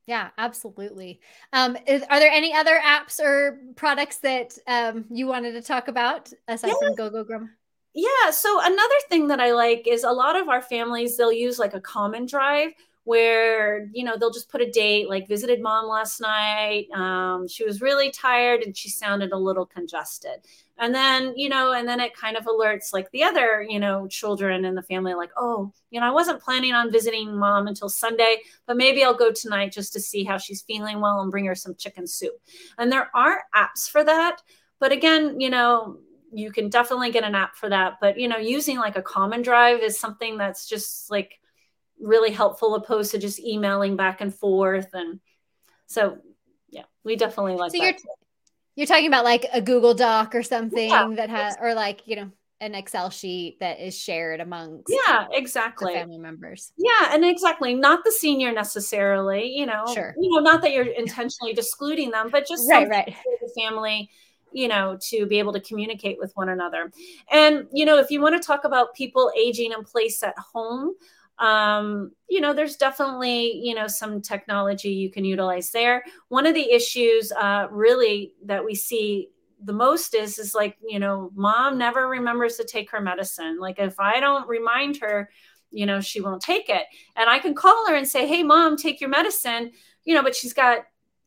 Yeah, 0.05 0.29
absolutely. 0.37 1.19
Um, 1.51 1.75
is, 1.87 2.03
are 2.11 2.19
there 2.19 2.29
any 2.31 2.53
other 2.53 2.79
apps 2.79 3.19
or 3.19 3.59
products 3.75 4.17
that 4.17 4.55
um, 4.67 5.05
you 5.09 5.25
wanted 5.25 5.53
to 5.53 5.63
talk 5.63 5.87
about 5.87 6.31
aside 6.47 6.67
yeah. 6.67 6.89
from 6.89 6.95
Go 6.95 7.23
Go 7.23 7.47
Yeah. 7.95 8.29
So 8.29 8.59
another 8.61 8.95
thing 9.09 9.29
that 9.29 9.39
I 9.39 9.53
like 9.53 9.87
is 9.87 10.03
a 10.03 10.11
lot 10.11 10.39
of 10.39 10.47
our 10.47 10.61
families 10.61 11.17
they'll 11.17 11.31
use 11.31 11.57
like 11.57 11.73
a 11.73 11.81
common 11.81 12.27
drive 12.27 12.73
where 13.05 13.89
you 13.91 14.03
know 14.03 14.17
they'll 14.17 14.31
just 14.31 14.49
put 14.49 14.61
a 14.61 14.71
date 14.71 15.09
like 15.09 15.27
visited 15.27 15.61
mom 15.61 15.87
last 15.87 16.21
night 16.21 16.87
um, 16.95 17.47
she 17.47 17.65
was 17.65 17.81
really 17.81 18.09
tired 18.09 18.61
and 18.61 18.75
she 18.77 18.89
sounded 18.89 19.31
a 19.31 19.37
little 19.37 19.65
congested. 19.65 20.39
And 20.77 20.93
then 20.93 21.33
you 21.35 21.49
know 21.49 21.73
and 21.73 21.87
then 21.87 21.99
it 21.99 22.15
kind 22.15 22.35
of 22.35 22.45
alerts 22.45 22.93
like 22.93 23.11
the 23.11 23.23
other 23.23 23.65
you 23.67 23.79
know 23.79 24.07
children 24.07 24.65
in 24.65 24.73
the 24.73 24.81
family 24.81 25.13
like 25.13 25.29
oh 25.37 25.71
you 25.91 25.99
know 25.99 26.05
i 26.07 26.11
wasn't 26.11 26.41
planning 26.41 26.73
on 26.73 26.91
visiting 26.91 27.37
mom 27.37 27.67
until 27.67 27.89
sunday 27.89 28.37
but 28.65 28.75
maybe 28.75 29.03
i'll 29.03 29.13
go 29.13 29.31
tonight 29.31 29.71
just 29.71 29.93
to 29.93 29.99
see 29.99 30.23
how 30.23 30.37
she's 30.37 30.63
feeling. 30.63 30.99
Well 30.99 31.21
and 31.21 31.29
bring 31.29 31.45
her 31.45 31.55
some 31.55 31.75
chicken 31.75 32.07
soup. 32.07 32.33
And 32.77 32.91
there 32.91 33.09
are 33.15 33.43
apps 33.55 33.89
for 33.89 34.03
that 34.03 34.41
but 34.79 34.91
again 34.91 35.39
you 35.39 35.49
know 35.49 35.97
you 36.33 36.51
can 36.51 36.67
definitely 36.69 37.11
get 37.11 37.23
an 37.23 37.35
app 37.35 37.55
for 37.55 37.69
that. 37.69 37.97
But 38.01 38.19
you 38.19 38.27
know 38.27 38.37
using 38.37 38.77
like 38.77 38.97
a 38.97 39.01
common 39.01 39.41
drive 39.41 39.81
is 39.81 39.99
something 39.99 40.37
that's 40.37 40.67
just 40.67 41.11
like 41.11 41.39
really 42.03 42.31
helpful 42.31 42.75
opposed 42.75 43.11
to 43.11 43.17
just 43.17 43.39
emailing 43.39 43.95
back 43.95 44.21
and 44.21 44.33
forth. 44.33 44.89
And 44.93 45.19
so 45.87 46.17
yeah 46.73 46.83
we 47.03 47.15
definitely 47.15 47.55
like 47.55 47.71
so 47.71 47.77
that. 47.77 47.83
you're 47.83 47.93
you're 48.75 48.87
talking 48.87 49.07
about 49.07 49.23
like 49.23 49.45
a 49.53 49.61
google 49.61 49.93
doc 49.93 50.33
or 50.33 50.43
something 50.43 50.89
yeah. 50.89 51.07
that 51.15 51.29
has 51.29 51.55
or 51.61 51.73
like 51.73 52.01
you 52.05 52.15
know 52.15 52.31
an 52.59 52.75
excel 52.75 53.09
sheet 53.09 53.59
that 53.59 53.79
is 53.79 53.97
shared 53.97 54.39
amongst 54.39 54.85
yeah 54.87 55.27
exactly. 55.33 55.93
family 55.93 56.17
members. 56.17 56.71
Yeah 56.77 57.13
and 57.13 57.25
exactly. 57.25 57.73
Not 57.73 58.05
the 58.05 58.11
senior 58.11 58.53
necessarily 58.53 59.51
you 59.53 59.65
know. 59.65 59.83
Sure. 59.93 60.15
You 60.17 60.33
know 60.33 60.39
not 60.39 60.61
that 60.61 60.71
you're 60.71 60.85
intentionally 60.85 61.51
excluding 61.51 62.09
them 62.11 62.29
but 62.31 62.47
just 62.47 62.69
right 62.69 62.87
right. 62.87 63.13
the 63.41 63.61
family 63.61 64.09
you 64.53 64.69
know 64.69 64.97
to 65.09 65.25
be 65.25 65.39
able 65.39 65.51
to 65.51 65.59
communicate 65.59 66.17
with 66.17 66.31
one 66.35 66.47
another. 66.47 66.89
And 67.29 67.67
you 67.73 67.83
know 67.83 67.97
if 67.97 68.09
you 68.09 68.21
want 68.21 68.41
to 68.41 68.47
talk 68.47 68.63
about 68.63 68.95
people 68.95 69.29
aging 69.37 69.73
in 69.73 69.83
place 69.83 70.23
at 70.23 70.37
home 70.39 70.93
um, 71.39 72.11
you 72.29 72.41
know, 72.41 72.53
there's 72.53 72.75
definitely, 72.75 73.55
you 73.63 73.73
know, 73.73 73.87
some 73.87 74.21
technology 74.21 74.89
you 74.89 75.09
can 75.09 75.25
utilize 75.25 75.71
there. 75.71 76.03
One 76.29 76.45
of 76.45 76.53
the 76.53 76.71
issues 76.71 77.31
uh, 77.31 77.67
really 77.71 78.33
that 78.45 78.63
we 78.63 78.75
see 78.75 79.29
the 79.63 79.73
most 79.73 80.13
is 80.13 80.37
is 80.37 80.53
like, 80.53 80.77
you 80.87 80.99
know, 80.99 81.31
mom 81.35 81.77
never 81.77 82.07
remembers 82.07 82.57
to 82.57 82.65
take 82.65 82.91
her 82.91 83.01
medicine. 83.01 83.59
Like 83.59 83.79
if 83.79 83.99
I 83.99 84.19
don't 84.19 84.47
remind 84.47 84.97
her, 84.97 85.29
you 85.71 85.85
know, 85.85 86.01
she 86.01 86.21
won't 86.21 86.41
take 86.41 86.69
it. 86.69 86.83
And 87.15 87.29
I 87.29 87.39
can 87.39 87.55
call 87.55 87.87
her 87.87 87.95
and 87.95 88.07
say, 88.07 88.27
"Hey 88.27 88.43
mom, 88.43 88.77
take 88.77 89.01
your 89.01 89.09
medicine." 89.09 89.71
You 90.03 90.15
know, 90.15 90.23
but 90.23 90.35
she's 90.35 90.53
got 90.53 90.83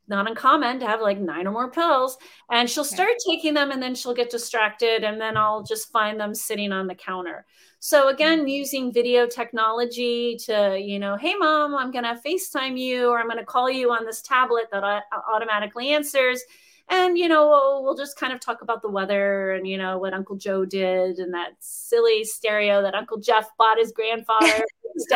not 0.09 0.29
uncommon 0.29 0.79
to 0.81 0.87
have 0.87 1.01
like 1.01 1.19
nine 1.19 1.47
or 1.47 1.53
more 1.53 1.71
pills 1.71 2.17
and 2.51 2.71
she'll 2.71 2.85
start 2.85 3.11
taking 3.29 3.55
them 3.55 3.71
and 3.71 3.83
then 3.83 3.95
she'll 3.95 4.15
get 4.15 4.31
distracted 4.31 5.03
and 5.05 5.21
then 5.21 5.37
I'll 5.37 5.63
just 5.63 5.91
find 5.91 6.21
them 6.21 6.35
sitting 6.35 6.73
on 6.73 6.87
the 6.87 6.95
counter. 6.95 7.45
So 7.87 8.09
again, 8.09 8.49
using 8.49 8.93
video 8.93 9.29
technology 9.29 10.37
to, 10.47 10.77
you 10.77 10.99
know, 10.99 11.15
hey 11.17 11.37
mom, 11.37 11.77
I'm 11.77 11.93
going 11.93 12.03
to 12.03 12.21
FaceTime 12.21 12.77
you 12.77 13.11
or 13.11 13.21
I'm 13.21 13.29
going 13.29 13.39
to 13.39 13.45
call 13.45 13.71
you 13.71 13.93
on 13.93 14.05
this 14.05 14.21
tablet 14.23 14.65
that 14.73 15.05
automatically 15.33 15.91
answers. 15.91 16.43
And, 16.89 17.17
you 17.17 17.29
know, 17.29 17.47
we'll, 17.47 17.85
we'll 17.85 17.95
just 17.95 18.19
kind 18.19 18.33
of 18.33 18.41
talk 18.41 18.61
about 18.61 18.83
the 18.83 18.91
weather 18.91 19.53
and, 19.53 19.69
you 19.69 19.79
know, 19.79 19.99
what 19.99 20.15
Uncle 20.15 20.35
Joe 20.35 20.65
did 20.65 21.21
and 21.21 21.33
that 21.35 21.51
silly 21.61 22.25
stereo 22.25 22.83
that 22.83 22.97
Uncle 22.97 23.19
Jeff 23.19 23.49
bought 23.57 23.79
his 23.79 23.93
grandfather. 23.93 24.49
his 24.95 25.07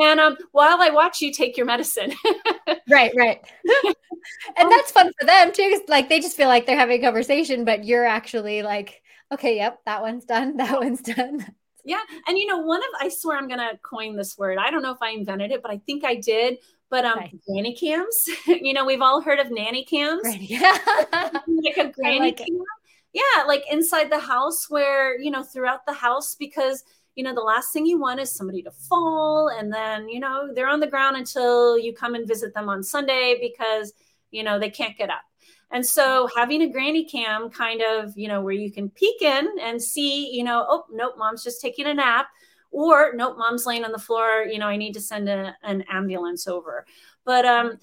and 0.00 0.20
um, 0.20 0.36
while 0.52 0.80
I 0.80 0.90
watch 0.90 1.20
you 1.20 1.32
take 1.32 1.56
your 1.56 1.66
medicine. 1.66 2.14
right, 2.88 3.12
right. 3.16 3.40
and 4.56 4.66
um, 4.66 4.70
that's 4.70 4.92
fun 4.92 5.10
for 5.18 5.26
them 5.26 5.50
too. 5.50 5.68
Cause, 5.68 5.88
Like 5.88 6.08
they 6.08 6.20
just 6.20 6.36
feel 6.36 6.46
like 6.46 6.64
they're 6.64 6.78
having 6.78 7.00
a 7.00 7.04
conversation, 7.04 7.64
but 7.64 7.84
you're 7.84 8.06
actually 8.06 8.62
like, 8.62 9.02
okay, 9.32 9.56
yep, 9.56 9.80
that 9.84 10.02
one's 10.02 10.24
done. 10.24 10.56
That 10.58 10.78
one's 10.80 11.02
done. 11.02 11.44
Yeah. 11.84 12.00
And 12.26 12.38
you 12.38 12.46
know, 12.46 12.58
one 12.58 12.80
of 12.80 12.88
I 13.00 13.08
swear 13.08 13.36
I'm 13.36 13.48
gonna 13.48 13.78
coin 13.82 14.16
this 14.16 14.36
word. 14.36 14.58
I 14.58 14.70
don't 14.70 14.82
know 14.82 14.92
if 14.92 15.02
I 15.02 15.10
invented 15.10 15.50
it, 15.50 15.62
but 15.62 15.70
I 15.70 15.78
think 15.78 16.04
I 16.04 16.16
did. 16.16 16.58
But 16.90 17.04
um 17.04 17.18
okay. 17.18 17.38
nanny 17.48 17.74
cams. 17.74 18.28
you 18.46 18.72
know, 18.72 18.84
we've 18.84 19.02
all 19.02 19.20
heard 19.20 19.38
of 19.38 19.50
nanny 19.50 19.84
cams. 19.84 20.22
Right. 20.24 20.40
Yeah. 20.40 20.78
like 21.46 21.76
a 21.76 21.90
granny 21.90 22.20
like 22.20 22.38
cam. 22.38 22.46
It. 22.48 22.62
Yeah, 23.14 23.44
like 23.44 23.64
inside 23.70 24.10
the 24.10 24.18
house 24.18 24.68
where, 24.68 25.18
you 25.18 25.30
know, 25.30 25.42
throughout 25.42 25.86
the 25.86 25.94
house 25.94 26.34
because 26.34 26.84
you 27.18 27.24
know, 27.24 27.34
the 27.34 27.40
last 27.40 27.72
thing 27.72 27.84
you 27.84 27.98
want 27.98 28.20
is 28.20 28.32
somebody 28.32 28.62
to 28.62 28.70
fall 28.70 29.48
and 29.48 29.72
then, 29.72 30.08
you 30.08 30.20
know, 30.20 30.54
they're 30.54 30.68
on 30.68 30.78
the 30.78 30.86
ground 30.86 31.16
until 31.16 31.76
you 31.76 31.92
come 31.92 32.14
and 32.14 32.28
visit 32.28 32.54
them 32.54 32.68
on 32.68 32.80
Sunday 32.80 33.36
because, 33.40 33.92
you 34.30 34.44
know, 34.44 34.60
they 34.60 34.70
can't 34.70 34.96
get 34.96 35.10
up. 35.10 35.22
And 35.70 35.84
so 35.84 36.28
having 36.34 36.62
a 36.62 36.72
granny 36.72 37.04
cam 37.04 37.50
kind 37.50 37.82
of, 37.82 38.16
you 38.16 38.28
know, 38.28 38.40
where 38.40 38.54
you 38.54 38.72
can 38.72 38.88
peek 38.88 39.20
in 39.22 39.48
and 39.60 39.82
see, 39.82 40.30
you 40.30 40.44
know, 40.44 40.64
oh, 40.68 40.84
nope, 40.90 41.14
mom's 41.18 41.44
just 41.44 41.60
taking 41.60 41.86
a 41.86 41.94
nap. 41.94 42.28
Or 42.70 43.12
nope, 43.14 43.36
mom's 43.38 43.64
laying 43.64 43.84
on 43.84 43.92
the 43.92 43.98
floor, 43.98 44.42
you 44.42 44.58
know, 44.58 44.66
I 44.66 44.76
need 44.76 44.92
to 44.92 45.00
send 45.00 45.28
a, 45.28 45.56
an 45.62 45.84
ambulance 45.90 46.46
over. 46.46 46.84
But 47.24 47.44
um 47.46 47.78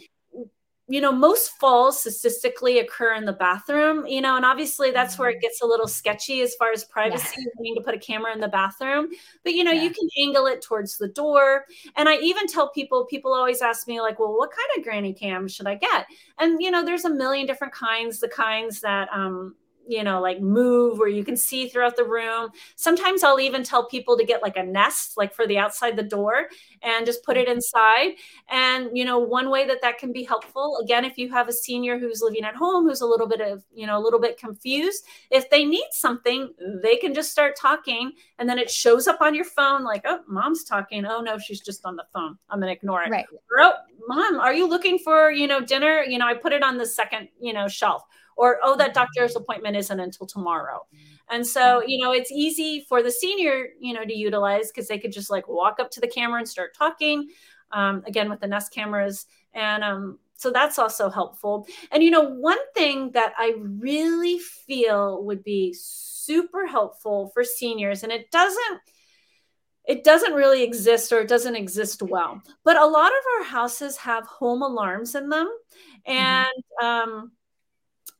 you 0.88 1.02
know, 1.02 1.12
most 1.12 1.50
falls 1.58 2.00
statistically 2.00 2.78
occur 2.78 3.16
in 3.16 3.26
the 3.26 3.34
bathroom, 3.34 4.06
you 4.06 4.22
know, 4.22 4.36
and 4.36 4.46
obviously 4.46 4.92
that's 4.92 5.18
where 5.18 5.30
it 5.30 5.38
mm. 5.38 5.42
gets 5.42 5.62
a 5.62 5.66
little 5.66 5.88
sketchy 5.88 6.42
as 6.42 6.54
far 6.56 6.72
as 6.72 6.84
privacy, 6.84 7.38
yeah. 7.40 7.46
needing 7.58 7.76
to 7.76 7.82
put 7.82 7.96
a 7.96 8.00
camera 8.00 8.32
in 8.34 8.40
the 8.40 8.48
bathroom. 8.48 9.08
But, 9.44 9.54
you 9.54 9.64
know, 9.64 9.72
yeah. 9.72 9.82
you 9.82 9.90
can 9.90 10.08
angle 10.20 10.46
it 10.46 10.62
towards 10.62 10.98
the 10.98 11.08
door. 11.08 11.66
And 11.96 12.08
I 12.08 12.18
even 12.18 12.46
tell 12.46 12.70
people, 12.70 13.06
people 13.06 13.34
always 13.34 13.64
ask 13.64 13.88
me, 13.88 14.00
like, 14.00 14.20
well, 14.20 14.38
what 14.38 14.52
kind 14.52 14.78
of 14.78 14.84
granny 14.84 15.14
cam 15.14 15.48
should 15.48 15.66
I 15.66 15.76
get? 15.76 16.06
And, 16.38 16.62
you 16.62 16.70
know, 16.70 16.86
there's 16.86 17.06
a 17.06 17.10
million 17.10 17.48
different 17.48 17.74
kinds, 17.74 18.20
the 18.20 18.28
kinds 18.28 18.82
that, 18.82 19.10
um, 19.12 19.56
you 19.88 20.04
know, 20.04 20.22
like 20.22 20.42
move 20.42 20.98
where 20.98 21.08
you 21.08 21.24
can 21.24 21.38
see 21.38 21.68
throughout 21.68 21.96
the 21.96 22.04
room. 22.04 22.50
Sometimes 22.76 23.24
I'll 23.24 23.40
even 23.40 23.64
tell 23.64 23.88
people 23.88 24.18
to 24.18 24.26
get 24.26 24.42
like 24.42 24.58
a 24.58 24.64
nest, 24.64 25.18
like 25.18 25.34
for 25.34 25.48
the 25.48 25.58
outside 25.58 25.96
the 25.96 26.04
door, 26.04 26.48
and 26.82 27.06
just 27.06 27.24
put 27.24 27.38
it 27.38 27.48
inside. 27.48 28.14
And, 28.50 28.90
you 28.94 29.06
know, 29.06 29.20
one 29.20 29.50
way 29.50 29.66
that 29.68 29.82
that 29.82 29.98
can 29.98 30.12
be 30.12 30.24
helpful, 30.24 30.80
again, 30.84 31.06
if 31.06 31.18
you 31.18 31.32
have 31.32 31.48
a 31.48 31.54
senior 31.54 31.98
who's 32.00 32.22
living 32.22 32.44
at 32.44 32.56
home 32.56 32.88
who's 32.88 33.02
a 33.02 33.06
little 33.06 33.28
bit 33.28 33.42
of, 33.42 33.64
you 33.74 33.88
know, 33.88 33.98
a 33.98 34.04
little 34.04 34.20
bit 34.20 34.38
confused, 34.38 35.06
if 35.32 35.50
they 35.50 35.66
need 35.66 35.88
something, 35.92 36.54
they 36.84 36.98
can 36.98 37.14
just 37.14 37.32
start 37.32 37.56
talking 37.60 38.12
and 38.40 38.50
then 38.50 38.60
it 38.60 38.70
shows 38.70 39.08
up 39.08 39.22
on 39.22 39.36
your 39.36 39.46
phone 39.46 39.84
like, 39.84 40.02
oh, 40.06 40.20
mom's 40.28 40.64
talking. 40.64 41.06
Oh, 41.06 41.22
no, 41.22 41.38
she's 41.38 41.62
just 41.62 41.86
on 41.86 41.96
the 41.96 42.06
phone. 42.14 42.38
I'm 42.50 42.60
going 42.60 42.72
to 42.72 42.78
ignore 42.78 43.04
it. 43.04 43.10
Right. 43.10 43.26
Or, 43.32 43.62
oh, 43.62 43.74
mom, 44.08 44.40
are 44.40 44.54
you 44.54 44.68
looking 44.68 45.00
for, 45.00 45.32
you 45.32 45.48
know, 45.48 45.62
dinner? 45.62 46.04
You 46.04 46.18
know, 46.18 46.28
I 46.28 46.34
put 46.34 46.54
it 46.54 46.64
on 46.64 46.78
the 46.78 46.86
second, 46.86 47.30
you 47.40 47.54
know, 47.54 47.68
shelf 47.68 48.04
or 48.36 48.60
oh 48.64 48.76
that 48.78 48.94
doctor's 48.94 49.36
appointment 49.36 49.76
isn't 49.78 50.00
until 50.00 50.28
tomorrow. 50.28 50.86
And 51.30 51.46
so 51.46 51.82
you 51.86 51.98
know 51.98 52.12
it's 52.12 52.32
easy 52.32 52.86
for 52.88 53.02
the 53.02 53.12
senior 53.12 53.70
you 53.80 53.94
know 53.94 54.06
to 54.06 54.16
utilize 54.16 54.72
because 54.72 54.88
they 54.88 55.00
could 55.00 55.12
just 55.12 55.30
like 55.30 55.48
walk 55.48 55.80
up 55.80 55.92
to 55.92 56.02
the 56.02 56.08
camera 56.08 56.40
and 56.40 56.48
start 56.48 56.76
talking 56.76 57.30
um, 57.72 58.04
again 58.06 58.30
with 58.30 58.40
the 58.40 58.48
nest 58.48 58.74
cameras. 58.74 59.26
And 59.54 59.84
um, 59.84 60.20
so 60.38 60.52
that's 60.52 60.78
also 60.78 61.10
helpful. 61.10 61.68
And 61.92 62.04
you 62.04 62.12
know 62.12 62.30
one 62.30 62.58
thing 62.74 63.12
that 63.12 63.34
i 63.38 63.54
really 63.58 64.40
feel 64.40 65.24
would 65.24 65.44
be 65.44 65.74
super 65.74 66.66
helpful 66.66 67.32
for 67.34 67.44
seniors 67.44 68.04
and 68.04 68.12
it 68.12 68.30
doesn't 68.32 68.82
it 69.88 70.04
doesn't 70.04 70.34
really 70.34 70.64
exist 70.64 71.12
or 71.12 71.20
it 71.20 71.28
doesn't 71.28 71.56
exist 71.56 72.02
well 72.02 72.42
but 72.64 72.76
a 72.76 72.86
lot 72.86 73.12
of 73.12 73.24
our 73.38 73.44
houses 73.46 73.96
have 73.98 74.26
home 74.26 74.62
alarms 74.62 75.16
in 75.16 75.30
them. 75.30 75.48
Mm-hmm. 76.08 76.12
and 76.12 76.64
mm-hmm. 76.82 76.86
um, 76.86 77.32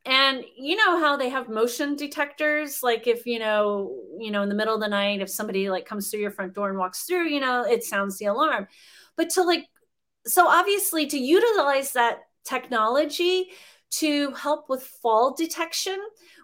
and 0.06 0.44
you 0.56 0.76
know 0.76 1.00
how 1.00 1.18
they 1.18 1.30
have 1.30 1.50
motion 1.50 1.96
detectors? 1.96 2.84
Like 2.84 3.08
if 3.08 3.26
you 3.26 3.40
know 3.40 3.98
you 4.20 4.32
know 4.32 4.44
in 4.44 4.50
the 4.50 4.56
middle 4.56 4.76
of 4.76 4.82
the 4.82 4.88
night 4.88 5.22
if 5.22 5.30
somebody 5.30 5.70
like 5.70 5.86
comes 5.86 6.10
through 6.10 6.22
your 6.22 6.32
front 6.32 6.54
door 6.54 6.70
and 6.70 6.78
walks 6.78 7.04
through 7.04 7.28
you 7.28 7.40
know 7.40 7.64
it 7.64 7.84
sounds 7.84 8.18
the 8.18 8.26
alarm. 8.26 8.68
But 9.16 9.30
to 9.32 9.44
like 9.44 9.66
so 10.26 10.48
obviously 10.48 11.08
to 11.08 11.18
utilize 11.18 11.94
that 11.94 12.20
technology 12.44 13.50
to 13.92 14.32
help 14.32 14.70
with 14.70 14.84
fall 14.84 15.34
detection 15.34 15.98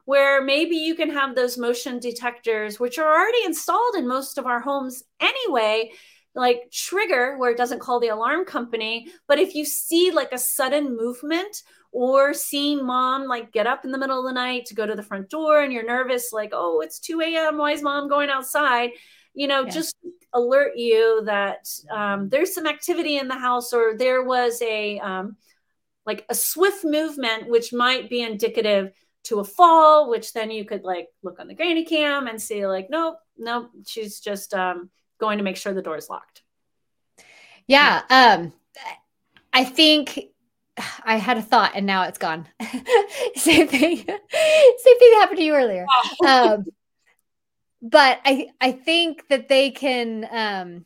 where 0.05 0.41
maybe 0.41 0.76
you 0.76 0.95
can 0.95 1.09
have 1.09 1.36
those 1.36 1.57
motion 1.57 1.99
detectors 1.99 2.80
which 2.80 2.97
are 2.97 3.14
already 3.14 3.43
installed 3.45 3.95
in 3.95 4.07
most 4.07 4.38
of 4.38 4.45
our 4.45 4.59
homes 4.59 5.03
anyway 5.20 5.91
like 6.36 6.72
trigger 6.72 7.38
where 7.38 7.51
it 7.51 7.57
doesn't 7.57 7.80
call 7.80 7.99
the 7.99 8.07
alarm 8.07 8.45
company. 8.45 9.07
But 9.28 9.39
if 9.39 9.55
you 9.55 9.66
see 9.66 10.12
like 10.12 10.32
a 10.32 10.38
sudden 10.38 10.95
movement 10.95 11.64
or 11.91 12.33
seeing 12.33 12.85
mom 12.85 13.25
like 13.25 13.51
get 13.51 13.67
up 13.67 13.83
in 13.83 13.91
the 13.91 13.97
middle 13.97 14.19
of 14.19 14.25
the 14.25 14.33
night 14.33 14.65
to 14.65 14.73
go 14.73 14.85
to 14.85 14.95
the 14.95 15.03
front 15.03 15.29
door 15.29 15.61
and 15.61 15.73
you're 15.73 15.85
nervous 15.85 16.31
like 16.31 16.51
oh 16.53 16.79
it's 16.79 16.99
2 16.99 17.19
a.m 17.21 17.57
why 17.57 17.71
is 17.71 17.81
mom 17.81 18.07
going 18.07 18.29
outside? 18.29 18.91
You 19.33 19.47
know 19.47 19.63
yeah. 19.63 19.69
just 19.69 19.95
alert 20.33 20.77
you 20.77 21.23
that 21.25 21.67
um, 21.89 22.29
there's 22.29 22.53
some 22.53 22.67
activity 22.67 23.17
in 23.17 23.27
the 23.27 23.37
house 23.37 23.73
or 23.73 23.97
there 23.97 24.23
was 24.23 24.61
a 24.61 24.99
um, 24.99 25.35
like 26.05 26.25
a 26.29 26.35
swift 26.35 26.83
movement 26.83 27.49
which 27.49 27.73
might 27.73 28.09
be 28.09 28.21
indicative 28.21 28.91
to 29.23 29.39
a 29.39 29.43
fall 29.43 30.09
which 30.09 30.33
then 30.33 30.49
you 30.51 30.65
could 30.65 30.83
like 30.83 31.09
look 31.21 31.39
on 31.39 31.47
the 31.47 31.53
granny 31.53 31.85
cam 31.85 32.27
and 32.27 32.41
see 32.41 32.65
like 32.65 32.89
nope 32.89 33.17
nope 33.37 33.69
she's 33.85 34.19
just 34.19 34.53
um, 34.53 34.89
going 35.19 35.37
to 35.37 35.43
make 35.43 35.57
sure 35.57 35.73
the 35.73 35.81
door 35.81 35.97
is 35.97 36.09
locked. 36.09 36.43
Yeah 37.67 38.01
um 38.09 38.53
i 39.53 39.63
think 39.63 40.30
I 41.03 41.17
had 41.17 41.38
a 41.38 41.41
thought 41.41 41.74
and 41.76 41.86
now 41.86 42.03
it's 42.03 42.17
gone. 42.17 42.47
same 43.36 43.67
thing. 43.67 43.97
same 43.97 44.99
thing 44.99 45.13
happened 45.19 45.38
to 45.38 45.43
you 45.43 45.55
earlier. 45.55 45.86
Um, 46.26 46.65
but 47.82 48.19
I 48.24 48.49
I 48.61 48.72
think 48.72 49.28
that 49.30 49.49
they 49.49 49.72
can 49.72 50.28
um 50.32 50.86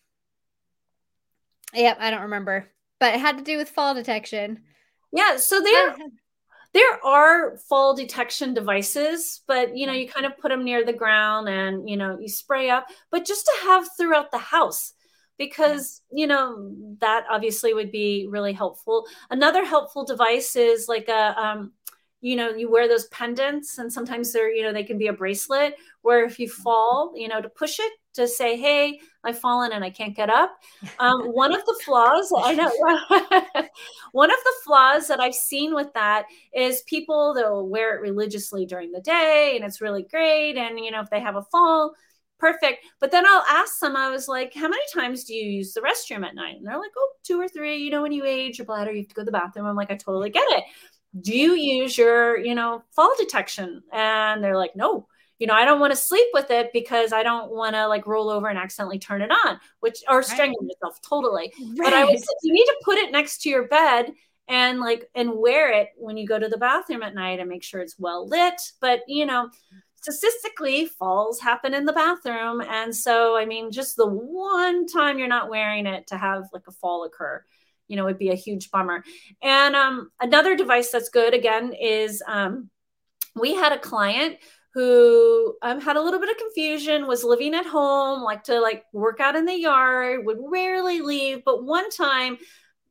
yeah, 1.73 1.95
I 1.99 2.09
don't 2.09 2.21
remember. 2.21 2.69
But 2.99 3.15
it 3.15 3.19
had 3.19 3.37
to 3.37 3.43
do 3.43 3.57
with 3.57 3.69
fall 3.69 3.93
detection. 3.93 4.63
Yeah, 5.11 5.37
so 5.37 5.61
there 5.61 5.95
there 6.73 7.05
are 7.05 7.57
fall 7.69 7.95
detection 7.95 8.53
devices, 8.53 9.41
but 9.47 9.75
you 9.77 9.87
know, 9.87 9.93
you 9.93 10.07
kind 10.07 10.25
of 10.25 10.37
put 10.37 10.49
them 10.49 10.63
near 10.63 10.85
the 10.85 10.93
ground 10.93 11.47
and 11.49 11.89
you 11.89 11.97
know, 11.97 12.17
you 12.19 12.29
spray 12.29 12.69
up, 12.69 12.87
but 13.11 13.25
just 13.25 13.45
to 13.45 13.67
have 13.67 13.87
throughout 13.97 14.31
the 14.31 14.37
house 14.37 14.93
because 15.37 16.01
you 16.11 16.27
know 16.27 16.71
that 16.99 17.25
obviously 17.29 17.73
would 17.73 17.91
be 17.91 18.27
really 18.29 18.53
helpful. 18.53 19.05
Another 19.29 19.65
helpful 19.65 20.05
device 20.05 20.55
is 20.55 20.87
like 20.87 21.07
a 21.09 21.39
um, 21.39 21.71
you 22.25 22.35
know 22.35 22.49
you 22.49 22.71
wear 22.71 22.87
those 22.87 23.05
pendants 23.07 23.77
and 23.77 23.93
sometimes 23.93 24.33
they're 24.33 24.51
you 24.51 24.63
know 24.63 24.73
they 24.73 24.83
can 24.83 24.97
be 24.97 25.07
a 25.07 25.13
bracelet 25.13 25.75
where 26.01 26.25
if 26.25 26.39
you 26.39 26.49
fall 26.49 27.13
you 27.15 27.27
know 27.27 27.39
to 27.39 27.49
push 27.49 27.79
it 27.79 27.91
to 28.15 28.27
say 28.27 28.57
hey 28.57 28.99
i've 29.23 29.37
fallen 29.37 29.71
and 29.73 29.83
i 29.83 29.91
can't 29.91 30.15
get 30.15 30.29
up. 30.29 30.57
Um, 30.97 31.27
one 31.27 31.53
of 31.53 31.63
the 31.65 31.79
flaws 31.85 32.33
i 32.35 32.55
know 32.55 32.71
one 34.11 34.31
of 34.31 34.37
the 34.43 34.53
flaws 34.65 35.07
that 35.07 35.19
i've 35.19 35.35
seen 35.35 35.75
with 35.75 35.93
that 35.93 36.25
is 36.51 36.81
people 36.87 37.35
they'll 37.35 37.67
wear 37.67 37.95
it 37.95 38.01
religiously 38.01 38.65
during 38.65 38.91
the 38.91 39.01
day 39.01 39.53
and 39.55 39.63
it's 39.63 39.79
really 39.79 40.03
great 40.03 40.57
and 40.57 40.79
you 40.79 40.89
know 40.89 41.01
if 41.01 41.11
they 41.11 41.19
have 41.19 41.35
a 41.35 41.43
fall 41.43 41.93
perfect. 42.39 42.85
But 42.99 43.11
then 43.11 43.25
I'll 43.25 43.45
ask 43.49 43.79
them, 43.79 43.95
I 43.95 44.09
was 44.09 44.27
like, 44.27 44.53
how 44.53 44.67
many 44.67 44.83
times 44.93 45.23
do 45.23 45.33
you 45.33 45.49
use 45.49 45.73
the 45.73 45.81
restroom 45.81 46.25
at 46.25 46.35
night? 46.35 46.57
And 46.57 46.65
they're 46.65 46.77
like, 46.77 46.91
oh, 46.97 47.11
two 47.23 47.39
or 47.39 47.47
three. 47.47 47.77
You 47.77 47.91
know, 47.91 48.01
when 48.01 48.11
you 48.11 48.25
age 48.25 48.57
your 48.57 48.65
bladder, 48.65 48.91
you 48.91 48.99
have 48.99 49.07
to 49.09 49.15
go 49.15 49.21
to 49.21 49.25
the 49.25 49.31
bathroom. 49.31 49.65
I'm 49.65 49.75
like, 49.75 49.91
I 49.91 49.95
totally 49.95 50.29
get 50.29 50.45
it. 50.49 50.63
Do 51.21 51.35
you 51.35 51.53
use 51.53 51.97
your, 51.97 52.37
you 52.37 52.55
know, 52.55 52.83
fall 52.91 53.13
detection? 53.17 53.83
And 53.91 54.43
they're 54.43 54.57
like, 54.57 54.75
no. 54.75 55.07
You 55.39 55.47
know, 55.47 55.53
I 55.53 55.65
don't 55.65 55.81
want 55.81 55.91
to 55.91 55.97
sleep 55.97 56.27
with 56.33 56.49
it 56.49 56.71
because 56.71 57.11
I 57.11 57.21
don't 57.21 57.51
want 57.51 57.75
to 57.75 57.87
like 57.87 58.07
roll 58.07 58.29
over 58.29 58.47
and 58.47 58.57
accidentally 58.57 58.99
turn 58.99 59.21
it 59.21 59.31
on, 59.31 59.59
which 59.81 60.01
or 60.07 60.23
strangle 60.23 60.59
right. 60.61 60.71
myself 60.81 61.01
totally. 61.01 61.51
Right. 61.59 61.77
But 61.77 61.93
I 61.93 62.05
was 62.05 62.25
you 62.43 62.53
need 62.53 62.63
to 62.63 62.75
put 62.85 62.97
it 62.97 63.11
next 63.11 63.41
to 63.41 63.49
your 63.49 63.67
bed 63.67 64.13
and 64.47 64.79
like 64.79 65.09
and 65.13 65.33
wear 65.35 65.73
it 65.73 65.89
when 65.97 66.15
you 66.15 66.25
go 66.25 66.39
to 66.39 66.47
the 66.47 66.57
bathroom 66.57 67.03
at 67.03 67.15
night 67.15 67.39
and 67.39 67.49
make 67.49 67.63
sure 67.63 67.81
it's 67.81 67.99
well 67.99 68.25
lit. 68.27 68.61
But 68.79 69.01
you 69.07 69.25
know, 69.25 69.49
statistically 70.05 70.85
falls 70.85 71.39
happen 71.39 71.73
in 71.73 71.85
the 71.85 71.93
bathroom. 71.93 72.61
And 72.61 72.95
so 72.95 73.35
i 73.35 73.45
mean 73.45 73.71
just 73.71 73.95
the 73.95 74.07
one 74.07 74.87
time 74.87 75.17
you're 75.19 75.27
not 75.27 75.49
wearing 75.49 75.85
it 75.85 76.07
to 76.07 76.17
have 76.17 76.43
like 76.53 76.67
a 76.67 76.71
fall 76.71 77.03
occur 77.03 77.43
you 77.87 77.95
know 77.95 78.05
would 78.05 78.17
be 78.17 78.29
a 78.29 78.35
huge 78.35 78.71
bummer. 78.71 79.03
And 79.41 79.75
um, 79.75 80.11
another 80.19 80.55
device 80.55 80.91
that's 80.91 81.09
good 81.09 81.33
again 81.33 81.73
is 81.73 82.23
um, 82.27 82.69
we 83.35 83.53
had 83.53 83.71
a 83.71 83.79
client 83.79 84.37
who 84.73 85.55
um, 85.61 85.79
had 85.79 85.95
a 85.95 86.01
little 86.01 86.19
bit 86.19 86.29
of 86.29 86.37
confusion 86.37 87.07
was 87.07 87.23
living 87.23 87.53
at 87.53 87.65
home 87.65 88.21
like 88.21 88.43
to 88.43 88.59
like 88.59 88.83
work 88.91 89.19
out 89.21 89.35
in 89.35 89.45
the 89.45 89.57
yard 89.57 90.25
would 90.25 90.37
rarely 90.41 91.01
leave. 91.01 91.43
But 91.45 91.63
one 91.63 91.89
time 91.89 92.37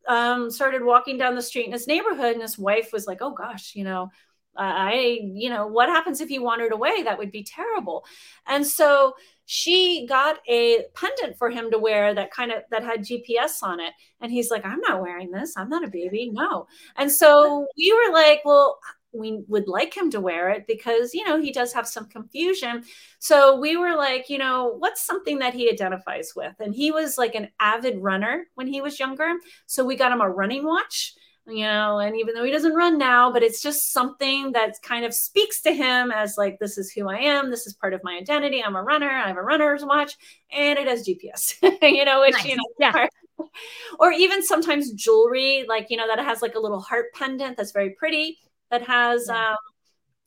um, 0.06 0.50
started 0.50 0.84
walking 0.84 1.18
down 1.18 1.34
the 1.34 1.42
street 1.42 1.66
in 1.66 1.72
his 1.72 1.86
neighborhood 1.86 2.32
and 2.32 2.42
his 2.42 2.58
wife 2.58 2.90
was 2.92 3.06
like 3.06 3.18
oh 3.22 3.32
gosh 3.32 3.74
you 3.74 3.84
know 3.84 4.10
I, 4.56 5.20
you 5.22 5.50
know, 5.50 5.66
what 5.66 5.88
happens 5.88 6.20
if 6.20 6.30
you 6.30 6.42
wandered 6.42 6.72
away? 6.72 7.02
That 7.02 7.18
would 7.18 7.32
be 7.32 7.42
terrible. 7.42 8.04
And 8.46 8.66
so 8.66 9.14
she 9.46 10.06
got 10.08 10.38
a 10.48 10.84
pendant 10.94 11.36
for 11.36 11.50
him 11.50 11.70
to 11.70 11.78
wear 11.78 12.14
that 12.14 12.30
kind 12.30 12.50
of 12.50 12.62
that 12.70 12.82
had 12.82 13.00
GPS 13.00 13.62
on 13.62 13.80
it. 13.80 13.92
And 14.20 14.32
he's 14.32 14.50
like, 14.50 14.64
I'm 14.64 14.80
not 14.80 15.02
wearing 15.02 15.30
this. 15.30 15.54
I'm 15.56 15.68
not 15.68 15.84
a 15.84 15.90
baby. 15.90 16.30
No. 16.32 16.66
And 16.96 17.10
so 17.10 17.66
we 17.76 17.92
were 17.92 18.12
like, 18.12 18.40
well, 18.44 18.78
we 19.14 19.44
would 19.48 19.68
like 19.68 19.96
him 19.96 20.10
to 20.10 20.20
wear 20.20 20.50
it 20.50 20.66
because 20.66 21.14
you 21.14 21.24
know 21.24 21.40
he 21.40 21.52
does 21.52 21.72
have 21.72 21.86
some 21.86 22.06
confusion 22.06 22.82
so 23.20 23.58
we 23.58 23.76
were 23.76 23.94
like 23.94 24.28
you 24.28 24.38
know 24.38 24.74
what's 24.78 25.06
something 25.06 25.38
that 25.38 25.54
he 25.54 25.70
identifies 25.70 26.32
with 26.34 26.54
and 26.58 26.74
he 26.74 26.90
was 26.90 27.16
like 27.16 27.34
an 27.34 27.48
avid 27.60 27.96
runner 27.98 28.46
when 28.56 28.66
he 28.66 28.80
was 28.80 28.98
younger 28.98 29.34
so 29.66 29.84
we 29.84 29.96
got 29.96 30.12
him 30.12 30.20
a 30.20 30.28
running 30.28 30.64
watch 30.64 31.14
you 31.46 31.64
know, 31.64 31.98
and 31.98 32.16
even 32.16 32.34
though 32.34 32.44
he 32.44 32.50
doesn't 32.50 32.74
run 32.74 32.96
now, 32.96 33.30
but 33.30 33.42
it's 33.42 33.60
just 33.60 33.92
something 33.92 34.52
that 34.52 34.80
kind 34.82 35.04
of 35.04 35.12
speaks 35.12 35.60
to 35.62 35.72
him 35.72 36.10
as 36.10 36.38
like, 36.38 36.58
this 36.58 36.78
is 36.78 36.90
who 36.90 37.08
I 37.08 37.18
am. 37.18 37.50
This 37.50 37.66
is 37.66 37.74
part 37.74 37.92
of 37.92 38.00
my 38.02 38.16
identity. 38.16 38.62
I'm 38.62 38.76
a 38.76 38.82
runner. 38.82 39.10
I 39.10 39.28
have 39.28 39.36
a 39.36 39.42
runner's 39.42 39.84
watch 39.84 40.16
and 40.50 40.78
it 40.78 40.88
has 40.88 41.06
GPS, 41.06 41.56
you 41.82 42.04
know, 42.04 42.20
which, 42.20 42.32
nice. 42.32 42.46
you 42.46 42.56
know, 42.56 42.64
yeah. 42.78 43.06
or 43.98 44.10
even 44.10 44.42
sometimes 44.42 44.92
jewelry, 44.92 45.66
like, 45.68 45.88
you 45.90 45.98
know, 45.98 46.06
that 46.06 46.18
has 46.24 46.40
like 46.40 46.54
a 46.54 46.60
little 46.60 46.80
heart 46.80 47.06
pendant 47.14 47.58
that's 47.58 47.72
very 47.72 47.90
pretty 47.90 48.38
that 48.70 48.82
has, 48.82 49.26
yeah. 49.28 49.50
um, 49.50 49.56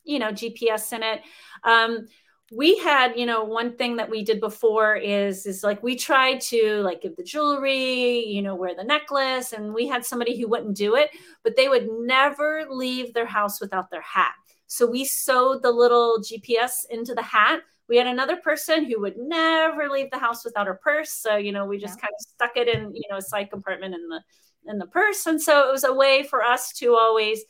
you 0.04 0.20
know, 0.20 0.32
GPS 0.32 0.94
in 0.94 1.02
it. 1.02 1.22
Um, 1.64 2.08
we 2.52 2.78
had 2.78 3.18
you 3.18 3.26
know 3.26 3.44
one 3.44 3.76
thing 3.76 3.98
that 3.98 4.10
we 4.10 4.24
did 4.24 4.40
before 4.40 4.96
is 4.96 5.46
is 5.46 5.64
like 5.64 5.84
we 5.84 5.96
tried 5.96 6.40
to 6.40 6.82
like 6.82 7.02
give 7.02 7.16
the 7.18 7.24
jewelry 7.24 8.26
you 8.26 8.42
know 8.42 8.56
wear 8.56 8.74
the 8.74 8.84
necklace 8.84 9.52
and 9.52 9.74
we 9.74 9.86
had 9.86 10.06
somebody 10.06 10.40
who 10.40 10.48
wouldn't 10.48 10.76
do 10.76 10.96
it 10.96 11.10
but 11.44 11.56
they 11.58 11.68
would 11.68 11.90
never 11.92 12.66
leave 12.70 13.14
their 13.14 13.26
house 13.26 13.60
without 13.60 13.90
their 13.90 14.02
hat. 14.02 14.34
So 14.68 14.86
we 14.86 15.06
sewed 15.06 15.62
the 15.62 15.72
little 15.72 16.20
gps 16.20 16.86
into 16.90 17.14
the 17.14 17.22
hat. 17.22 17.62
We 17.90 17.98
had 17.98 18.08
another 18.08 18.36
person 18.38 18.86
who 18.86 19.00
would 19.00 19.18
never 19.18 19.88
leave 19.90 20.12
the 20.12 20.18
house 20.18 20.44
without 20.44 20.68
her 20.68 20.80
purse 20.82 21.12
so 21.12 21.36
you 21.36 21.52
know 21.52 21.66
we 21.66 21.78
just 21.78 21.98
yeah. 21.98 22.08
kind 22.08 22.14
of 22.18 22.26
stuck 22.30 22.56
it 22.56 22.70
in 22.70 22.96
you 22.96 23.04
know 23.10 23.18
a 23.18 23.22
side 23.22 23.50
compartment 23.50 23.94
in 23.94 24.08
the 24.08 24.22
in 24.68 24.78
the 24.78 24.88
purse 24.88 25.26
and 25.26 25.42
so 25.42 25.68
it 25.68 25.72
was 25.72 25.84
a 25.84 25.94
way 25.94 26.24
for 26.24 26.44
us 26.44 26.72
to 26.74 26.96
always 26.96 27.44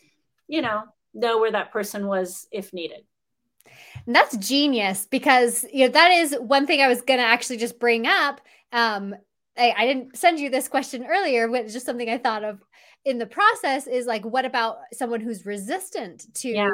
you 0.47 0.61
know 0.61 0.83
know 1.13 1.39
where 1.39 1.51
that 1.51 1.71
person 1.71 2.07
was 2.07 2.47
if 2.51 2.73
needed 2.73 3.03
that's 4.05 4.37
genius 4.37 5.07
because 5.09 5.65
you 5.71 5.85
know 5.85 5.91
that 5.91 6.11
is 6.11 6.35
one 6.39 6.67
thing 6.67 6.81
I 6.81 6.87
was 6.87 7.01
gonna 7.01 7.21
actually 7.23 7.57
just 7.57 7.79
bring 7.79 8.07
up. 8.07 8.41
Um, 8.71 9.15
I, 9.57 9.73
I 9.75 9.85
didn't 9.87 10.15
send 10.17 10.39
you 10.39 10.49
this 10.49 10.67
question 10.67 11.05
earlier, 11.05 11.47
but 11.47 11.61
it's 11.61 11.73
just 11.73 11.85
something 11.85 12.09
I 12.09 12.17
thought 12.17 12.43
of 12.43 12.61
in 13.05 13.17
the 13.17 13.25
process 13.25 13.87
is 13.87 14.05
like, 14.05 14.25
what 14.25 14.45
about 14.45 14.77
someone 14.93 15.21
who's 15.21 15.45
resistant 15.45 16.33
to 16.35 16.49
yeah. 16.49 16.69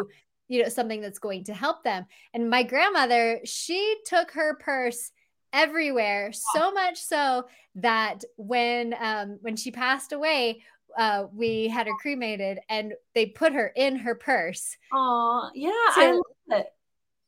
you 0.48 0.64
know 0.64 0.70
something 0.70 1.02
that's 1.02 1.20
going 1.20 1.46
to 1.46 1.54
help 1.54 1.84
them? 1.84 2.06
And 2.34 2.50
my 2.50 2.64
grandmother, 2.64 3.40
she 3.46 3.96
took 4.06 4.32
her 4.32 4.56
purse 4.56 5.12
everywhere 5.54 6.32
so 6.34 6.72
much 6.72 7.00
so 7.00 7.46
that 7.76 8.24
when 8.38 8.96
um 9.00 9.38
when 9.42 9.56
she 9.56 9.70
passed 9.70 10.12
away 10.12 10.64
uh 10.98 11.26
we 11.32 11.68
had 11.68 11.86
her 11.86 11.94
cremated 12.02 12.58
and 12.70 12.94
they 13.14 13.28
put 13.28 13.54
her 13.54 13.72
in 13.76 13.96
her 13.96 14.16
purse 14.16 14.76
oh 14.92 15.50
yeah 15.54 15.70
to, 15.94 16.02
i 16.02 16.12
love 16.12 16.24
it 16.50 16.68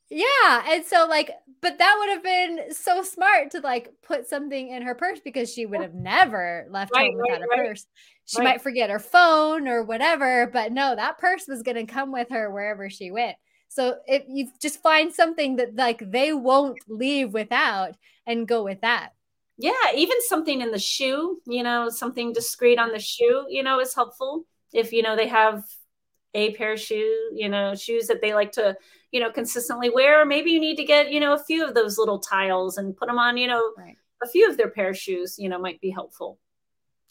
yeah. 0.09 0.63
And 0.67 0.85
so, 0.85 1.07
like, 1.09 1.31
but 1.61 1.77
that 1.77 1.95
would 1.99 2.09
have 2.09 2.23
been 2.23 2.73
so 2.73 3.01
smart 3.03 3.51
to 3.51 3.59
like 3.59 3.93
put 4.03 4.27
something 4.27 4.69
in 4.69 4.83
her 4.83 4.95
purse 4.95 5.19
because 5.23 5.51
she 5.51 5.65
would 5.65 5.81
have 5.81 5.93
never 5.93 6.67
left 6.69 6.91
right, 6.93 7.11
home 7.11 7.17
without 7.17 7.41
right, 7.41 7.41
a 7.41 7.47
right. 7.47 7.69
purse. 7.69 7.85
She 8.25 8.41
might 8.41 8.61
forget 8.61 8.89
her 8.89 8.99
phone 8.99 9.67
or 9.67 9.83
whatever, 9.83 10.49
but 10.51 10.71
no, 10.71 10.95
that 10.95 11.19
purse 11.19 11.45
was 11.47 11.61
going 11.61 11.77
to 11.77 11.91
come 11.91 12.11
with 12.11 12.29
her 12.31 12.51
wherever 12.51 12.89
she 12.89 13.11
went. 13.11 13.37
So 13.67 13.97
if 14.07 14.23
you 14.27 14.49
just 14.61 14.81
find 14.81 15.13
something 15.13 15.57
that 15.57 15.75
like 15.75 16.11
they 16.11 16.33
won't 16.33 16.79
leave 16.87 17.33
without 17.33 17.95
and 18.25 18.47
go 18.47 18.63
with 18.63 18.81
that. 18.81 19.09
Yeah, 19.57 19.73
even 19.95 20.17
something 20.27 20.61
in 20.61 20.71
the 20.71 20.79
shoe, 20.79 21.39
you 21.45 21.63
know, 21.63 21.89
something 21.89 22.33
discreet 22.33 22.79
on 22.79 22.91
the 22.91 22.99
shoe, 22.99 23.45
you 23.49 23.63
know, 23.63 23.79
is 23.79 23.95
helpful. 23.95 24.45
If 24.73 24.91
you 24.91 25.01
know 25.01 25.15
they 25.15 25.27
have 25.27 25.63
a 26.33 26.53
pair 26.55 26.73
of 26.73 26.79
shoes, 26.79 27.31
you 27.33 27.47
know, 27.47 27.75
shoes 27.75 28.07
that 28.07 28.21
they 28.21 28.33
like 28.33 28.51
to, 28.53 28.75
you 29.15 29.21
know, 29.21 29.31
consistently 29.31 29.89
wear. 29.89 30.21
Or 30.21 30.25
maybe 30.25 30.51
you 30.51 30.59
need 30.59 30.75
to 30.75 30.83
get, 30.83 31.09
you 31.09 31.21
know, 31.21 31.31
a 31.31 31.39
few 31.41 31.65
of 31.65 31.73
those 31.73 31.97
little 31.97 32.19
tiles 32.19 32.77
and 32.77 32.97
put 32.97 33.07
them 33.07 33.17
on, 33.17 33.37
you 33.37 33.47
know, 33.47 33.71
right. 33.77 33.95
a 34.21 34.27
few 34.27 34.49
of 34.49 34.57
their 34.57 34.69
pair 34.69 34.89
of 34.89 34.97
shoes, 34.97 35.39
you 35.39 35.47
know, 35.47 35.57
might 35.57 35.79
be 35.79 35.89
helpful. 35.89 36.37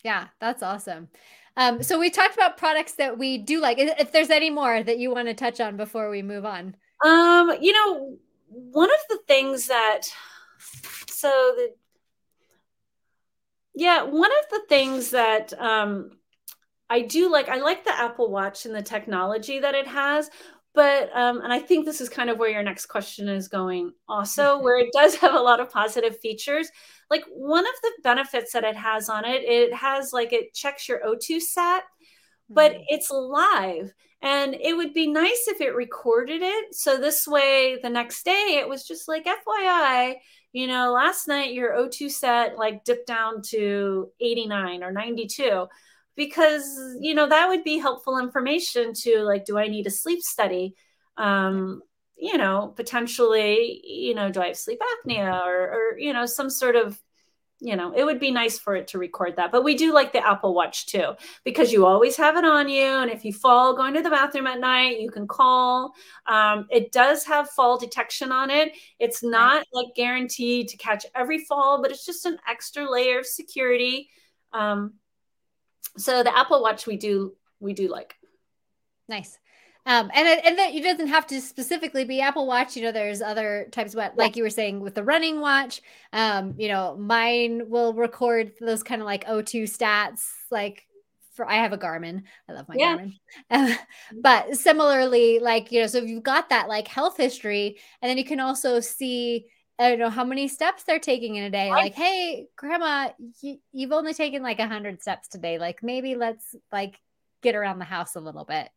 Yeah, 0.05 0.26
that's 0.38 0.62
awesome. 0.62 1.09
Um, 1.57 1.82
so 1.82 1.98
we 1.98 2.11
talked 2.11 2.34
about 2.34 2.59
products 2.59 2.92
that 2.96 3.16
we 3.16 3.38
do 3.38 3.59
like. 3.59 3.78
If 3.78 4.12
there's 4.12 4.28
any 4.28 4.50
more 4.50 4.82
that 4.82 4.98
you 4.98 5.12
want 5.12 5.28
to 5.28 5.34
touch 5.34 5.62
on 5.62 5.78
before 5.78 6.11
we 6.11 6.20
move 6.20 6.44
on. 6.44 6.76
Um, 7.02 7.57
you 7.59 7.72
know, 7.72 8.18
one 8.48 8.90
of 8.90 9.00
the 9.09 9.20
things 9.26 9.68
that 9.68 10.02
so 11.09 11.30
the 11.57 11.74
yeah, 13.74 14.02
one 14.02 14.30
of 14.30 14.50
the 14.50 14.62
things 14.68 15.11
that 15.12 15.55
um 15.59 16.11
I 16.90 17.00
do 17.00 17.32
like 17.32 17.48
I 17.48 17.61
like 17.61 17.84
the 17.84 17.98
Apple 17.98 18.30
Watch 18.30 18.66
and 18.66 18.74
the 18.74 18.82
technology 18.82 19.59
that 19.59 19.74
it 19.74 19.86
has, 19.86 20.30
but 20.74 21.08
um, 21.14 21.40
and 21.40 21.52
I 21.52 21.60
think 21.60 21.84
this 21.84 22.00
is 22.00 22.08
kind 22.08 22.28
of 22.28 22.38
where 22.38 22.50
your 22.50 22.62
next 22.62 22.86
question 22.86 23.28
is 23.28 23.46
going 23.46 23.92
also, 24.08 24.58
where 24.60 24.78
it 24.78 24.90
does 24.92 25.14
have 25.16 25.34
a 25.34 25.40
lot 25.40 25.60
of 25.60 25.70
positive 25.70 26.18
features. 26.18 26.68
Like 27.10 27.24
one 27.32 27.64
of 27.64 27.74
the 27.82 27.92
benefits 28.02 28.52
that 28.52 28.64
it 28.64 28.76
has 28.76 29.08
on 29.08 29.24
it, 29.24 29.42
it 29.44 29.72
has 29.72 30.12
like 30.12 30.32
it 30.32 30.52
checks 30.52 30.88
your 30.88 31.00
O2 31.06 31.40
sat, 31.40 31.84
but 32.50 32.72
mm-hmm. 32.72 32.82
it's 32.88 33.10
live. 33.10 33.92
And 34.20 34.54
it 34.54 34.74
would 34.74 34.94
be 34.94 35.06
nice 35.06 35.44
if 35.48 35.60
it 35.60 35.74
recorded 35.74 36.40
it. 36.42 36.74
So 36.74 36.96
this 36.96 37.28
way, 37.28 37.78
the 37.82 37.90
next 37.90 38.24
day, 38.24 38.56
it 38.58 38.66
was 38.66 38.86
just 38.86 39.06
like, 39.06 39.26
FYI, 39.26 40.14
you 40.54 40.66
know, 40.66 40.92
last 40.92 41.28
night 41.28 41.52
your 41.52 41.74
O2 41.74 42.10
sat 42.10 42.56
like 42.56 42.84
dipped 42.84 43.06
down 43.06 43.42
to 43.50 44.10
89 44.20 44.82
or 44.82 44.92
92 44.92 45.66
because 46.16 46.96
you 47.00 47.14
know 47.14 47.28
that 47.28 47.48
would 47.48 47.64
be 47.64 47.78
helpful 47.78 48.18
information 48.18 48.92
to 48.94 49.20
like 49.20 49.44
do 49.44 49.58
i 49.58 49.68
need 49.68 49.86
a 49.86 49.90
sleep 49.90 50.22
study? 50.22 50.74
Um 51.16 51.82
you 52.16 52.38
know 52.38 52.72
potentially 52.76 53.80
you 53.84 54.14
know 54.14 54.30
do 54.30 54.40
i 54.40 54.46
have 54.48 54.56
sleep 54.56 54.80
apnea 54.80 55.44
or 55.44 55.72
or 55.72 55.98
you 55.98 56.12
know 56.12 56.26
some 56.26 56.48
sort 56.48 56.76
of 56.76 56.98
you 57.60 57.76
know 57.76 57.92
it 57.92 58.04
would 58.04 58.20
be 58.20 58.30
nice 58.30 58.58
for 58.58 58.76
it 58.76 58.88
to 58.88 58.98
record 58.98 59.36
that. 59.36 59.50
But 59.50 59.64
we 59.64 59.74
do 59.74 59.92
like 59.92 60.12
the 60.12 60.26
apple 60.26 60.54
watch 60.54 60.86
too 60.86 61.14
because 61.44 61.72
you 61.72 61.86
always 61.86 62.16
have 62.16 62.36
it 62.36 62.44
on 62.44 62.68
you 62.68 62.82
and 62.82 63.10
if 63.10 63.24
you 63.24 63.32
fall 63.32 63.74
going 63.74 63.94
to 63.94 64.02
the 64.02 64.10
bathroom 64.10 64.46
at 64.46 64.60
night 64.60 65.00
you 65.00 65.10
can 65.10 65.26
call. 65.26 65.94
Um, 66.26 66.66
it 66.70 66.92
does 66.92 67.24
have 67.24 67.50
fall 67.50 67.78
detection 67.78 68.32
on 68.32 68.50
it. 68.50 68.72
It's 68.98 69.22
not 69.22 69.66
like 69.72 69.94
guaranteed 69.96 70.68
to 70.68 70.76
catch 70.76 71.06
every 71.14 71.38
fall 71.38 71.80
but 71.80 71.90
it's 71.90 72.04
just 72.04 72.26
an 72.26 72.38
extra 72.48 72.90
layer 72.90 73.18
of 73.20 73.26
security. 73.26 74.10
Um, 74.52 74.94
so 75.97 76.22
the 76.22 76.36
apple 76.36 76.62
watch 76.62 76.86
we 76.86 76.97
do 76.97 77.34
we 77.61 77.72
do 77.72 77.88
like 77.88 78.14
nice 79.09 79.38
um, 79.86 80.11
and 80.14 80.26
and 80.26 80.59
that 80.59 80.74
it 80.74 80.82
doesn't 80.82 81.09
have 81.09 81.26
to 81.26 81.40
specifically 81.42 82.05
be 82.05 82.22
Apple 82.22 82.47
Watch. 82.47 82.74
You 82.74 82.84
know, 82.84 82.92
there's 82.92 83.20
other 83.20 83.68
types, 83.70 83.95
but 83.95 84.16
like 84.16 84.34
you 84.34 84.42
were 84.42 84.51
saying 84.51 84.80
with 84.80 84.95
the 84.95 85.05
running 85.05 85.40
watch, 85.40 85.82
um, 86.14 86.55
you 86.57 86.68
know, 86.68 86.97
mine 86.97 87.68
will 87.68 87.92
record 87.92 88.53
those 88.61 88.82
kind 88.82 89.03
of 89.03 89.07
like 89.07 89.26
O2 89.26 89.64
stats. 89.64 90.22
Like 90.51 90.86
for 91.34 91.47
I 91.47 91.57
have 91.57 91.74
a 91.74 91.78
Garmin, 91.78 92.22
I 92.49 92.53
love 92.55 92.66
my 92.66 92.76
yeah. 92.78 92.97
Garmin. 93.51 93.78
but 94.22 94.57
similarly, 94.57 95.38
like 95.38 95.70
you 95.70 95.82
know, 95.82 95.86
so 95.86 95.99
if 95.99 96.09
you've 96.09 96.22
got 96.22 96.49
that 96.49 96.66
like 96.66 96.88
health 96.88 97.18
history, 97.18 97.76
and 98.01 98.09
then 98.09 98.16
you 98.16 98.24
can 98.24 98.40
also 98.40 98.80
see 98.80 99.47
I 99.78 99.90
don't 99.90 99.98
know 99.98 100.10
how 100.10 100.24
many 100.24 100.46
steps 100.48 100.84
they're 100.84 101.00
taking 101.00 101.36
in 101.36 101.44
a 101.44 101.50
day. 101.50 101.70
Like, 101.70 101.94
hey, 101.94 102.46
grandma, 102.56 103.10
you, 103.40 103.58
you've 103.72 103.92
only 103.92 104.14
taken 104.14 104.42
like 104.42 104.60
a 104.60 104.68
hundred 104.68 105.02
steps 105.02 105.28
today. 105.28 105.58
Like, 105.58 105.82
maybe 105.82 106.14
let's 106.14 106.54
like 106.70 107.00
get 107.42 107.56
around 107.56 107.80
the 107.80 107.84
house 107.84 108.14
a 108.14 108.20
little 108.20 108.44
bit. 108.44 108.68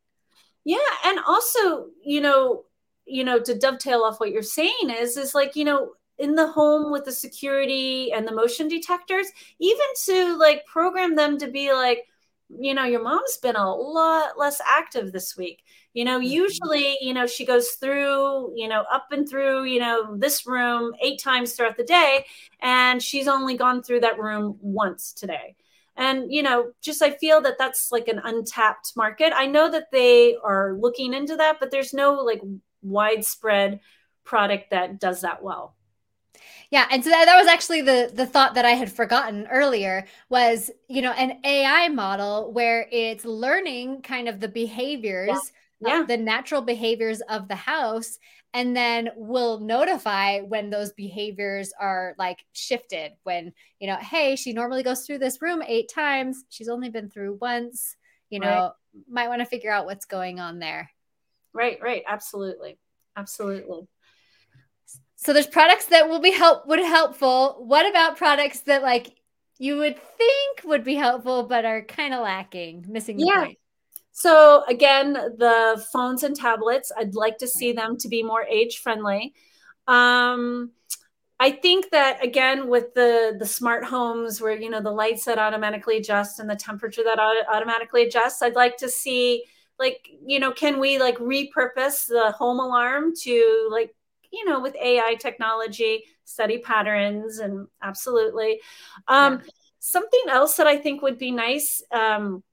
Yeah, 0.65 0.77
and 1.05 1.19
also, 1.25 1.87
you 2.03 2.19
know, 2.21 2.65
you 3.05 3.23
know, 3.23 3.39
to 3.39 3.57
dovetail 3.57 4.01
off 4.01 4.19
what 4.19 4.31
you're 4.31 4.41
saying 4.41 4.89
is, 4.89 5.17
is 5.17 5.33
like, 5.33 5.55
you 5.55 5.65
know, 5.65 5.91
in 6.17 6.35
the 6.35 6.47
home 6.47 6.91
with 6.91 7.05
the 7.05 7.11
security 7.11 8.11
and 8.11 8.27
the 8.27 8.33
motion 8.33 8.67
detectors, 8.67 9.27
even 9.59 9.85
to 10.05 10.37
like 10.37 10.65
program 10.65 11.15
them 11.15 11.37
to 11.37 11.47
be 11.47 11.71
like, 11.71 12.05
you 12.49 12.73
know, 12.73 12.85
your 12.85 13.03
mom's 13.03 13.37
been 13.37 13.55
a 13.55 13.75
lot 13.75 14.37
less 14.37 14.61
active 14.65 15.11
this 15.11 15.35
week. 15.35 15.63
You 15.93 16.05
know 16.05 16.19
mm-hmm. 16.19 16.27
usually 16.27 16.97
you 17.01 17.13
know 17.13 17.25
she 17.25 17.43
goes 17.43 17.69
through 17.71 18.53
you 18.55 18.67
know 18.67 18.85
up 18.91 19.07
and 19.11 19.27
through 19.27 19.63
you 19.63 19.79
know 19.79 20.15
this 20.15 20.45
room 20.45 20.93
eight 21.01 21.19
times 21.19 21.53
throughout 21.53 21.75
the 21.75 21.83
day 21.83 22.23
and 22.61 23.01
she's 23.01 23.27
only 23.27 23.57
gone 23.57 23.81
through 23.81 24.01
that 24.01 24.19
room 24.19 24.57
once 24.61 25.11
today. 25.11 25.55
And 25.95 26.31
you 26.31 26.43
know 26.43 26.71
just 26.81 27.01
i 27.01 27.09
feel 27.09 27.41
that 27.41 27.57
that's 27.57 27.91
like 27.91 28.07
an 28.07 28.21
untapped 28.23 28.93
market. 28.95 29.33
I 29.35 29.47
know 29.47 29.71
that 29.71 29.91
they 29.91 30.35
are 30.43 30.75
looking 30.77 31.15
into 31.15 31.35
that 31.37 31.59
but 31.59 31.71
there's 31.71 31.93
no 31.95 32.13
like 32.13 32.41
widespread 32.83 33.79
product 34.23 34.69
that 34.69 34.99
does 34.99 35.21
that 35.21 35.41
well 35.41 35.76
yeah, 36.71 36.87
and 36.91 37.03
so 37.03 37.09
that, 37.09 37.25
that 37.25 37.37
was 37.37 37.47
actually 37.47 37.81
the 37.81 38.11
the 38.13 38.25
thought 38.25 38.55
that 38.55 38.65
I 38.65 38.71
had 38.71 38.91
forgotten 38.91 39.47
earlier 39.47 40.05
was, 40.29 40.69
you 40.87 41.01
know, 41.01 41.13
an 41.13 41.39
AI 41.43 41.87
model 41.89 42.51
where 42.51 42.87
it's 42.91 43.25
learning 43.25 44.01
kind 44.01 44.27
of 44.27 44.39
the 44.39 44.47
behaviors 44.47 45.29
yeah. 45.79 45.99
Yeah. 45.99 46.03
the 46.07 46.17
natural 46.17 46.61
behaviors 46.61 47.21
of 47.21 47.47
the 47.47 47.55
house 47.55 48.17
and 48.53 48.75
then 48.75 49.09
we'll 49.15 49.59
notify 49.59 50.39
when 50.39 50.69
those 50.69 50.91
behaviors 50.93 51.71
are 51.79 52.15
like 52.17 52.43
shifted. 52.53 53.11
When 53.23 53.53
you 53.79 53.87
know 53.87 53.97
hey 53.97 54.35
she 54.35 54.53
normally 54.53 54.83
goes 54.83 55.05
through 55.05 55.19
this 55.19 55.41
room 55.41 55.61
eight 55.65 55.91
times. 55.93 56.43
She's 56.49 56.69
only 56.69 56.89
been 56.89 57.09
through 57.09 57.37
once. 57.39 57.95
You 58.29 58.39
know 58.39 58.47
right. 58.95 59.03
might 59.09 59.27
want 59.27 59.41
to 59.41 59.45
figure 59.45 59.71
out 59.71 59.85
what's 59.85 60.05
going 60.05 60.39
on 60.39 60.59
there. 60.59 60.89
Right 61.53 61.79
right. 61.81 62.03
Absolutely. 62.07 62.79
Absolutely 63.15 63.87
so 65.17 65.33
there's 65.33 65.47
products 65.47 65.87
that 65.87 66.07
will 66.07 66.21
be 66.21 66.31
help 66.31 66.65
would 66.67 66.79
helpful 66.79 67.57
what 67.59 67.89
about 67.89 68.17
products 68.17 68.61
that 68.61 68.81
like 68.81 69.15
you 69.59 69.75
would 69.77 69.97
think 70.17 70.61
would 70.63 70.83
be 70.83 70.95
helpful 70.95 71.43
but 71.43 71.65
are 71.65 71.81
kind 71.83 72.13
of 72.13 72.21
lacking 72.21 72.85
missing 72.87 73.17
the 73.17 73.25
yeah. 73.25 73.45
point 73.45 73.57
so 74.17 74.63
again, 74.67 75.13
the 75.13 75.85
phones 75.93 76.23
and 76.23 76.35
tablets, 76.35 76.91
I'd 76.97 77.13
like 77.13 77.37
to 77.37 77.47
see 77.47 77.71
them 77.71 77.97
to 77.99 78.07
be 78.07 78.23
more 78.23 78.43
age 78.45 78.79
friendly. 78.79 79.35
Um, 79.87 80.71
I 81.39 81.51
think 81.51 81.91
that 81.91 82.25
again 82.25 82.67
with 82.67 82.95
the 82.95 83.35
the 83.37 83.45
smart 83.45 83.85
homes 83.85 84.41
where 84.41 84.59
you 84.59 84.71
know 84.71 84.81
the 84.81 84.89
lights 84.89 85.25
that 85.25 85.37
automatically 85.37 85.97
adjust 85.97 86.39
and 86.39 86.49
the 86.49 86.55
temperature 86.55 87.03
that 87.03 87.19
automatically 87.19 88.07
adjusts, 88.07 88.41
I'd 88.41 88.55
like 88.55 88.77
to 88.77 88.89
see 88.89 89.43
like 89.77 90.09
you 90.25 90.39
know 90.39 90.51
can 90.51 90.79
we 90.79 90.97
like 90.97 91.19
repurpose 91.19 92.07
the 92.07 92.33
home 92.35 92.59
alarm 92.59 93.13
to 93.21 93.69
like 93.71 93.93
you 94.31 94.45
know, 94.45 94.59
with 94.59 94.75
AI 94.75 95.15
technology, 95.19 96.03
study 96.23 96.59
patterns, 96.59 97.39
and 97.39 97.67
absolutely. 97.81 98.59
Um, 99.07 99.41
yeah. 99.43 99.51
Something 99.79 100.23
else 100.27 100.55
that 100.57 100.67
I 100.67 100.77
think 100.77 101.01
would 101.01 101.17
be 101.17 101.31
nice. 101.31 101.83
Um, 101.91 102.43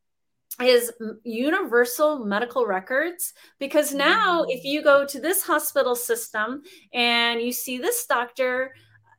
is 0.63 0.93
universal 1.25 2.25
medical 2.25 2.65
records 2.65 3.33
because 3.59 3.93
now 3.93 4.45
if 4.45 4.63
you 4.63 4.83
go 4.83 5.05
to 5.05 5.21
this 5.21 5.43
hospital 5.43 5.97
system 5.97 6.63
and 6.93 7.41
you 7.41 7.51
see 7.53 7.79
this 7.79 8.07
doctor 8.07 8.73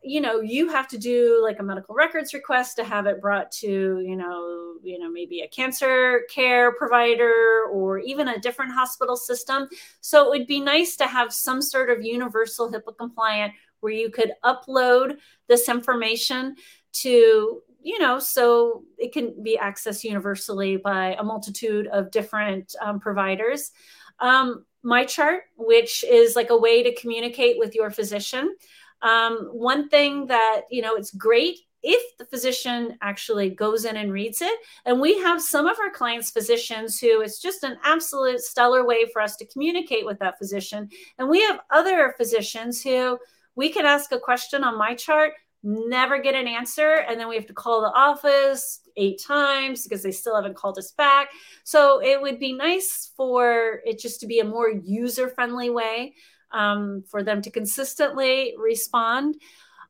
you 0.06 0.22
know 0.22 0.40
you 0.40 0.70
have 0.70 0.88
to 0.88 0.98
do 0.98 1.40
like 1.42 1.60
a 1.60 1.64
medical 1.64 1.96
records 1.96 2.34
request 2.34 2.76
to 2.78 2.84
have 2.84 3.08
it 3.08 3.20
brought 3.20 3.52
to 3.52 4.00
you 4.00 4.16
know 4.16 4.76
you 4.84 5.00
know 5.00 5.10
maybe 5.10 5.42
a 5.42 5.48
cancer 5.48 6.22
care 6.30 6.74
provider 6.74 7.66
or 7.72 7.98
even 7.98 8.28
a 8.28 8.40
different 8.40 8.72
hospital 8.72 9.18
system. 9.18 9.68
So 10.02 10.26
it 10.26 10.30
would 10.30 10.48
be 10.48 10.60
nice 10.60 10.96
to 10.98 11.08
have 11.08 11.34
some 11.34 11.62
sort 11.62 11.90
of 11.90 12.04
universal 12.04 12.72
hipaa 12.72 12.96
compliant 12.98 13.54
where 13.80 13.94
you 13.94 14.12
could 14.12 14.34
upload 14.44 15.18
this 15.48 15.68
information 15.68 16.56
to 16.94 17.64
you 17.82 18.00
know 18.00 18.20
so 18.20 18.84
it 19.00 19.12
can 19.12 19.42
be 19.42 19.58
accessed 19.62 20.04
universally 20.04 20.78
by 20.78 21.16
a 21.18 21.24
multitude 21.24 21.88
of 21.88 22.12
different 22.12 22.76
um, 22.80 23.00
providers. 23.00 23.72
Um, 24.20 24.66
MyChart 24.86 25.40
which 25.58 26.04
is 26.04 26.36
like 26.36 26.52
a 26.52 26.58
way 26.58 26.84
to 26.84 26.94
communicate 26.94 27.58
with 27.58 27.74
your 27.74 27.90
physician 27.90 28.56
um, 29.02 29.50
one 29.52 29.90
thing 29.90 30.28
that, 30.28 30.62
you 30.70 30.82
know, 30.82 30.96
it's 30.96 31.12
great 31.12 31.60
if 31.88 32.18
the 32.18 32.26
physician 32.26 32.98
actually 33.02 33.52
goes 33.52 33.86
in 33.86 33.96
and 33.96 34.12
reads 34.12 34.42
it. 34.42 34.58
And 34.86 35.00
we 35.00 35.20
have 35.20 35.40
some 35.40 35.68
of 35.68 35.78
our 35.80 35.92
clients' 35.92 36.32
physicians 36.32 37.00
who 37.00 37.22
it's 37.22 37.40
just 37.40 37.64
an 37.64 37.78
absolute 37.84 38.40
stellar 38.40 38.86
way 38.86 39.06
for 39.14 39.22
us 39.22 39.36
to 39.38 39.46
communicate 39.46 40.06
with 40.06 40.18
that 40.20 40.40
physician. 40.40 40.90
And 41.20 41.30
we 41.30 41.42
have 41.42 41.60
other 41.70 42.16
physicians 42.18 42.82
who 42.82 43.20
we 43.56 43.70
can 43.70 43.86
ask 43.86 44.12
a 44.12 44.20
question 44.20 44.64
on 44.64 44.80
my 44.80 44.96
chart, 44.96 45.34
never 45.62 46.18
get 46.18 46.34
an 46.34 46.48
answer, 46.48 47.06
and 47.08 47.20
then 47.20 47.28
we 47.28 47.36
have 47.36 47.48
to 47.48 47.54
call 47.54 47.82
the 47.82 47.94
office 47.94 48.82
eight 48.98 49.22
times 49.22 49.84
because 49.84 50.02
they 50.02 50.12
still 50.12 50.36
haven't 50.36 50.56
called 50.56 50.80
us 50.80 50.92
back. 50.92 51.30
So 51.64 52.02
it 52.02 52.20
would 52.20 52.40
be 52.40 52.54
nice 52.54 53.12
for 53.16 53.82
it 53.86 54.00
just 54.00 54.20
to 54.22 54.28
be 54.28 54.40
a 54.40 54.46
more 54.46 54.70
user 54.70 55.30
friendly 55.30 55.70
way 55.70 56.16
um, 56.56 57.04
for 57.10 57.22
them 57.22 57.42
to 57.42 57.52
consistently 57.52 58.56
respond. 58.58 59.36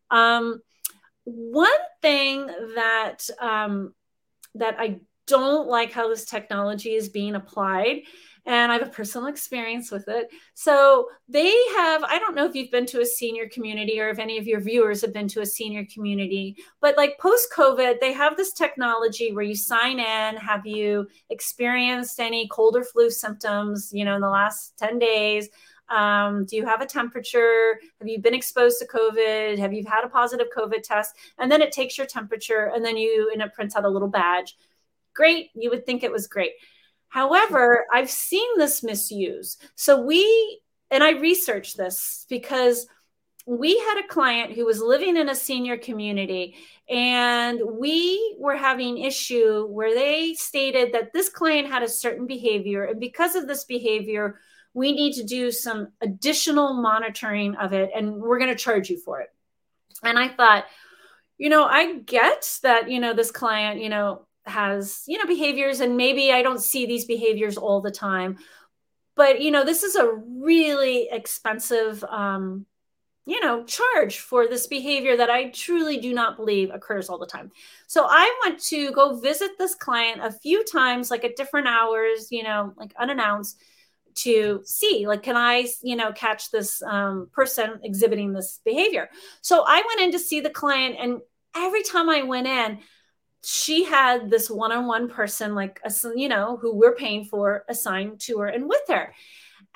Um, 0.09 0.61
one 1.23 1.69
thing 2.01 2.47
that 2.75 3.29
um, 3.39 3.93
that 4.55 4.75
I 4.79 4.99
don't 5.27 5.67
like 5.67 5.91
how 5.91 6.09
this 6.09 6.25
technology 6.25 6.93
is 6.93 7.09
being 7.09 7.35
applied 7.35 8.01
and 8.45 8.71
I 8.71 8.77
have 8.77 8.87
a 8.87 8.91
personal 8.91 9.27
experience 9.27 9.89
with 9.89 10.07
it. 10.07 10.29
So 10.53 11.09
they 11.27 11.51
have, 11.77 12.03
I 12.03 12.19
don't 12.19 12.35
know 12.35 12.45
if 12.45 12.55
you've 12.55 12.69
been 12.69 12.85
to 12.87 13.01
a 13.01 13.05
senior 13.05 13.49
community 13.49 13.99
or 13.99 14.09
if 14.09 14.19
any 14.19 14.37
of 14.37 14.45
your 14.45 14.59
viewers 14.59 15.01
have 15.01 15.13
been 15.13 15.27
to 15.29 15.41
a 15.41 15.45
senior 15.45 15.85
community, 15.91 16.55
but 16.79 16.95
like 16.95 17.17
post 17.17 17.47
COVID, 17.55 17.99
they 17.99 18.13
have 18.13 18.37
this 18.37 18.53
technology 18.53 19.31
where 19.31 19.43
you 19.43 19.55
sign 19.55 19.99
in. 19.99 20.37
Have 20.37 20.65
you 20.65 21.07
experienced 21.31 22.19
any 22.19 22.47
cold 22.49 22.75
or 22.75 22.83
flu 22.83 23.09
symptoms, 23.09 23.89
you 23.91 24.05
know, 24.05 24.15
in 24.15 24.21
the 24.21 24.29
last 24.29 24.77
10 24.77 24.99
days? 24.99 25.49
Um, 25.89 26.45
do 26.45 26.55
you 26.55 26.65
have 26.65 26.81
a 26.81 26.85
temperature? 26.85 27.79
Have 27.99 28.07
you 28.07 28.19
been 28.19 28.33
exposed 28.33 28.79
to 28.79 28.87
COVID? 28.87 29.57
Have 29.59 29.73
you 29.73 29.83
had 29.85 30.03
a 30.03 30.09
positive 30.09 30.47
COVID 30.55 30.83
test? 30.83 31.15
And 31.37 31.51
then 31.51 31.61
it 31.61 31.71
takes 31.71 31.97
your 31.97 32.07
temperature 32.07 32.71
and 32.73 32.83
then 32.83 32.97
you, 32.97 33.29
and 33.31 33.41
it 33.41 33.53
prints 33.53 33.75
out 33.75 33.85
a 33.85 33.89
little 33.89 34.07
badge. 34.07 34.55
Great. 35.13 35.49
You 35.53 35.69
would 35.69 35.85
think 35.85 36.03
it 36.03 36.11
was 36.11 36.27
great. 36.27 36.53
However, 37.07 37.85
I've 37.93 38.09
seen 38.09 38.57
this 38.57 38.83
misuse. 38.83 39.57
So 39.75 40.01
we, 40.01 40.59
and 40.91 41.03
I 41.03 41.11
researched 41.11 41.77
this 41.77 42.25
because 42.29 42.87
we 43.45 43.77
had 43.77 44.03
a 44.03 44.07
client 44.07 44.53
who 44.53 44.65
was 44.65 44.81
living 44.81 45.17
in 45.17 45.29
a 45.29 45.35
senior 45.35 45.77
community 45.77 46.55
and 46.89 47.61
we 47.73 48.35
were 48.39 48.55
having 48.55 48.97
issue 48.97 49.67
where 49.67 49.93
they 49.93 50.33
stated 50.33 50.93
that 50.93 51.13
this 51.13 51.29
client 51.29 51.67
had 51.67 51.83
a 51.83 51.87
certain 51.87 52.25
behavior 52.25 52.85
and 52.85 52.99
because 52.99 53.35
of 53.35 53.47
this 53.47 53.63
behavior 53.63 54.39
we 54.75 54.91
need 54.91 55.13
to 55.13 55.23
do 55.23 55.51
some 55.51 55.87
additional 56.01 56.73
monitoring 56.73 57.55
of 57.55 57.71
it 57.71 57.89
and 57.95 58.17
we're 58.17 58.37
going 58.37 58.51
to 58.51 58.61
charge 58.61 58.89
you 58.89 58.99
for 58.99 59.21
it. 59.21 59.29
And 60.03 60.19
I 60.19 60.27
thought, 60.27 60.65
you 61.37 61.49
know, 61.49 61.63
I 61.63 61.99
get 61.99 62.59
that, 62.61 62.91
you 62.91 62.99
know, 62.99 63.13
this 63.13 63.31
client, 63.31 63.81
you 63.81 63.87
know, 63.87 64.27
has, 64.45 65.03
you 65.07 65.17
know, 65.17 65.25
behaviors 65.25 65.79
and 65.79 65.95
maybe 65.95 66.31
I 66.31 66.41
don't 66.41 66.61
see 66.61 66.85
these 66.85 67.05
behaviors 67.05 67.57
all 67.57 67.79
the 67.81 67.89
time. 67.89 68.37
But, 69.15 69.41
you 69.41 69.49
know, 69.49 69.63
this 69.63 69.81
is 69.81 69.95
a 69.95 70.11
really 70.13 71.07
expensive 71.09 72.03
um 72.03 72.65
you 73.27 73.41
know, 73.41 73.63
charge 73.63 74.19
for 74.19 74.47
this 74.47 74.67
behavior 74.67 75.17
that 75.17 75.31
I 75.31 75.49
truly 75.49 75.97
do 75.97 76.13
not 76.13 76.37
believe 76.37 76.69
occurs 76.69 77.09
all 77.09 77.17
the 77.17 77.25
time. 77.25 77.51
So 77.87 78.05
I 78.07 78.31
went 78.45 78.61
to 78.65 78.91
go 78.91 79.19
visit 79.19 79.57
this 79.57 79.73
client 79.73 80.21
a 80.23 80.31
few 80.31 80.63
times, 80.63 81.09
like 81.09 81.23
at 81.23 81.35
different 81.35 81.65
hours, 81.65 82.27
you 82.29 82.43
know, 82.43 82.73
like 82.77 82.93
unannounced 82.99 83.59
to 84.15 84.61
see 84.63 85.05
like 85.07 85.23
can 85.23 85.35
i 85.35 85.67
you 85.83 85.95
know 85.95 86.11
catch 86.13 86.51
this 86.51 86.81
um, 86.83 87.29
person 87.33 87.79
exhibiting 87.83 88.33
this 88.33 88.61
behavior? 88.65 89.09
So 89.41 89.63
i 89.67 89.83
went 89.87 90.01
in 90.01 90.11
to 90.11 90.19
see 90.19 90.41
the 90.41 90.49
client 90.49 90.95
and 90.99 91.19
every 91.55 91.83
time 91.83 92.09
i 92.09 92.23
went 92.23 92.47
in 92.47 92.79
she 93.45 93.83
had 93.83 94.31
this 94.31 94.49
one-on-one 94.49 95.07
person 95.07 95.53
like 95.53 95.79
a, 95.85 95.91
you 96.15 96.27
know 96.27 96.57
who 96.57 96.75
we're 96.75 96.95
paying 96.95 97.25
for 97.25 97.63
assigned 97.69 98.19
to 98.21 98.39
her 98.39 98.47
and 98.47 98.67
with 98.67 98.81
her. 98.89 99.13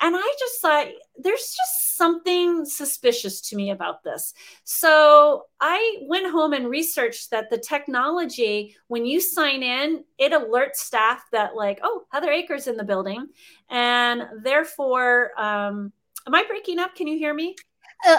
And 0.00 0.16
I 0.16 0.34
just 0.38 0.60
thought 0.60 0.88
there's 1.18 1.38
just 1.38 1.79
something 2.00 2.64
suspicious 2.64 3.42
to 3.42 3.56
me 3.56 3.70
about 3.70 4.02
this. 4.02 4.32
So 4.64 5.44
I 5.60 5.98
went 6.08 6.30
home 6.30 6.54
and 6.54 6.66
researched 6.66 7.30
that 7.30 7.50
the 7.50 7.58
technology, 7.58 8.74
when 8.88 9.04
you 9.04 9.20
sign 9.20 9.62
in, 9.62 10.02
it 10.16 10.32
alerts 10.32 10.76
staff 10.76 11.22
that, 11.32 11.54
like, 11.54 11.78
oh, 11.82 12.04
Heather 12.10 12.30
Akers 12.30 12.68
in 12.68 12.78
the 12.78 12.84
building. 12.84 13.26
And 13.68 14.22
therefore, 14.42 15.38
um, 15.38 15.92
am 16.26 16.34
I 16.34 16.42
breaking 16.48 16.78
up? 16.78 16.94
Can 16.94 17.06
you 17.06 17.18
hear 17.18 17.34
me? 17.34 17.54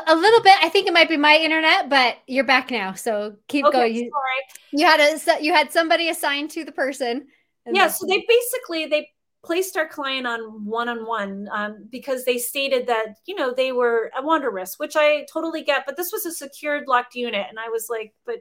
A, 0.08 0.16
little 0.16 0.44
bit. 0.44 0.54
I 0.62 0.70
think 0.70 0.86
it 0.88 0.94
might 0.94 1.10
be 1.10 1.18
my 1.18 1.36
internet, 1.38 1.90
but 1.90 2.18
you're 2.28 2.44
back 2.44 2.70
now. 2.70 2.94
So 2.94 3.38
keep 3.48 3.66
okay, 3.66 3.78
going. 3.78 3.96
You, 3.96 4.12
sorry. 4.12 4.80
you 4.80 4.86
had 4.86 5.00
a 5.00 5.44
you 5.44 5.54
had 5.54 5.72
somebody 5.72 6.10
assigned 6.10 6.52
to 6.52 6.64
the 6.64 6.72
person. 6.72 7.26
Yeah. 7.66 7.88
So 7.88 8.06
they 8.06 8.24
basically 8.28 8.86
they 8.86 9.10
placed 9.44 9.76
our 9.76 9.88
client 9.88 10.28
on 10.28 10.66
one-on-one 10.66 11.50
um, 11.52 11.88
because 11.90 12.26
they 12.26 12.38
stated 12.38 12.88
that 12.88 13.16
you 13.26 13.36
know 13.36 13.54
they 13.54 13.72
were 13.72 14.12
a 14.18 14.22
wander 14.22 14.52
risk 14.52 14.80
which 14.80 14.96
i 14.96 15.26
totally 15.32 15.64
get 15.64 15.86
but 15.86 15.98
this 15.98 16.12
was 16.12 16.26
a 16.26 16.32
secured 16.32 16.88
locked 16.88 17.16
unit 17.16 17.48
and 17.50 17.60
i 17.60 17.70
was 17.70 17.88
like 17.90 18.14
but 18.26 18.38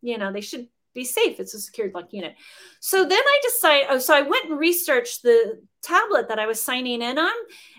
you 0.00 0.18
know 0.18 0.32
they 0.32 0.40
should 0.40 0.68
be 0.94 1.04
safe. 1.04 1.40
It's 1.40 1.54
a 1.54 1.60
secured 1.60 1.94
locked 1.94 2.12
unit. 2.12 2.34
So 2.80 3.04
then 3.04 3.22
i 3.24 3.40
decided 3.42 3.86
oh 3.90 3.98
so 3.98 4.14
i 4.14 4.22
went 4.22 4.50
and 4.50 4.58
researched 4.58 5.22
the 5.22 5.60
tablet 5.82 6.28
that 6.28 6.38
i 6.38 6.46
was 6.46 6.60
signing 6.60 7.02
in 7.02 7.18
on 7.18 7.32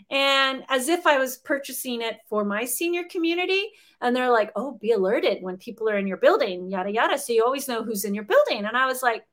and 0.09 0.63
as 0.67 0.89
if 0.89 1.07
i 1.07 1.17
was 1.17 1.37
purchasing 1.37 2.01
it 2.01 2.17
for 2.27 2.43
my 2.43 2.65
senior 2.65 3.03
community 3.09 3.69
and 4.01 4.15
they're 4.15 4.31
like 4.31 4.51
oh 4.55 4.77
be 4.81 4.91
alerted 4.91 5.41
when 5.41 5.57
people 5.57 5.89
are 5.89 5.97
in 5.97 6.07
your 6.07 6.17
building 6.17 6.69
yada 6.69 6.91
yada. 6.91 7.17
So 7.17 7.33
you 7.33 7.43
always 7.43 7.67
know 7.67 7.83
who's 7.83 8.05
in 8.05 8.15
your 8.15 8.25
building. 8.25 8.65
And 8.65 8.77
i 8.77 8.85
was 8.85 9.01
like 9.01 9.25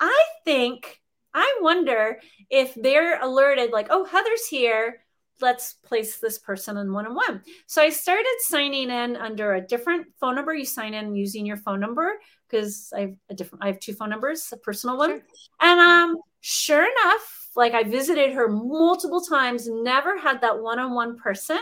i 0.00 0.24
think 0.44 1.00
I 1.34 1.58
wonder 1.60 2.20
if 2.48 2.74
they're 2.74 3.20
alerted, 3.20 3.72
like, 3.72 3.88
oh, 3.90 4.04
Heather's 4.04 4.46
here. 4.46 5.00
Let's 5.40 5.72
place 5.72 6.18
this 6.18 6.38
person 6.38 6.76
in 6.76 6.92
one 6.92 7.06
on 7.06 7.14
one. 7.16 7.42
So 7.66 7.82
I 7.82 7.90
started 7.90 8.34
signing 8.40 8.88
in 8.88 9.16
under 9.16 9.54
a 9.54 9.60
different 9.60 10.06
phone 10.20 10.36
number. 10.36 10.54
You 10.54 10.64
sign 10.64 10.94
in 10.94 11.16
using 11.16 11.44
your 11.44 11.56
phone 11.56 11.80
number 11.80 12.12
because 12.48 12.92
I 12.96 13.00
have 13.00 13.14
a 13.30 13.34
different, 13.34 13.64
I 13.64 13.66
have 13.66 13.80
two 13.80 13.94
phone 13.94 14.10
numbers, 14.10 14.48
a 14.52 14.56
personal 14.58 14.96
one. 14.96 15.10
Sure. 15.10 15.22
And 15.60 15.80
um, 15.80 16.16
sure 16.40 16.84
enough, 16.84 17.48
like 17.56 17.74
I 17.74 17.82
visited 17.82 18.32
her 18.34 18.48
multiple 18.48 19.20
times, 19.20 19.68
never 19.68 20.16
had 20.16 20.40
that 20.42 20.60
one 20.60 20.78
on 20.78 20.94
one 20.94 21.18
person. 21.18 21.60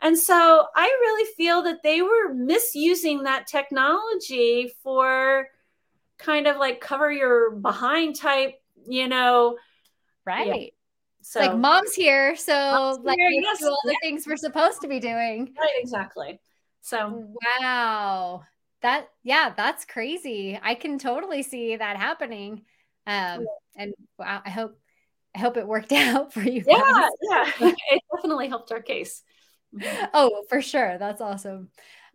And 0.00 0.18
so 0.18 0.66
I 0.74 0.84
really 0.84 1.30
feel 1.36 1.62
that 1.62 1.84
they 1.84 2.02
were 2.02 2.34
misusing 2.34 3.22
that 3.22 3.46
technology 3.46 4.72
for 4.82 5.46
kind 6.18 6.46
of 6.48 6.56
like 6.56 6.80
cover 6.80 7.12
your 7.12 7.52
behind 7.52 8.16
type 8.16 8.54
you 8.86 9.08
know. 9.08 9.56
Right. 10.26 10.62
Yeah. 10.62 10.68
So 11.22 11.40
like 11.40 11.56
mom's 11.56 11.94
here, 11.94 12.36
so 12.36 12.52
mom's 12.52 13.04
like 13.04 13.16
here, 13.16 13.30
yes, 13.30 13.58
do 13.58 13.68
all 13.68 13.80
the 13.84 13.92
yeah. 13.92 14.08
things 14.08 14.26
we're 14.26 14.36
supposed 14.36 14.82
to 14.82 14.88
be 14.88 15.00
doing. 15.00 15.54
Right, 15.58 15.72
exactly. 15.78 16.38
So 16.82 17.32
wow. 17.60 18.42
That 18.82 19.08
yeah, 19.22 19.54
that's 19.56 19.86
crazy. 19.86 20.60
I 20.62 20.74
can 20.74 20.98
totally 20.98 21.42
see 21.42 21.76
that 21.76 21.96
happening. 21.96 22.62
Um 23.06 23.46
and 23.74 23.94
wow, 24.18 24.42
I 24.44 24.50
hope 24.50 24.78
I 25.34 25.38
hope 25.38 25.56
it 25.56 25.66
worked 25.66 25.92
out 25.92 26.32
for 26.32 26.42
you. 26.42 26.62
Yeah, 26.66 26.80
guys. 26.80 27.10
yeah. 27.60 27.72
It 27.90 28.02
definitely 28.14 28.48
helped 28.48 28.70
our 28.70 28.82
case. 28.82 29.22
Mm-hmm. 29.74 30.04
Oh, 30.12 30.44
for 30.48 30.60
sure. 30.60 30.98
That's 30.98 31.20
awesome. 31.20 31.70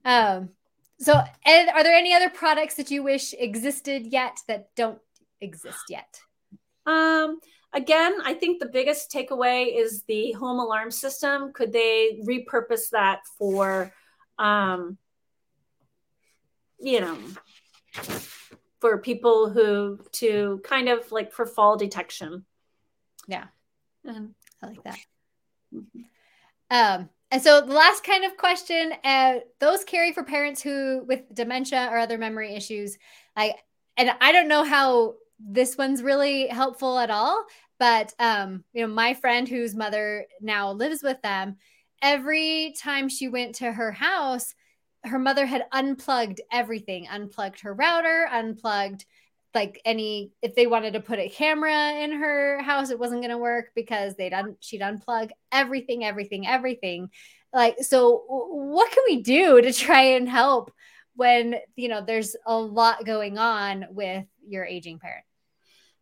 Um, 0.05 0.49
so 0.99 1.20
and 1.45 1.70
are 1.70 1.84
there 1.84 1.95
any 1.95 2.13
other 2.13 2.30
products 2.30 2.76
that 2.76 2.91
you 2.91 3.03
wish 3.03 3.34
existed 3.34 4.05
yet 4.05 4.38
that 4.47 4.70
don't 4.76 4.99
exist 5.41 5.86
yet? 5.89 6.22
Um, 6.90 7.40
again, 7.72 8.16
I 8.24 8.34
think 8.34 8.60
the 8.60 8.70
biggest 8.70 9.12
takeaway 9.12 9.78
is 9.78 10.04
the 10.04 10.32
home 10.32 10.60
alarm 10.60 10.90
system. 10.92 11.54
Could 11.54 11.72
they 11.72 12.22
repurpose 12.26 12.90
that 12.92 13.20
for, 13.38 13.94
um, 14.40 14.98
you 16.80 17.02
know, 17.02 17.18
for 18.80 18.98
people 18.98 19.50
who 19.50 20.00
to 20.14 20.62
kind 20.64 20.90
of 20.90 21.12
like 21.12 21.32
for 21.32 21.46
fall 21.46 21.78
detection? 21.78 22.46
Yeah, 23.28 23.46
um, 24.08 24.34
I 24.64 24.68
like 24.68 24.84
that. 24.84 24.98
Mm-hmm. 25.74 26.02
Um, 26.72 27.10
and 27.32 27.42
so 27.42 27.62
the 27.62 27.74
last 27.74 28.04
kind 28.04 28.26
of 28.26 28.38
question, 28.38 28.94
uh, 29.04 29.36
those 29.60 29.84
carry 29.84 30.14
for 30.14 30.24
parents 30.24 30.64
who 30.64 31.04
with 31.08 31.32
dementia 31.34 31.90
or 31.92 32.00
other 32.00 32.18
memory 32.18 32.56
issues, 32.56 32.98
like, 33.38 33.56
and 33.98 34.12
I 34.22 34.32
don't 34.32 34.48
know 34.48 34.64
how 34.64 35.16
this 35.40 35.78
one's 35.78 36.04
really 36.04 36.48
helpful 36.48 37.00
at 37.00 37.10
all, 37.10 37.46
but 37.80 38.14
um, 38.20 38.64
you 38.74 38.82
know, 38.86 38.94
my 38.94 39.14
friend 39.14 39.48
whose 39.48 39.76
mother 39.76 40.26
now 40.42 40.72
lives 40.72 41.02
with 41.02 41.22
them, 41.22 41.58
every 42.02 42.76
time 42.80 43.10
she 43.10 43.28
went 43.30 43.56
to 43.56 43.72
her 43.72 43.92
house, 43.92 44.54
her 45.06 45.20
mother 45.20 45.46
had 45.46 45.66
unplugged 45.72 46.42
everything, 46.52 47.08
unplugged 47.08 47.62
her 47.62 47.74
router, 47.74 48.28
unplugged 48.32 49.06
like 49.56 49.82
any 49.84 50.32
if 50.42 50.54
they 50.54 50.68
wanted 50.68 50.94
to 50.94 51.00
put 51.00 51.18
a 51.20 51.30
camera 51.30 51.94
in 52.04 52.12
her 52.12 52.62
house 52.62 52.92
it 52.92 53.00
wasn't 53.00 53.20
going 53.20 53.32
to 53.32 53.38
work 53.38 53.72
because 53.74 54.16
they'd 54.16 54.34
un, 54.34 54.56
she'd 54.60 54.82
unplug 54.82 55.32
everything 55.52 56.04
everything 56.04 56.46
everything. 56.46 57.10
Like 57.54 57.78
so 57.80 58.24
what 58.28 58.92
can 58.92 59.04
we 59.08 59.22
do 59.24 59.62
to 59.62 59.74
try 59.74 60.02
and 60.02 60.30
help 60.30 60.72
when 61.16 61.56
you 61.76 61.88
know 61.88 62.04
there's 62.06 62.36
a 62.46 62.58
lot 62.58 63.06
going 63.06 63.38
on 63.38 63.88
with 63.92 64.26
your 64.48 64.66
aging 64.66 65.00
parent 65.00 65.26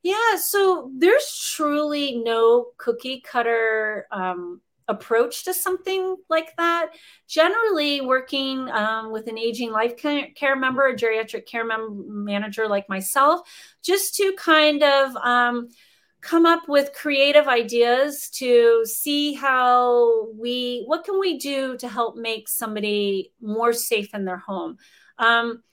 yeah 0.08 0.38
so 0.38 0.92
there's 0.98 1.52
truly 1.56 2.18
no 2.18 2.68
cookie 2.78 3.22
cutter 3.22 4.08
um, 4.12 4.62
approach 4.88 5.44
to 5.46 5.54
something 5.54 6.16
like 6.30 6.56
that. 6.58 6.92
Generally, 7.28 8.02
working 8.02 8.70
um, 8.70 9.12
with 9.12 9.28
an 9.28 9.38
aging 9.38 9.72
life 9.72 9.98
care 9.98 10.56
member, 10.56 10.88
a 10.88 10.96
geriatric 10.96 11.46
care 11.46 11.66
mem- 11.66 12.24
manager 12.24 12.68
like 12.68 12.88
myself, 12.90 13.42
just 13.84 14.16
to 14.16 14.34
kind 14.38 14.84
of 14.84 15.16
um, 15.18 15.70
come 16.22 16.46
up 16.46 16.68
with 16.68 16.94
creative 16.94 17.48
ideas 17.48 18.30
to 18.30 18.86
see 18.86 19.34
how 19.34 20.30
we, 20.32 20.84
what 20.86 21.04
can 21.04 21.20
we 21.20 21.38
do 21.38 21.78
to 21.78 21.88
help 21.88 22.16
make 22.16 22.48
somebody 22.48 23.34
more 23.42 23.74
safe 23.74 24.14
in 24.14 24.26
their 24.26 24.38
home. 24.38 24.78
Um, 25.20 25.64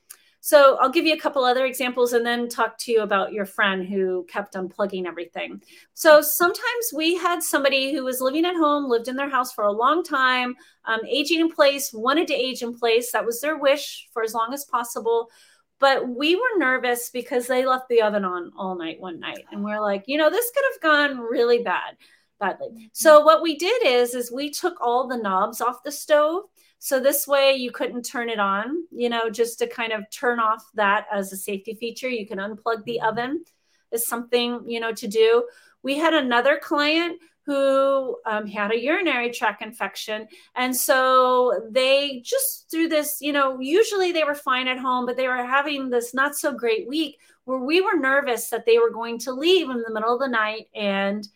so 0.45 0.77
I'll 0.77 0.91
give 0.91 1.07
you 1.07 1.15
a 1.15 1.19
couple 1.19 1.43
other 1.43 1.65
examples 1.65 2.13
and 2.13 2.27
then 2.27 2.51
talk 2.51 2.77
to 2.81 2.93
you 2.93 3.01
about 3.01 3.33
your 3.33 3.47
friend 3.47 3.89
who 3.89 4.27
kept 4.29 4.53
unplugging 4.53 5.07
everything. 5.07 5.63
So 5.95 6.21
sometimes 6.21 6.93
we 6.95 7.17
had 7.17 7.43
somebody 7.43 7.95
who 7.95 8.05
was 8.05 8.21
living 8.21 8.45
at 8.45 8.55
home, 8.55 8.85
lived 8.85 9.09
in 9.09 9.17
their 9.17 9.31
house 9.31 9.55
for 9.55 9.65
a 9.65 9.73
long 9.73 10.05
time, 10.05 10.55
um, 10.85 11.01
aging 11.09 11.41
in 11.41 11.51
place, 11.51 11.95
wanted 11.95 12.27
to 12.27 12.35
age 12.35 12.61
in 12.61 12.79
place. 12.79 13.11
That 13.11 13.25
was 13.25 13.41
their 13.41 13.57
wish 13.57 14.07
for 14.13 14.23
as 14.23 14.35
long 14.35 14.53
as 14.53 14.67
possible. 14.67 15.31
But 15.79 16.11
we 16.11 16.37
were 16.37 16.59
nervous 16.59 17.09
because 17.09 17.47
they 17.47 17.65
left 17.65 17.89
the 17.89 18.03
oven 18.03 18.27
on 18.27 18.53
all 18.55 18.77
night 18.77 19.01
one 19.01 19.21
night. 19.21 19.47
And 19.51 19.65
we're 19.65 19.81
like, 19.81 20.05
you 20.09 20.19
know, 20.19 20.29
this 20.29 20.51
could 20.55 20.65
have 20.75 20.83
gone 20.83 21.21
really 21.21 21.63
bad 21.63 21.97
badly. 22.39 22.91
So 22.93 23.21
what 23.21 23.41
we 23.41 23.57
did 23.57 23.83
is 23.83 24.15
is 24.15 24.31
we 24.31 24.51
took 24.51 24.79
all 24.83 25.09
the 25.09 25.17
knobs 25.17 25.63
off 25.63 25.83
the 25.83 25.91
stove 25.91 26.43
so 26.85 27.01
this 27.01 27.27
way 27.27 27.55
you 27.55 27.73
couldn't 27.73 28.03
turn 28.03 28.29
it 28.29 28.39
on, 28.39 28.85
you 28.91 29.09
know, 29.09 29.31
just 29.31 29.59
to 29.61 29.67
kind 29.67 29.91
of 29.91 30.05
turn 30.11 30.39
off 30.39 30.63
that 30.75 31.07
as 31.11 31.33
a 31.33 31.37
safety 31.39 31.73
feature. 31.73 32.11
You 32.11 32.27
can 32.27 32.37
unplug 32.37 32.85
the 32.85 33.01
oven 33.01 33.43
is 33.91 34.07
something, 34.07 34.69
you 34.69 34.81
know, 34.81 34.93
to 34.93 35.09
do. 35.09 35.49
We 35.83 35.97
had 35.97 36.13
another 36.13 36.61
client 36.63 37.23
who 37.47 38.19
um, 38.27 38.47
had 38.47 38.71
a 38.71 38.79
urinary 38.79 39.31
tract 39.31 39.63
infection. 39.63 40.29
And 40.57 40.77
so 40.77 41.69
they 41.71 42.21
just 42.23 42.71
through 42.71 42.89
this, 42.89 43.17
you 43.23 43.33
know, 43.33 43.59
usually 43.61 44.13
they 44.13 44.25
were 44.25 44.35
fine 44.35 44.69
at 44.69 44.79
home, 44.79 45.07
but 45.07 45.17
they 45.17 45.27
were 45.27 45.37
having 45.43 45.89
this 45.89 46.13
not 46.13 46.37
so 46.37 46.53
great 46.53 46.87
week 46.87 47.19
where 47.47 47.61
we 47.61 47.81
were 47.81 47.97
nervous 47.97 48.51
that 48.51 48.67
they 48.67 48.79
were 48.79 48.91
going 48.91 49.19
to 49.21 49.33
leave 49.33 49.71
in 49.71 49.81
the 49.81 49.95
middle 49.95 50.13
of 50.13 50.21
the 50.21 50.29
night 50.29 50.67
and 50.75 51.27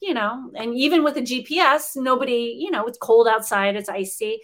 you 0.00 0.14
know, 0.14 0.50
and 0.54 0.74
even 0.74 1.02
with 1.02 1.16
a 1.16 1.22
GPS, 1.22 1.96
nobody, 1.96 2.56
you 2.56 2.70
know, 2.70 2.86
it's 2.86 2.98
cold 2.98 3.26
outside, 3.26 3.74
it's 3.74 3.88
icy. 3.88 4.40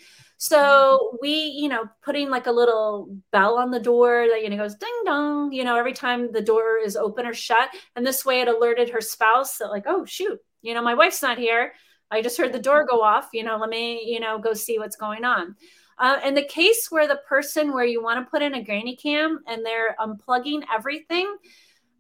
So 0.47 1.17
we, 1.23 1.31
you 1.31 1.71
know, 1.71 1.87
putting 2.03 2.29
like 2.29 2.47
a 2.47 2.53
little 2.53 3.17
bell 3.33 3.57
on 3.57 3.71
the 3.71 3.81
door 3.81 4.27
that, 4.31 4.43
you 4.43 4.51
know, 4.51 4.59
goes 4.59 4.75
ding 4.75 5.03
dong, 5.07 5.51
you 5.53 5.65
know, 5.65 5.75
every 5.75 5.95
time 5.95 6.33
the 6.33 6.43
door 6.43 6.77
is 6.77 6.97
open 6.97 7.25
or 7.25 7.33
shut. 7.33 7.71
And 7.97 8.07
this 8.07 8.27
way 8.27 8.43
it 8.43 8.49
alerted 8.49 8.91
her 8.91 9.01
spouse 9.01 9.57
that, 9.57 9.71
like, 9.71 9.85
oh, 9.87 10.05
shoot, 10.05 10.39
you 10.61 10.75
know, 10.75 10.83
my 10.83 10.93
wife's 10.93 11.23
not 11.23 11.39
here. 11.39 11.73
I 12.11 12.21
just 12.21 12.37
heard 12.37 12.53
the 12.53 12.59
door 12.59 12.85
go 12.85 13.01
off, 13.01 13.31
you 13.33 13.43
know, 13.43 13.57
let 13.57 13.71
me, 13.71 14.05
you 14.05 14.21
know, 14.21 14.39
go 14.39 14.53
see 14.53 14.79
what's 14.79 14.97
going 14.97 15.25
on. 15.25 15.57
Uh, 15.97 16.31
the 16.33 16.45
case 16.45 16.89
where 16.91 17.09
the 17.09 17.23
person 17.27 17.73
where 17.73 17.87
you 17.87 18.03
want 18.03 18.23
to 18.23 18.31
put 18.31 18.43
in 18.43 18.53
a 18.53 18.63
granny 18.63 18.97
cam 18.97 19.41
and 19.47 19.65
they're 19.65 19.97
unplugging 19.99 20.63
everything, 20.71 21.35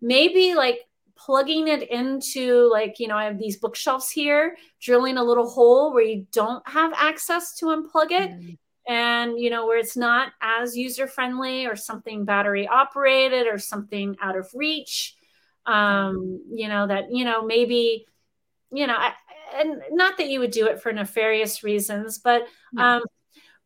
maybe 0.02 0.54
like 0.54 0.80
plugging 1.16 1.68
it 1.68 1.88
into 1.90 2.68
like 2.70 2.98
you 2.98 3.06
know 3.06 3.16
i 3.16 3.24
have 3.24 3.38
these 3.38 3.56
bookshelves 3.58 4.10
here 4.10 4.56
drilling 4.80 5.16
a 5.16 5.22
little 5.22 5.48
hole 5.48 5.92
where 5.92 6.04
you 6.04 6.26
don't 6.32 6.66
have 6.68 6.92
access 6.94 7.54
to 7.56 7.66
unplug 7.66 8.10
it. 8.10 8.30
Mm. 8.30 8.58
and 8.86 9.38
you 9.38 9.48
know 9.48 9.66
where 9.66 9.78
it's 9.78 9.96
not 9.96 10.32
as 10.42 10.76
user 10.76 11.06
friendly 11.06 11.66
or 11.66 11.76
something 11.76 12.24
battery 12.24 12.66
operated 12.66 13.46
or 13.46 13.58
something 13.58 14.16
out 14.20 14.36
of 14.36 14.48
reach. 14.54 15.14
Um 15.66 16.42
you 16.52 16.68
know 16.68 16.86
that 16.86 17.04
you 17.10 17.24
know 17.24 17.44
maybe 17.44 18.06
you 18.72 18.86
know 18.86 18.96
I, 18.96 19.12
and 19.54 19.80
not 19.92 20.18
that 20.18 20.28
you 20.28 20.40
would 20.40 20.50
do 20.50 20.66
it 20.66 20.82
for 20.82 20.92
nefarious 20.92 21.62
reasons 21.62 22.18
but 22.18 22.42
um 22.76 23.02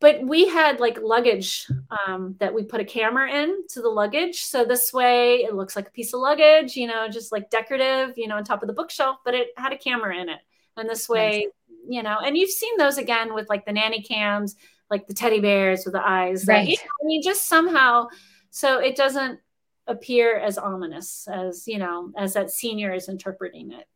but 0.00 0.22
we 0.24 0.48
had 0.48 0.80
like 0.80 0.98
luggage 1.02 1.66
um, 1.90 2.36
that 2.38 2.54
we 2.54 2.62
put 2.62 2.80
a 2.80 2.84
camera 2.84 3.30
in 3.30 3.66
to 3.70 3.82
the 3.82 3.88
luggage. 3.88 4.44
So 4.44 4.64
this 4.64 4.92
way 4.92 5.38
it 5.38 5.54
looks 5.54 5.74
like 5.74 5.88
a 5.88 5.92
piece 5.92 6.14
of 6.14 6.20
luggage 6.20 6.76
you 6.76 6.86
know 6.86 7.08
just 7.08 7.32
like 7.32 7.50
decorative 7.50 8.16
you 8.16 8.28
know 8.28 8.36
on 8.36 8.44
top 8.44 8.62
of 8.62 8.68
the 8.68 8.74
bookshelf 8.74 9.18
but 9.24 9.34
it 9.34 9.48
had 9.56 9.72
a 9.72 9.78
camera 9.78 10.16
in 10.16 10.28
it. 10.28 10.40
And 10.76 10.88
this 10.88 11.08
way 11.08 11.30
nice. 11.30 11.46
you 11.88 12.02
know 12.02 12.18
and 12.24 12.36
you've 12.36 12.50
seen 12.50 12.76
those 12.76 12.98
again 12.98 13.34
with 13.34 13.48
like 13.48 13.66
the 13.66 13.72
nanny 13.72 14.02
cams 14.02 14.54
like 14.90 15.06
the 15.06 15.14
teddy 15.14 15.40
bears 15.40 15.84
with 15.84 15.94
the 15.94 16.06
eyes 16.06 16.46
right. 16.46 16.64
that, 16.64 16.68
you 16.68 16.76
know, 16.76 16.90
i 17.02 17.04
mean 17.04 17.22
just 17.22 17.48
somehow 17.48 18.06
so 18.50 18.78
it 18.78 18.96
doesn't 18.96 19.40
appear 19.88 20.38
as 20.38 20.56
ominous 20.56 21.26
as 21.32 21.66
you 21.66 21.78
know 21.78 22.12
as 22.16 22.34
that 22.34 22.50
senior 22.50 22.92
is 22.92 23.08
interpreting 23.08 23.72
it 23.72 23.86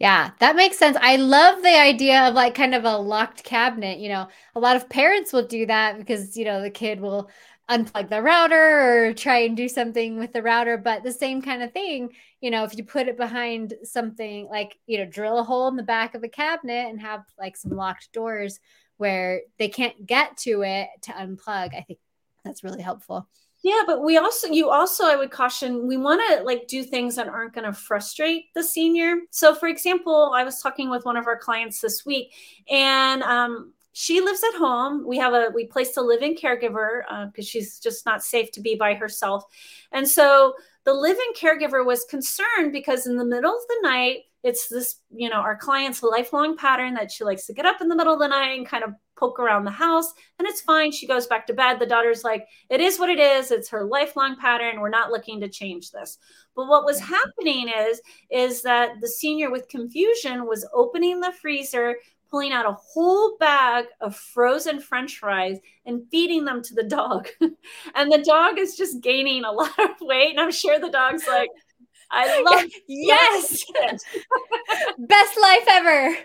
yeah, 0.00 0.30
that 0.38 0.56
makes 0.56 0.78
sense. 0.78 0.96
I 0.98 1.16
love 1.16 1.62
the 1.62 1.78
idea 1.78 2.22
of 2.26 2.34
like 2.34 2.54
kind 2.54 2.74
of 2.74 2.84
a 2.86 2.96
locked 2.96 3.44
cabinet. 3.44 3.98
You 3.98 4.08
know, 4.08 4.28
a 4.54 4.60
lot 4.60 4.76
of 4.76 4.88
parents 4.88 5.30
will 5.30 5.46
do 5.46 5.66
that 5.66 5.98
because, 5.98 6.38
you 6.38 6.46
know, 6.46 6.62
the 6.62 6.70
kid 6.70 7.00
will 7.00 7.28
unplug 7.68 8.08
the 8.08 8.22
router 8.22 9.08
or 9.08 9.12
try 9.12 9.40
and 9.40 9.54
do 9.54 9.68
something 9.68 10.18
with 10.18 10.32
the 10.32 10.42
router. 10.42 10.78
But 10.78 11.02
the 11.02 11.12
same 11.12 11.42
kind 11.42 11.62
of 11.62 11.72
thing, 11.72 12.14
you 12.40 12.50
know, 12.50 12.64
if 12.64 12.74
you 12.78 12.82
put 12.82 13.08
it 13.08 13.18
behind 13.18 13.74
something 13.84 14.48
like, 14.48 14.78
you 14.86 14.96
know, 14.96 15.04
drill 15.04 15.38
a 15.38 15.44
hole 15.44 15.68
in 15.68 15.76
the 15.76 15.82
back 15.82 16.14
of 16.14 16.24
a 16.24 16.28
cabinet 16.28 16.88
and 16.88 16.98
have 17.02 17.24
like 17.38 17.58
some 17.58 17.72
locked 17.72 18.10
doors 18.12 18.58
where 18.96 19.42
they 19.58 19.68
can't 19.68 20.06
get 20.06 20.38
to 20.38 20.62
it 20.62 20.88
to 21.02 21.12
unplug, 21.12 21.74
I 21.74 21.84
think 21.86 21.98
that's 22.42 22.64
really 22.64 22.82
helpful. 22.82 23.28
Yeah, 23.62 23.82
but 23.86 24.02
we 24.02 24.16
also, 24.16 24.48
you 24.48 24.70
also, 24.70 25.04
I 25.04 25.16
would 25.16 25.30
caution, 25.30 25.86
we 25.86 25.98
want 25.98 26.22
to 26.30 26.42
like 26.44 26.66
do 26.66 26.82
things 26.82 27.16
that 27.16 27.28
aren't 27.28 27.52
going 27.52 27.66
to 27.66 27.74
frustrate 27.74 28.46
the 28.54 28.62
senior. 28.62 29.16
So, 29.30 29.54
for 29.54 29.68
example, 29.68 30.32
I 30.34 30.44
was 30.44 30.62
talking 30.62 30.88
with 30.88 31.04
one 31.04 31.18
of 31.18 31.26
our 31.26 31.36
clients 31.36 31.80
this 31.80 32.06
week, 32.06 32.32
and 32.70 33.22
um, 33.22 33.74
she 33.92 34.22
lives 34.22 34.42
at 34.42 34.58
home. 34.58 35.06
We 35.06 35.18
have 35.18 35.34
a 35.34 35.50
we 35.54 35.66
placed 35.66 35.98
a 35.98 36.00
live-in 36.00 36.36
caregiver 36.36 37.02
because 37.26 37.46
uh, 37.46 37.50
she's 37.50 37.78
just 37.78 38.06
not 38.06 38.24
safe 38.24 38.50
to 38.52 38.62
be 38.62 38.76
by 38.76 38.94
herself, 38.94 39.44
and 39.92 40.08
so 40.08 40.54
the 40.84 40.94
live-in 40.94 41.34
caregiver 41.34 41.84
was 41.84 42.06
concerned 42.06 42.72
because 42.72 43.06
in 43.06 43.16
the 43.16 43.24
middle 43.26 43.54
of 43.54 43.62
the 43.68 43.78
night 43.82 44.20
it's 44.42 44.68
this 44.68 45.00
you 45.10 45.28
know 45.28 45.36
our 45.36 45.56
client's 45.56 46.02
lifelong 46.02 46.56
pattern 46.56 46.94
that 46.94 47.12
she 47.12 47.24
likes 47.24 47.46
to 47.46 47.52
get 47.52 47.66
up 47.66 47.80
in 47.80 47.88
the 47.88 47.96
middle 47.96 48.14
of 48.14 48.20
the 48.20 48.28
night 48.28 48.56
and 48.56 48.66
kind 48.66 48.84
of 48.84 48.94
poke 49.16 49.38
around 49.38 49.64
the 49.64 49.70
house 49.70 50.12
and 50.38 50.48
it's 50.48 50.62
fine 50.62 50.90
she 50.90 51.06
goes 51.06 51.26
back 51.26 51.46
to 51.46 51.52
bed. 51.52 51.78
The 51.78 51.86
daughter's 51.86 52.24
like 52.24 52.46
it 52.70 52.80
is 52.80 52.98
what 52.98 53.10
it 53.10 53.20
is. 53.20 53.50
It's 53.50 53.68
her 53.68 53.84
lifelong 53.84 54.36
pattern. 54.36 54.80
We're 54.80 54.88
not 54.88 55.10
looking 55.10 55.40
to 55.40 55.48
change 55.48 55.90
this. 55.90 56.18
But 56.56 56.68
what 56.68 56.84
was 56.84 56.98
happening 56.98 57.68
is 57.68 58.00
is 58.30 58.62
that 58.62 59.00
the 59.00 59.08
senior 59.08 59.50
with 59.50 59.68
confusion 59.68 60.46
was 60.46 60.66
opening 60.72 61.20
the 61.20 61.32
freezer 61.32 61.96
pulling 62.30 62.52
out 62.52 62.64
a 62.64 62.72
whole 62.72 63.36
bag 63.38 63.86
of 64.00 64.14
frozen 64.14 64.80
french 64.80 65.18
fries 65.18 65.58
and 65.84 66.02
feeding 66.12 66.44
them 66.44 66.62
to 66.62 66.74
the 66.74 66.84
dog. 66.84 67.28
And 67.94 68.10
the 68.10 68.22
dog 68.22 68.58
is 68.58 68.76
just 68.76 69.00
gaining 69.00 69.44
a 69.44 69.52
lot 69.52 69.78
of 69.78 69.90
weight 70.00 70.30
and 70.30 70.40
i'm 70.40 70.52
sure 70.52 70.78
the 70.78 70.90
dog's 70.90 71.26
like 71.26 71.48
I 72.10 72.42
love 72.44 72.70
yes, 72.88 73.64
best 74.98 75.38
life 75.40 75.64
ever. 75.68 76.16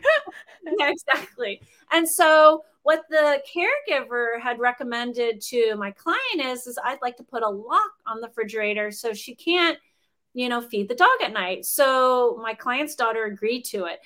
yeah, 0.80 0.92
exactly. 0.92 1.62
And 1.92 2.08
so, 2.08 2.64
what 2.84 3.04
the 3.10 3.42
caregiver 3.56 4.40
had 4.42 4.60
recommended 4.60 5.42
to 5.42 5.76
my 5.76 5.92
client 5.92 6.42
is, 6.42 6.68
is 6.68 6.78
I'd 6.84 7.02
like 7.02 7.18
to 7.18 7.24
put 7.24 7.44
a 7.44 7.50
lock 7.50 7.92
on 8.06 8.22
the 8.22 8.28
refrigerator 8.28 8.92
so 8.92 9.14
she 9.14 9.36
can't 9.36 9.78
you 10.36 10.50
know, 10.50 10.62
feed 10.62 10.90
the 10.90 10.96
dog 10.96 11.18
at 11.24 11.32
night. 11.32 11.66
So 11.66 12.38
my 12.44 12.54
client's 12.54 12.94
daughter 12.94 13.24
agreed 13.24 13.64
to 13.68 13.86
it. 13.86 14.00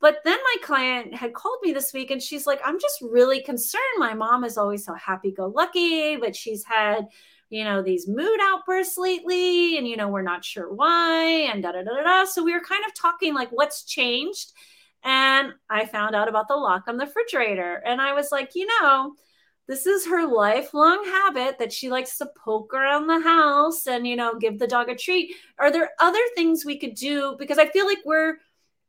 But 0.00 0.18
then 0.24 0.38
my 0.38 0.56
client 0.62 1.14
had 1.14 1.34
called 1.34 1.58
me 1.62 1.72
this 1.72 1.92
week 1.92 2.10
and 2.10 2.22
she's 2.22 2.46
like, 2.46 2.60
I'm 2.64 2.80
just 2.80 3.00
really 3.02 3.42
concerned. 3.42 3.82
My 3.98 4.14
mom 4.14 4.44
is 4.44 4.56
always 4.58 4.84
so 4.84 4.94
happy 4.94 5.30
go 5.30 5.46
lucky, 5.46 6.16
but 6.16 6.34
she's 6.34 6.64
had, 6.64 7.06
you 7.50 7.64
know, 7.64 7.82
these 7.82 8.08
mood 8.08 8.38
outbursts 8.42 8.98
lately 8.98 9.78
and, 9.78 9.86
you 9.86 9.96
know, 9.96 10.08
we're 10.08 10.22
not 10.22 10.44
sure 10.44 10.72
why 10.72 11.24
and 11.52 11.62
da 11.62 11.72
da 11.72 11.82
da 11.82 12.02
da. 12.02 12.24
So 12.24 12.42
we 12.42 12.52
were 12.52 12.60
kind 12.60 12.84
of 12.86 12.94
talking 12.94 13.34
like, 13.34 13.50
what's 13.50 13.84
changed? 13.84 14.52
And 15.02 15.52
I 15.68 15.84
found 15.84 16.14
out 16.14 16.28
about 16.28 16.48
the 16.48 16.56
lock 16.56 16.84
on 16.88 16.96
the 16.96 17.06
refrigerator. 17.06 17.82
And 17.86 18.00
I 18.00 18.14
was 18.14 18.32
like, 18.32 18.54
you 18.54 18.66
know, 18.66 19.14
this 19.66 19.86
is 19.86 20.06
her 20.06 20.26
lifelong 20.26 21.04
habit 21.04 21.58
that 21.58 21.72
she 21.72 21.88
likes 21.90 22.18
to 22.18 22.28
poke 22.42 22.74
around 22.74 23.06
the 23.06 23.20
house 23.20 23.86
and 23.86 24.06
you 24.06 24.16
know 24.16 24.34
give 24.38 24.58
the 24.58 24.66
dog 24.66 24.88
a 24.88 24.94
treat 24.94 25.34
are 25.58 25.72
there 25.72 25.90
other 26.00 26.20
things 26.34 26.64
we 26.64 26.78
could 26.78 26.94
do 26.94 27.34
because 27.38 27.58
i 27.58 27.66
feel 27.68 27.86
like 27.86 27.98
we're 28.04 28.36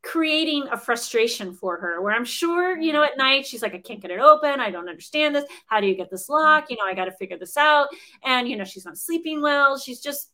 creating 0.02 0.66
a 0.70 0.76
frustration 0.76 1.52
for 1.52 1.78
her 1.78 2.00
where 2.00 2.14
i'm 2.14 2.24
sure 2.24 2.78
you 2.78 2.92
know 2.92 3.02
at 3.02 3.18
night 3.18 3.44
she's 3.44 3.62
like 3.62 3.74
i 3.74 3.78
can't 3.78 4.00
get 4.00 4.10
it 4.10 4.20
open. 4.20 4.60
I 4.60 4.70
don't 4.70 4.88
understand 4.88 5.34
this. 5.34 5.44
How 5.66 5.80
do 5.80 5.86
you 5.86 5.94
get 5.94 6.10
this 6.10 6.28
lock? 6.28 6.66
You 6.70 6.76
know 6.76 6.84
i 6.84 6.94
got 6.94 7.06
to 7.06 7.12
figure 7.12 7.38
this 7.38 7.56
out. 7.56 7.88
And 8.24 8.48
you 8.48 8.56
know 8.56 8.64
she's 8.64 8.84
not 8.84 8.98
sleeping 8.98 9.42
well. 9.42 9.78
She's 9.78 10.00
just 10.00 10.30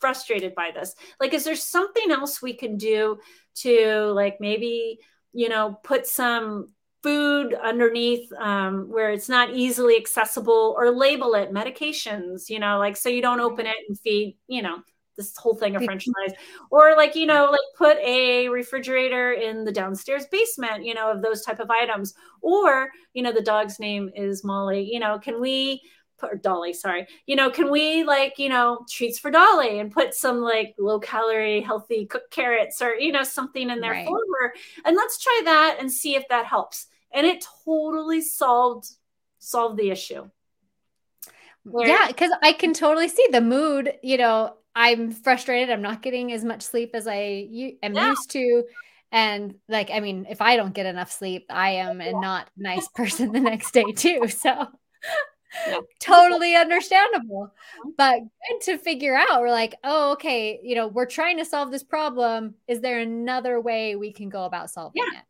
frustrated 0.00 0.54
by 0.54 0.70
this. 0.70 0.94
Like 1.20 1.34
is 1.34 1.44
there 1.44 1.56
something 1.56 2.10
else 2.10 2.42
we 2.42 2.54
can 2.54 2.76
do 2.76 3.18
to 3.56 4.12
like 4.14 4.38
maybe 4.40 4.98
you 5.32 5.48
know 5.48 5.78
put 5.82 6.06
some 6.06 6.68
food 7.02 7.52
underneath 7.54 8.32
um, 8.34 8.88
where 8.88 9.10
it's 9.10 9.28
not 9.28 9.54
easily 9.54 9.96
accessible 9.96 10.74
or 10.78 10.90
label 10.90 11.34
it 11.34 11.52
medications 11.52 12.48
you 12.48 12.60
know 12.60 12.78
like 12.78 12.96
so 12.96 13.08
you 13.08 13.20
don't 13.20 13.40
open 13.40 13.66
it 13.66 13.74
and 13.88 13.98
feed 13.98 14.36
you 14.46 14.62
know 14.62 14.78
this 15.16 15.36
whole 15.36 15.54
thing 15.54 15.76
of 15.76 15.84
french 15.84 16.04
fries 16.04 16.36
or 16.70 16.96
like 16.96 17.14
you 17.14 17.26
know 17.26 17.48
like 17.50 17.60
put 17.76 17.96
a 17.98 18.48
refrigerator 18.48 19.32
in 19.32 19.64
the 19.64 19.72
downstairs 19.72 20.26
basement 20.30 20.84
you 20.84 20.94
know 20.94 21.10
of 21.10 21.22
those 21.22 21.42
type 21.42 21.60
of 21.60 21.70
items 21.70 22.14
or 22.40 22.88
you 23.12 23.22
know 23.22 23.32
the 23.32 23.42
dog's 23.42 23.78
name 23.78 24.10
is 24.14 24.44
molly 24.44 24.88
you 24.90 25.00
know 25.00 25.18
can 25.18 25.40
we 25.40 25.80
or 26.24 26.36
Dolly, 26.36 26.72
sorry. 26.72 27.08
You 27.26 27.34
know, 27.34 27.50
can 27.50 27.68
we 27.68 28.04
like, 28.04 28.38
you 28.38 28.48
know, 28.48 28.86
treats 28.88 29.18
for 29.18 29.32
Dolly 29.32 29.80
and 29.80 29.90
put 29.90 30.14
some 30.14 30.40
like 30.40 30.72
low 30.78 31.00
calorie, 31.00 31.60
healthy 31.60 32.06
cooked 32.06 32.30
carrots 32.30 32.80
or, 32.80 32.94
you 32.94 33.10
know, 33.10 33.24
something 33.24 33.68
in 33.68 33.80
there 33.80 33.90
right. 33.90 34.06
for 34.06 34.20
her. 34.40 34.54
And 34.84 34.94
let's 34.94 35.20
try 35.20 35.40
that 35.46 35.78
and 35.80 35.90
see 35.90 36.14
if 36.14 36.22
that 36.28 36.46
helps 36.46 36.86
and 37.12 37.26
it 37.26 37.44
totally 37.64 38.20
solved 38.20 38.90
solved 39.38 39.78
the 39.78 39.90
issue 39.90 40.28
Where- 41.64 41.88
yeah 41.88 42.08
because 42.08 42.30
i 42.42 42.52
can 42.52 42.72
totally 42.74 43.08
see 43.08 43.26
the 43.30 43.40
mood 43.40 43.94
you 44.02 44.16
know 44.16 44.54
i'm 44.74 45.10
frustrated 45.10 45.70
i'm 45.70 45.82
not 45.82 46.02
getting 46.02 46.32
as 46.32 46.44
much 46.44 46.62
sleep 46.62 46.90
as 46.94 47.06
i 47.06 47.46
am 47.82 47.94
yeah. 47.94 48.08
used 48.08 48.30
to 48.30 48.64
and 49.10 49.54
like 49.68 49.90
i 49.90 50.00
mean 50.00 50.26
if 50.28 50.40
i 50.40 50.56
don't 50.56 50.74
get 50.74 50.86
enough 50.86 51.10
sleep 51.10 51.46
i 51.50 51.70
am 51.72 52.00
a 52.00 52.12
not 52.12 52.48
nice 52.56 52.88
person 52.94 53.32
the 53.32 53.40
next 53.40 53.72
day 53.72 53.90
too 53.92 54.22
so 54.28 54.66
yeah. 55.66 55.78
totally 56.00 56.56
understandable 56.56 57.52
uh-huh. 57.52 57.90
but 57.98 58.20
good 58.20 58.60
to 58.62 58.78
figure 58.78 59.14
out 59.14 59.40
we're 59.40 59.50
like 59.50 59.74
oh 59.84 60.12
okay 60.12 60.58
you 60.62 60.74
know 60.74 60.86
we're 60.88 61.06
trying 61.06 61.36
to 61.36 61.44
solve 61.44 61.70
this 61.70 61.82
problem 61.82 62.54
is 62.66 62.80
there 62.80 63.00
another 63.00 63.60
way 63.60 63.94
we 63.94 64.12
can 64.12 64.28
go 64.28 64.44
about 64.44 64.70
solving 64.70 65.02
yeah. 65.12 65.18
it 65.18 65.24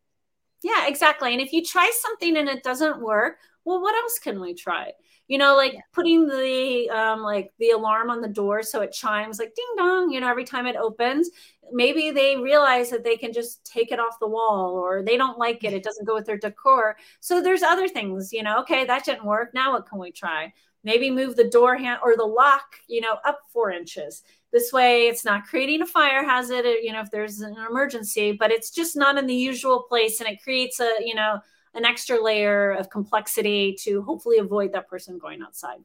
yeah, 0.62 0.86
exactly. 0.86 1.32
And 1.32 1.42
if 1.42 1.52
you 1.52 1.62
try 1.62 1.90
something 2.00 2.36
and 2.36 2.48
it 2.48 2.62
doesn't 2.62 3.00
work, 3.00 3.38
well, 3.64 3.80
what 3.80 3.94
else 3.94 4.18
can 4.18 4.40
we 4.40 4.54
try? 4.54 4.92
You 5.28 5.38
know, 5.38 5.56
like 5.56 5.74
yeah. 5.74 5.80
putting 5.92 6.26
the 6.26 6.90
um, 6.90 7.20
like 7.22 7.52
the 7.58 7.70
alarm 7.70 8.10
on 8.10 8.20
the 8.20 8.28
door 8.28 8.62
so 8.62 8.80
it 8.80 8.92
chimes 8.92 9.38
like 9.38 9.54
ding 9.54 9.64
dong. 9.76 10.10
You 10.10 10.20
know, 10.20 10.28
every 10.28 10.44
time 10.44 10.66
it 10.66 10.76
opens. 10.76 11.30
Maybe 11.72 12.10
they 12.10 12.36
realize 12.36 12.90
that 12.90 13.02
they 13.04 13.16
can 13.16 13.32
just 13.32 13.64
take 13.64 13.92
it 13.92 14.00
off 14.00 14.18
the 14.20 14.28
wall, 14.28 14.72
or 14.74 15.02
they 15.02 15.16
don't 15.16 15.38
like 15.38 15.64
it. 15.64 15.72
It 15.72 15.84
doesn't 15.84 16.06
go 16.06 16.14
with 16.14 16.26
their 16.26 16.36
decor. 16.36 16.96
So 17.20 17.40
there's 17.40 17.62
other 17.62 17.88
things. 17.88 18.32
You 18.32 18.42
know, 18.42 18.60
okay, 18.60 18.84
that 18.84 19.04
didn't 19.04 19.24
work. 19.24 19.54
Now 19.54 19.72
what 19.72 19.88
can 19.88 19.98
we 19.98 20.12
try? 20.12 20.52
Maybe 20.84 21.10
move 21.10 21.36
the 21.36 21.48
door 21.48 21.76
hand 21.76 22.00
or 22.02 22.16
the 22.16 22.24
lock. 22.24 22.76
You 22.88 23.00
know, 23.00 23.18
up 23.24 23.40
four 23.52 23.70
inches 23.70 24.22
this 24.52 24.72
way, 24.72 25.08
it's 25.08 25.24
not 25.24 25.46
creating 25.46 25.80
a 25.80 25.86
fire 25.86 26.24
hazard, 26.24 26.66
you 26.82 26.92
know, 26.92 27.00
if 27.00 27.10
there's 27.10 27.40
an 27.40 27.56
emergency, 27.68 28.32
but 28.32 28.50
it's 28.50 28.70
just 28.70 28.96
not 28.96 29.16
in 29.16 29.26
the 29.26 29.34
usual 29.34 29.82
place. 29.88 30.20
And 30.20 30.28
it 30.28 30.42
creates 30.42 30.78
a, 30.78 30.90
you 31.00 31.14
know, 31.14 31.40
an 31.74 31.84
extra 31.84 32.22
layer 32.22 32.72
of 32.72 32.90
complexity 32.90 33.76
to 33.82 34.02
hopefully 34.02 34.38
avoid 34.38 34.72
that 34.72 34.88
person 34.88 35.18
going 35.18 35.42
outside. 35.42 35.78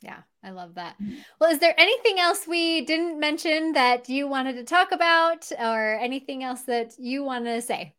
Yeah, 0.00 0.18
I 0.42 0.50
love 0.50 0.76
that. 0.76 0.96
Mm-hmm. 1.00 1.16
Well, 1.40 1.50
is 1.50 1.58
there 1.58 1.78
anything 1.78 2.18
else 2.18 2.46
we 2.46 2.84
didn't 2.84 3.20
mention 3.20 3.72
that 3.72 4.08
you 4.08 4.26
wanted 4.28 4.54
to 4.54 4.64
talk 4.64 4.92
about 4.92 5.50
or 5.58 5.98
anything 5.98 6.42
else 6.42 6.62
that 6.62 6.94
you 6.98 7.22
want 7.22 7.44
to 7.44 7.60
say? 7.60 7.94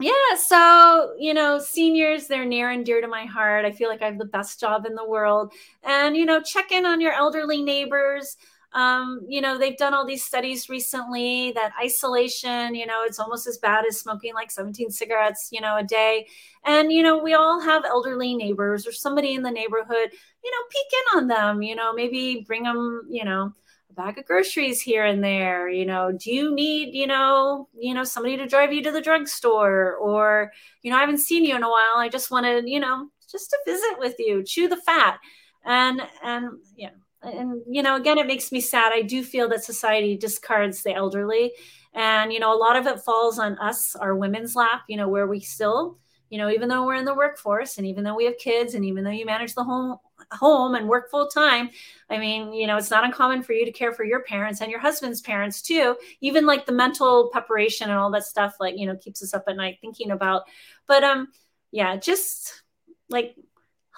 Yeah, 0.00 0.36
so, 0.36 1.14
you 1.18 1.34
know, 1.34 1.58
seniors, 1.58 2.28
they're 2.28 2.44
near 2.44 2.70
and 2.70 2.84
dear 2.84 3.00
to 3.00 3.08
my 3.08 3.24
heart. 3.24 3.64
I 3.64 3.72
feel 3.72 3.88
like 3.88 4.02
I 4.02 4.06
have 4.06 4.18
the 4.18 4.24
best 4.26 4.60
job 4.60 4.86
in 4.86 4.94
the 4.94 5.08
world. 5.08 5.52
And, 5.82 6.16
you 6.16 6.24
know, 6.24 6.40
check 6.40 6.70
in 6.70 6.86
on 6.86 7.00
your 7.00 7.12
elderly 7.12 7.62
neighbors 7.62 8.36
um, 8.72 9.20
you 9.26 9.40
know, 9.40 9.56
they've 9.56 9.76
done 9.76 9.94
all 9.94 10.06
these 10.06 10.24
studies 10.24 10.68
recently 10.68 11.52
that 11.52 11.72
isolation, 11.82 12.74
you 12.74 12.86
know, 12.86 13.02
it's 13.04 13.18
almost 13.18 13.46
as 13.46 13.56
bad 13.58 13.84
as 13.88 13.98
smoking 13.98 14.34
like 14.34 14.50
17 14.50 14.90
cigarettes, 14.90 15.48
you 15.50 15.60
know, 15.60 15.76
a 15.76 15.82
day. 15.82 16.26
And, 16.64 16.92
you 16.92 17.02
know, 17.02 17.16
we 17.18 17.32
all 17.32 17.60
have 17.60 17.84
elderly 17.86 18.34
neighbors 18.34 18.86
or 18.86 18.92
somebody 18.92 19.34
in 19.34 19.42
the 19.42 19.50
neighborhood, 19.50 20.10
you 20.44 20.50
know, 20.50 20.66
peek 20.70 20.86
in 20.92 21.18
on 21.18 21.28
them, 21.28 21.62
you 21.62 21.74
know, 21.74 21.94
maybe 21.94 22.44
bring 22.46 22.64
them, 22.64 23.06
you 23.08 23.24
know, 23.24 23.52
a 23.88 23.92
bag 23.94 24.18
of 24.18 24.26
groceries 24.26 24.82
here 24.82 25.06
and 25.06 25.24
there, 25.24 25.70
you 25.70 25.86
know, 25.86 26.12
do 26.12 26.30
you 26.30 26.54
need, 26.54 26.94
you 26.94 27.06
know, 27.06 27.68
you 27.74 27.94
know, 27.94 28.04
somebody 28.04 28.36
to 28.36 28.46
drive 28.46 28.72
you 28.72 28.82
to 28.82 28.92
the 28.92 29.00
drugstore 29.00 29.94
or, 29.94 30.52
you 30.82 30.90
know, 30.90 30.98
I 30.98 31.00
haven't 31.00 31.18
seen 31.18 31.44
you 31.44 31.56
in 31.56 31.62
a 31.62 31.70
while. 31.70 31.96
I 31.96 32.10
just 32.10 32.30
wanted, 32.30 32.68
you 32.68 32.80
know, 32.80 33.08
just 33.30 33.48
to 33.50 33.58
visit 33.64 33.98
with 33.98 34.16
you, 34.18 34.42
chew 34.42 34.68
the 34.68 34.76
fat. 34.76 35.18
And, 35.64 36.02
and, 36.22 36.50
yeah 36.76 36.90
and 37.22 37.62
you 37.68 37.82
know 37.82 37.96
again 37.96 38.18
it 38.18 38.26
makes 38.26 38.52
me 38.52 38.60
sad. 38.60 38.92
I 38.92 39.02
do 39.02 39.22
feel 39.22 39.48
that 39.48 39.64
society 39.64 40.16
discards 40.16 40.82
the 40.82 40.94
elderly. 40.94 41.52
And 41.94 42.32
you 42.32 42.38
know 42.40 42.54
a 42.54 42.56
lot 42.56 42.76
of 42.76 42.86
it 42.86 43.00
falls 43.00 43.38
on 43.38 43.58
us 43.58 43.96
our 43.96 44.14
women's 44.14 44.54
lap 44.54 44.82
you 44.88 44.96
know 44.96 45.08
where 45.08 45.26
we 45.26 45.40
still 45.40 45.98
you 46.30 46.38
know 46.38 46.50
even 46.50 46.68
though 46.68 46.84
we're 46.84 46.94
in 46.94 47.06
the 47.06 47.14
workforce 47.14 47.78
and 47.78 47.86
even 47.86 48.04
though 48.04 48.14
we 48.14 48.26
have 48.26 48.36
kids 48.38 48.74
and 48.74 48.84
even 48.84 49.02
though 49.04 49.10
you 49.10 49.24
manage 49.24 49.54
the 49.54 49.64
home 49.64 49.96
home 50.32 50.74
and 50.74 50.86
work 50.88 51.10
full 51.10 51.26
time 51.28 51.70
i 52.10 52.18
mean 52.18 52.52
you 52.52 52.66
know 52.66 52.76
it's 52.76 52.90
not 52.90 53.04
uncommon 53.04 53.42
for 53.42 53.52
you 53.54 53.64
to 53.64 53.72
care 53.72 53.92
for 53.92 54.04
your 54.04 54.22
parents 54.24 54.60
and 54.60 54.70
your 54.70 54.80
husband's 54.80 55.20
parents 55.20 55.62
too. 55.62 55.96
Even 56.20 56.44
like 56.44 56.66
the 56.66 56.72
mental 56.72 57.28
preparation 57.30 57.88
and 57.88 57.98
all 57.98 58.10
that 58.10 58.24
stuff 58.24 58.56
like 58.60 58.76
you 58.76 58.86
know 58.86 58.96
keeps 58.96 59.22
us 59.22 59.32
up 59.32 59.44
at 59.48 59.56
night 59.56 59.78
thinking 59.80 60.10
about 60.10 60.42
but 60.86 61.02
um 61.02 61.28
yeah 61.70 61.96
just 61.96 62.62
like 63.08 63.34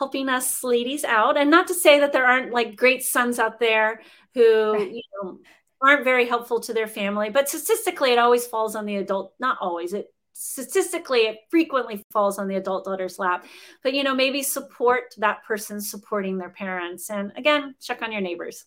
helping 0.01 0.31
us 0.31 0.65
ladies 0.65 1.05
out. 1.05 1.37
And 1.37 1.51
not 1.51 1.67
to 1.69 1.75
say 1.75 2.01
that 2.01 2.11
there 2.13 2.25
aren't 2.27 2.53
like 2.53 2.75
great 2.75 3.05
sons 3.05 3.39
out 3.39 3.61
there 3.61 4.01
who, 4.33 4.83
you 4.83 5.03
know, 5.23 5.39
aren't 5.83 6.05
very 6.05 6.27
helpful 6.27 6.59
to 6.61 6.73
their 6.73 6.87
family, 6.87 7.29
but 7.29 7.51
statistically, 7.51 8.11
it 8.11 8.19
always 8.19 8.47
falls 8.47 8.75
on 8.75 8.87
the 8.87 8.97
adult. 8.97 9.35
Not 9.39 9.59
always. 9.61 9.93
It 9.93 10.07
statistically 10.33 11.21
it 11.21 11.37
frequently 11.51 12.03
falls 12.11 12.39
on 12.39 12.49
the 12.49 12.55
adult 12.55 12.87
daughter's 12.87 13.19
lap 13.19 13.45
but 13.83 13.93
you 13.93 14.03
know 14.03 14.15
maybe 14.15 14.43
support 14.43 15.15
that 15.19 15.45
person 15.45 15.83
supporting 15.83 16.39
their 16.39 16.49
parents 16.49 17.11
and 17.11 17.31
again 17.37 17.75
check 17.79 18.01
on 18.01 18.11
your 18.11 18.23
neighbors 18.23 18.65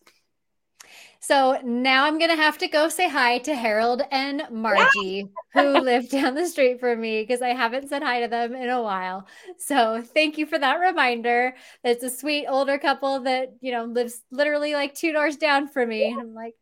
so 1.24 1.58
now 1.64 2.04
I'm 2.04 2.20
going 2.20 2.32
to 2.32 2.36
have 2.36 2.58
to 2.58 2.68
go 2.68 2.90
say 2.90 3.08
hi 3.08 3.38
to 3.40 3.56
Harold 3.56 4.02
and 4.12 4.44
Margie, 4.52 5.30
who 5.54 5.62
live 5.80 6.10
down 6.10 6.36
the 6.36 6.46
street 6.46 6.82
from 6.82 7.00
me 7.00 7.22
because 7.22 7.42
I 7.42 7.54
haven't 7.54 7.88
said 7.88 8.04
hi 8.04 8.20
to 8.20 8.28
them 8.28 8.54
in 8.54 8.70
a 8.70 8.82
while. 8.82 9.26
So 9.58 10.02
thank 10.02 10.38
you 10.38 10.46
for 10.46 10.60
that 10.60 10.82
reminder. 10.82 11.56
It's 11.82 12.04
a 12.04 12.10
sweet 12.10 12.48
older 12.48 12.78
couple 12.78 13.22
that, 13.22 13.54
you 13.62 13.72
know, 13.72 13.86
lives 13.86 14.22
literally 14.32 14.74
like 14.74 14.96
two 14.96 15.14
doors 15.14 15.38
down 15.38 15.70
from 15.70 15.88
me. 15.88 16.12
And 16.12 16.20
I'm 16.20 16.34
like, 16.34 16.56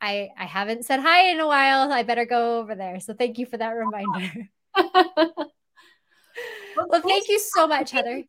I, 0.00 0.30
I 0.38 0.46
haven't 0.46 0.86
said 0.86 1.00
hi 1.00 1.30
in 1.30 1.38
a 1.38 1.46
while. 1.46 1.92
I 1.92 2.02
better 2.02 2.24
go 2.24 2.60
over 2.60 2.74
there. 2.74 2.98
So 2.98 3.12
thank 3.12 3.36
you 3.36 3.44
for 3.44 3.58
that 3.58 3.72
reminder. 3.72 4.48
well, 4.74 5.50
thank 7.02 7.28
you 7.28 7.38
so 7.38 7.66
much, 7.66 7.90
Heather. 7.90 8.24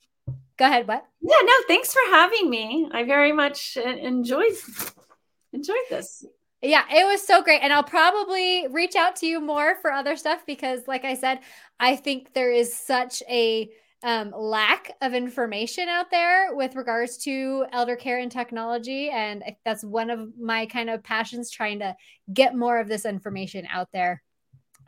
Go 0.58 0.66
ahead. 0.66 0.90
What? 0.90 1.06
Yeah, 1.22 1.38
no, 1.42 1.54
thanks 1.70 1.94
for 1.94 2.02
having 2.12 2.50
me. 2.50 2.90
I 2.92 3.06
very 3.06 3.32
much 3.32 3.78
uh, 3.78 3.90
enjoyed 3.90 4.52
enjoyed 5.54 5.78
this. 5.90 6.26
Yeah, 6.62 6.84
it 6.90 7.06
was 7.06 7.26
so 7.26 7.44
great. 7.44 7.62
And 7.62 7.74
I'll 7.74 7.84
probably 7.84 8.68
reach 8.68 8.96
out 8.96 9.18
to 9.18 9.26
you 9.26 9.42
more 9.42 9.76
for 9.82 9.92
other 9.92 10.16
stuff 10.16 10.46
because, 10.48 10.88
like 10.88 11.04
I 11.04 11.16
said, 11.16 11.40
I 11.80 11.98
think 11.98 12.34
there 12.34 12.52
is 12.52 12.74
such 12.74 13.22
a 13.30 13.70
um, 14.02 14.34
lack 14.36 14.92
of 15.02 15.14
information 15.14 15.88
out 15.90 16.12
there 16.12 16.56
with 16.56 16.76
regards 16.76 17.18
to 17.20 17.66
elder 17.72 17.96
care 17.96 18.20
and 18.20 18.32
technology. 18.32 19.10
And 19.10 19.44
that's 19.66 19.84
one 19.84 20.10
of 20.10 20.38
my 20.40 20.66
kind 20.66 20.90
of 20.90 21.04
passions 21.04 21.50
trying 21.50 21.80
to 21.80 21.96
get 22.34 22.56
more 22.56 22.80
of 22.80 22.88
this 22.88 23.06
information 23.06 23.66
out 23.70 23.90
there. 23.94 24.22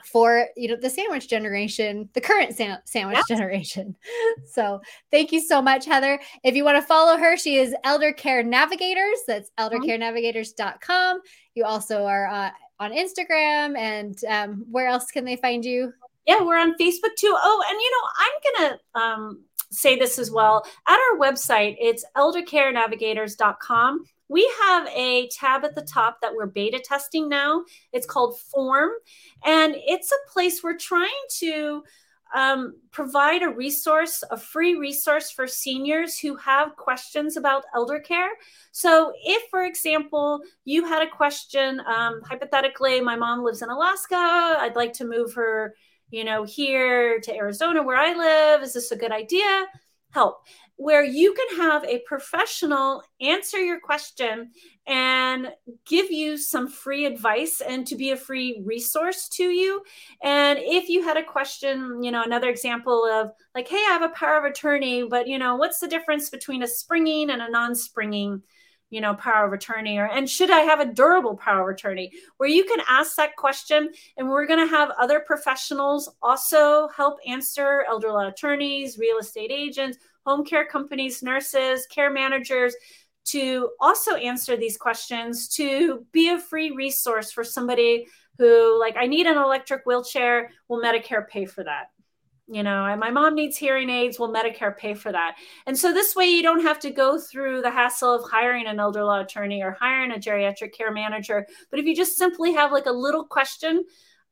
For 0.05 0.47
you 0.55 0.67
know 0.67 0.75
the 0.75 0.89
sandwich 0.89 1.27
generation 1.27 2.09
the 2.13 2.21
current 2.21 2.55
sa- 2.55 2.77
sandwich 2.85 3.17
yes. 3.17 3.27
generation. 3.27 3.95
So 4.45 4.81
thank 5.11 5.31
you 5.31 5.41
so 5.41 5.61
much 5.61 5.85
heather. 5.85 6.19
If 6.43 6.55
you 6.55 6.63
want 6.63 6.77
to 6.77 6.81
follow 6.81 7.17
her 7.17 7.37
she 7.37 7.57
is 7.57 7.75
elder 7.83 8.13
care 8.13 8.43
navigators 8.43 9.19
that's 9.27 9.51
eldercarenavigators.com 9.59 11.21
you 11.55 11.65
also 11.65 12.05
are 12.05 12.27
uh, 12.27 12.49
on 12.79 12.91
instagram 12.91 13.77
and 13.77 14.23
um, 14.25 14.65
where 14.69 14.87
else 14.87 15.11
can 15.11 15.25
they 15.25 15.35
find 15.35 15.65
you? 15.65 15.93
Yeah 16.25 16.41
we're 16.41 16.57
on 16.57 16.75
facebook 16.79 17.15
too. 17.17 17.35
Oh 17.35 17.63
and 17.69 17.79
you 17.79 17.91
know 17.91 18.07
i'm 18.19 18.69
gonna 18.69 19.15
um, 19.15 19.43
say 19.71 19.97
this 19.97 20.19
as 20.19 20.31
well 20.31 20.65
at 20.87 20.97
our 20.97 21.17
website 21.19 21.75
it's 21.79 22.05
eldercarenavigators.com 22.15 24.03
we 24.27 24.51
have 24.63 24.87
a 24.87 25.29
tab 25.29 25.63
at 25.65 25.75
the 25.75 25.81
top 25.81 26.19
that 26.21 26.33
we're 26.33 26.47
beta 26.47 26.79
testing 26.79 27.29
now. 27.29 27.63
It's 27.93 28.07
called 28.07 28.39
Form, 28.39 28.89
and 29.43 29.75
it's 29.77 30.11
a 30.11 30.31
place 30.31 30.63
we're 30.63 30.77
trying 30.77 31.11
to 31.37 31.83
um, 32.33 32.75
provide 32.91 33.43
a 33.43 33.49
resource, 33.49 34.23
a 34.31 34.37
free 34.37 34.75
resource 34.75 35.29
for 35.29 35.47
seniors 35.47 36.17
who 36.17 36.35
have 36.37 36.75
questions 36.75 37.37
about 37.37 37.63
elder 37.73 37.99
care. 37.99 38.31
So, 38.71 39.13
if, 39.23 39.43
for 39.49 39.63
example, 39.63 40.41
you 40.65 40.85
had 40.85 41.01
a 41.01 41.09
question, 41.09 41.79
um, 41.81 42.21
hypothetically, 42.23 42.99
my 42.99 43.15
mom 43.15 43.43
lives 43.43 43.61
in 43.61 43.69
Alaska, 43.69 44.15
I'd 44.59 44.75
like 44.75 44.93
to 44.93 45.05
move 45.05 45.33
her, 45.35 45.75
you 46.09 46.23
know, 46.23 46.43
here 46.43 47.19
to 47.21 47.35
Arizona 47.35 47.83
where 47.83 47.97
I 47.97 48.13
live. 48.13 48.63
Is 48.63 48.73
this 48.73 48.91
a 48.91 48.95
good 48.95 49.11
idea? 49.11 49.65
Help 50.11 50.45
where 50.77 51.03
you 51.03 51.33
can 51.33 51.57
have 51.57 51.83
a 51.85 51.99
professional 51.99 53.01
answer 53.21 53.59
your 53.59 53.79
question 53.79 54.51
and 54.87 55.51
give 55.85 56.11
you 56.11 56.37
some 56.37 56.67
free 56.67 57.05
advice 57.05 57.61
and 57.61 57.87
to 57.87 57.95
be 57.95 58.11
a 58.11 58.17
free 58.17 58.61
resource 58.65 59.29
to 59.29 59.43
you. 59.43 59.81
And 60.21 60.59
if 60.61 60.89
you 60.89 61.01
had 61.01 61.17
a 61.17 61.23
question, 61.23 62.03
you 62.03 62.11
know, 62.11 62.23
another 62.23 62.49
example 62.49 63.05
of 63.05 63.31
like, 63.55 63.67
hey, 63.67 63.77
I 63.77 63.91
have 63.91 64.01
a 64.01 64.09
power 64.09 64.37
of 64.37 64.43
attorney, 64.43 65.03
but 65.03 65.27
you 65.27 65.39
know, 65.39 65.55
what's 65.55 65.79
the 65.79 65.87
difference 65.87 66.29
between 66.29 66.61
a 66.61 66.67
springing 66.67 67.29
and 67.29 67.41
a 67.41 67.49
non-springing? 67.49 68.43
You 68.95 69.01
know 69.01 69.13
power 69.15 69.45
of 69.45 69.53
attorney 69.53 69.97
or 69.97 70.07
and 70.07 70.29
should 70.29 70.49
i 70.49 70.61
have 70.61 70.79
a 70.79 70.93
durable 70.93 71.35
power 71.35 71.69
of 71.69 71.75
attorney 71.75 72.11
where 72.37 72.49
you 72.49 72.63
can 72.63 72.79
ask 72.87 73.15
that 73.15 73.35
question 73.35 73.89
and 74.17 74.27
we're 74.27 74.47
going 74.47 74.59
to 74.59 74.75
have 74.75 74.89
other 74.97 75.19
professionals 75.19 76.09
also 76.21 76.87
help 76.95 77.17
answer 77.27 77.83
elder 77.89 78.11
law 78.11 78.27
attorneys 78.27 78.97
real 78.97 79.17
estate 79.17 79.51
agents 79.51 79.97
home 80.25 80.43
care 80.43 80.65
companies, 80.65 81.21
nurses, 81.21 81.85
care 81.87 82.11
managers 82.11 82.75
to 83.25 83.69
also 83.79 84.15
answer 84.15 84.55
these 84.55 84.77
questions, 84.77 85.47
to 85.49 86.05
be 86.11 86.29
a 86.29 86.39
free 86.39 86.71
resource 86.71 87.31
for 87.31 87.43
somebody 87.43 88.07
who, 88.37 88.79
like, 88.79 88.95
I 88.97 89.07
need 89.07 89.25
an 89.25 89.37
electric 89.37 89.85
wheelchair. 89.85 90.51
Will 90.67 90.81
Medicare 90.81 91.27
pay 91.27 91.45
for 91.45 91.63
that? 91.63 91.87
You 92.47 92.61
know, 92.61 92.95
my 92.97 93.09
mom 93.09 93.33
needs 93.33 93.57
hearing 93.57 93.89
aids. 93.89 94.19
Will 94.19 94.31
Medicare 94.31 94.77
pay 94.77 94.93
for 94.93 95.11
that? 95.11 95.35
And 95.65 95.75
so 95.75 95.91
this 95.91 96.15
way, 96.15 96.25
you 96.27 96.43
don't 96.43 96.61
have 96.61 96.79
to 96.81 96.91
go 96.91 97.19
through 97.19 97.63
the 97.63 97.71
hassle 97.71 98.13
of 98.13 98.29
hiring 98.29 98.67
an 98.67 98.79
elder 98.79 99.03
law 99.03 99.21
attorney 99.21 99.63
or 99.63 99.75
hiring 99.79 100.11
a 100.11 100.15
geriatric 100.15 100.73
care 100.73 100.91
manager. 100.91 101.47
But 101.71 101.79
if 101.79 101.85
you 101.85 101.95
just 101.95 102.17
simply 102.17 102.53
have 102.53 102.71
like 102.71 102.85
a 102.85 102.91
little 102.91 103.23
question 103.23 103.83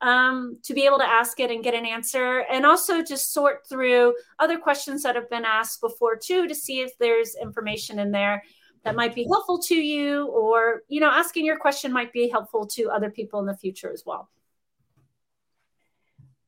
um, 0.01 0.59
to 0.63 0.75
be 0.75 0.85
able 0.85 0.99
to 0.99 1.07
ask 1.07 1.39
it 1.39 1.49
and 1.49 1.63
get 1.63 1.73
an 1.73 1.87
answer, 1.87 2.45
and 2.51 2.65
also 2.65 3.01
just 3.01 3.33
sort 3.33 3.67
through 3.67 4.13
other 4.37 4.59
questions 4.59 5.01
that 5.03 5.15
have 5.15 5.29
been 5.29 5.45
asked 5.45 5.81
before 5.81 6.15
too 6.15 6.47
to 6.47 6.53
see 6.53 6.81
if 6.81 6.95
there's 6.99 7.35
information 7.41 7.97
in 7.97 8.11
there 8.11 8.43
that 8.83 8.95
might 8.95 9.15
be 9.15 9.23
helpful 9.23 9.59
to 9.59 9.75
you, 9.75 10.27
or 10.27 10.83
you 10.87 10.99
know, 10.99 11.09
asking 11.09 11.45
your 11.45 11.57
question 11.57 11.91
might 11.91 12.11
be 12.11 12.29
helpful 12.29 12.67
to 12.67 12.89
other 12.89 13.09
people 13.09 13.39
in 13.39 13.45
the 13.45 13.57
future 13.57 13.91
as 13.91 14.03
well. 14.05 14.29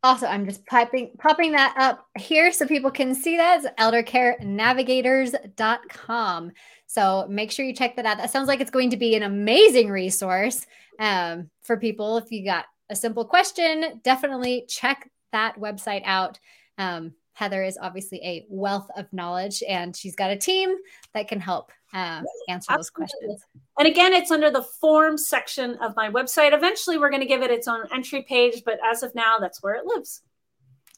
Also, 0.06 0.28
I'm 0.28 0.46
just 0.46 0.64
popping 0.68 1.10
popping 1.18 1.54
that 1.54 1.74
up 1.78 2.06
here 2.16 2.52
so 2.52 2.68
people 2.68 2.92
can 2.92 3.16
see 3.16 3.38
that. 3.38 3.64
It's 3.64 3.74
eldercarenavigators.com. 3.80 6.52
So 6.86 7.26
make 7.28 7.52
sure 7.52 7.66
you 7.66 7.74
check 7.74 7.96
that 7.96 8.06
out. 8.06 8.18
That 8.18 8.30
sounds 8.30 8.48
like 8.48 8.62
it's 8.62 8.70
going 8.70 8.92
to 8.92 8.98
be 8.98 9.16
an 9.16 9.24
amazing 9.24 9.90
resource 9.90 10.68
um, 11.00 11.50
for 11.64 11.78
people 11.78 12.18
if 12.18 12.32
you 12.32 12.46
got 12.46 12.66
a 12.88 12.96
simple 12.96 13.26
question, 13.26 14.00
definitely 14.04 14.66
check 14.70 15.10
that 15.32 15.60
website 15.60 16.04
out. 16.06 16.38
Um, 16.78 17.14
Heather 17.36 17.64
is 17.64 17.78
obviously 17.82 18.20
a 18.24 18.46
wealth 18.50 18.90
of 18.98 19.12
knowledge, 19.14 19.62
and 19.68 19.96
she's 19.96 20.16
got 20.16 20.32
a 20.32 20.38
team 20.38 20.76
that 21.14 21.28
can 21.28 21.40
help 21.40 21.72
uh, 21.94 22.22
answer 22.48 22.72
Absolutely. 22.72 22.78
those 22.78 22.90
questions. 22.90 23.44
And 23.78 23.88
again, 23.88 24.14
it's 24.14 24.32
under 24.32 24.50
the 24.50 24.64
form 24.64 25.18
section 25.18 25.76
of 25.76 25.96
my 25.96 26.10
website. 26.10 26.54
Eventually, 26.54 26.98
we're 26.98 27.10
going 27.10 27.22
to 27.22 27.28
give 27.28 27.42
it 27.42 27.52
its 27.52 27.68
own 27.68 27.86
entry 27.94 28.24
page, 28.24 28.64
but 28.66 28.80
as 28.90 29.04
of 29.04 29.14
now, 29.16 29.38
that's 29.38 29.62
where 29.62 29.76
it 29.76 29.86
lives. 29.86 30.22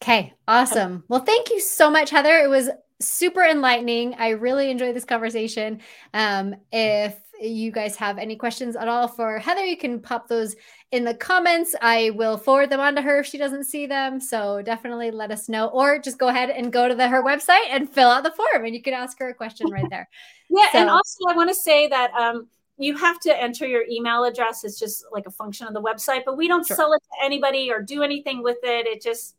Okay, 0.01 0.33
awesome. 0.47 1.03
Well, 1.07 1.21
thank 1.21 1.49
you 1.49 1.59
so 1.59 1.89
much, 1.89 2.11
Heather. 2.11 2.37
It 2.37 2.49
was 2.49 2.69
super 2.99 3.43
enlightening. 3.43 4.13
I 4.15 4.29
really 4.29 4.69
enjoyed 4.69 4.95
this 4.95 5.05
conversation. 5.05 5.81
Um, 6.13 6.55
if 6.71 7.15
you 7.41 7.71
guys 7.71 7.95
have 7.95 8.17
any 8.17 8.35
questions 8.35 8.75
at 8.75 8.87
all 8.87 9.07
for 9.07 9.39
Heather, 9.39 9.65
you 9.65 9.77
can 9.77 9.99
pop 9.99 10.27
those 10.27 10.55
in 10.91 11.03
the 11.03 11.13
comments. 11.13 11.75
I 11.81 12.11
will 12.11 12.37
forward 12.37 12.69
them 12.69 12.79
on 12.79 12.95
to 12.95 13.01
her 13.01 13.19
if 13.19 13.25
she 13.25 13.37
doesn't 13.37 13.65
see 13.65 13.85
them. 13.85 14.19
So 14.19 14.61
definitely 14.61 15.11
let 15.11 15.31
us 15.31 15.49
know, 15.49 15.67
or 15.67 15.99
just 15.99 16.17
go 16.17 16.27
ahead 16.27 16.49
and 16.49 16.71
go 16.71 16.87
to 16.87 16.95
the, 16.95 17.07
her 17.07 17.23
website 17.23 17.67
and 17.69 17.89
fill 17.89 18.09
out 18.09 18.23
the 18.23 18.31
form, 18.31 18.65
and 18.65 18.73
you 18.73 18.81
can 18.81 18.93
ask 18.93 19.19
her 19.19 19.29
a 19.29 19.33
question 19.33 19.69
right 19.69 19.89
there. 19.89 20.09
yeah, 20.49 20.71
so, 20.71 20.79
and 20.79 20.89
also 20.89 21.19
I 21.29 21.33
want 21.33 21.49
to 21.49 21.55
say 21.55 21.87
that 21.87 22.11
um, 22.13 22.47
you 22.77 22.95
have 22.97 23.19
to 23.21 23.41
enter 23.41 23.65
your 23.65 23.83
email 23.89 24.23
address. 24.23 24.63
It's 24.63 24.79
just 24.79 25.05
like 25.11 25.25
a 25.27 25.31
function 25.31 25.67
of 25.67 25.73
the 25.73 25.81
website, 25.81 26.21
but 26.25 26.37
we 26.37 26.47
don't 26.47 26.65
sure. 26.65 26.77
sell 26.77 26.93
it 26.93 27.01
to 27.01 27.25
anybody 27.25 27.71
or 27.71 27.81
do 27.81 28.03
anything 28.03 28.43
with 28.43 28.59
it. 28.63 28.85
It 28.85 29.01
just 29.01 29.35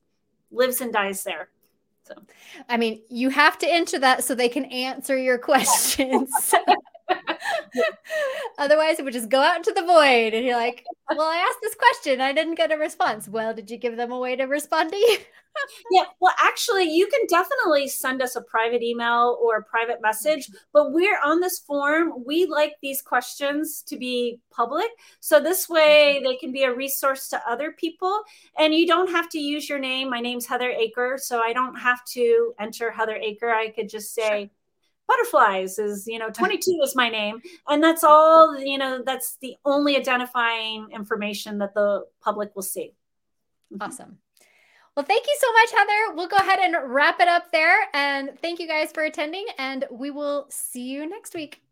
lives 0.51 0.81
and 0.81 0.93
dies 0.93 1.23
there. 1.23 1.49
So, 2.03 2.15
I 2.69 2.79
mean, 2.79 3.03
you 3.11 3.29
have 3.29 3.59
to 3.59 3.71
enter 3.71 3.99
that 3.99 4.25
so 4.25 4.35
they 4.35 4.49
can 4.49 4.65
answer 4.67 5.17
your 5.17 5.39
questions. 5.51 6.31
Otherwise, 8.59 8.99
it 8.99 9.05
would 9.05 9.13
just 9.13 9.29
go 9.29 9.41
out 9.41 9.57
into 9.57 9.73
the 9.73 9.87
void. 9.87 10.35
And 10.35 10.45
you're 10.45 10.57
like, 10.57 10.85
well, 11.11 11.29
I 11.29 11.37
asked 11.37 11.61
this 11.63 11.75
question. 11.75 12.21
I 12.21 12.33
didn't 12.33 12.57
get 12.57 12.73
a 12.73 12.77
response. 12.77 13.29
Well, 13.29 13.55
did 13.55 13.71
you 13.71 13.77
give 13.77 13.97
them 13.97 14.13
a 14.13 14.19
way 14.19 14.37
to 14.37 14.45
respond 14.45 14.91
to 14.91 14.97
you? 14.97 15.19
yeah. 15.91 16.05
Well, 16.21 16.35
actually, 16.39 16.85
you 16.85 17.07
can 17.07 17.27
definitely 17.29 17.89
send 17.89 18.23
us 18.23 18.37
a 18.37 18.43
private 18.43 18.83
email 18.83 19.39
or 19.41 19.57
a 19.57 19.63
private 19.63 20.01
message. 20.03 20.51
But 20.73 20.93
we're 20.93 21.19
on 21.25 21.41
this 21.41 21.59
form. 21.59 22.25
We 22.27 22.47
like 22.47 22.75
these 22.83 23.03
questions 23.03 23.83
to 23.83 23.97
be 23.97 24.41
public. 24.51 24.89
So 25.21 25.41
this 25.41 25.69
way 25.69 26.17
mm-hmm. 26.17 26.25
they 26.25 26.37
can 26.37 26.53
be 26.53 26.65
a 26.65 26.75
resource 26.75 27.29
to 27.29 27.49
other 27.49 27.73
people. 27.73 28.23
And 28.59 28.75
you 28.75 28.87
don't 28.87 29.11
have 29.11 29.29
to 29.31 29.39
use 29.39 29.69
your 29.69 29.79
name. 29.79 30.11
My 30.11 30.21
name's 30.21 30.47
Heather 30.47 30.73
Aker. 30.73 31.19
So 31.19 31.41
I 31.41 31.53
don't 31.53 31.77
have 31.77 32.05
to 32.07 32.55
enter 32.59 32.91
Heather 32.91 33.19
Aker. 33.19 33.53
I 33.53 33.71
could 33.71 33.89
just 33.89 34.15
say, 34.15 34.51
butterflies 35.09 35.79
is 35.79 36.07
you 36.07 36.19
know 36.19 36.31
22 36.33 36.81
is 36.85 36.95
my 36.95 37.09
name. 37.09 37.41
And 37.67 37.83
that's 37.83 38.05
all 38.05 38.59
you 38.59 38.79
know 38.79 39.03
that's 39.05 39.37
the 39.41 39.57
only 39.65 39.97
identifying 39.97 40.89
information 40.93 41.59
that 41.59 41.75
the 41.75 42.05
public 42.21 42.55
will 42.55 42.63
see. 42.63 42.95
Mm-hmm. 43.73 43.83
awesome. 43.83 44.19
Well 44.97 45.07
thank 45.07 45.27
you 45.27 45.37
so 45.39 45.53
much 45.53 45.71
heather. 45.73 46.15
We'll 46.17 46.29
go 46.29 46.37
ahead 46.37 46.61
and 46.61 46.77
wrap 46.93 47.21
it 47.21 47.29
up 47.29 47.51
there. 47.53 47.89
And 47.95 48.31
thank 48.41 48.61
you 48.61 48.69
guys 48.69 48.93
for 48.93 49.03
attending. 49.03 49.47
And 49.59 49.85
we 49.91 50.11
will 50.11 50.47
see 50.51 50.89
you 50.89 51.09
next 51.09 51.35
week. 51.35 51.63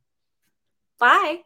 Bye 0.98 1.42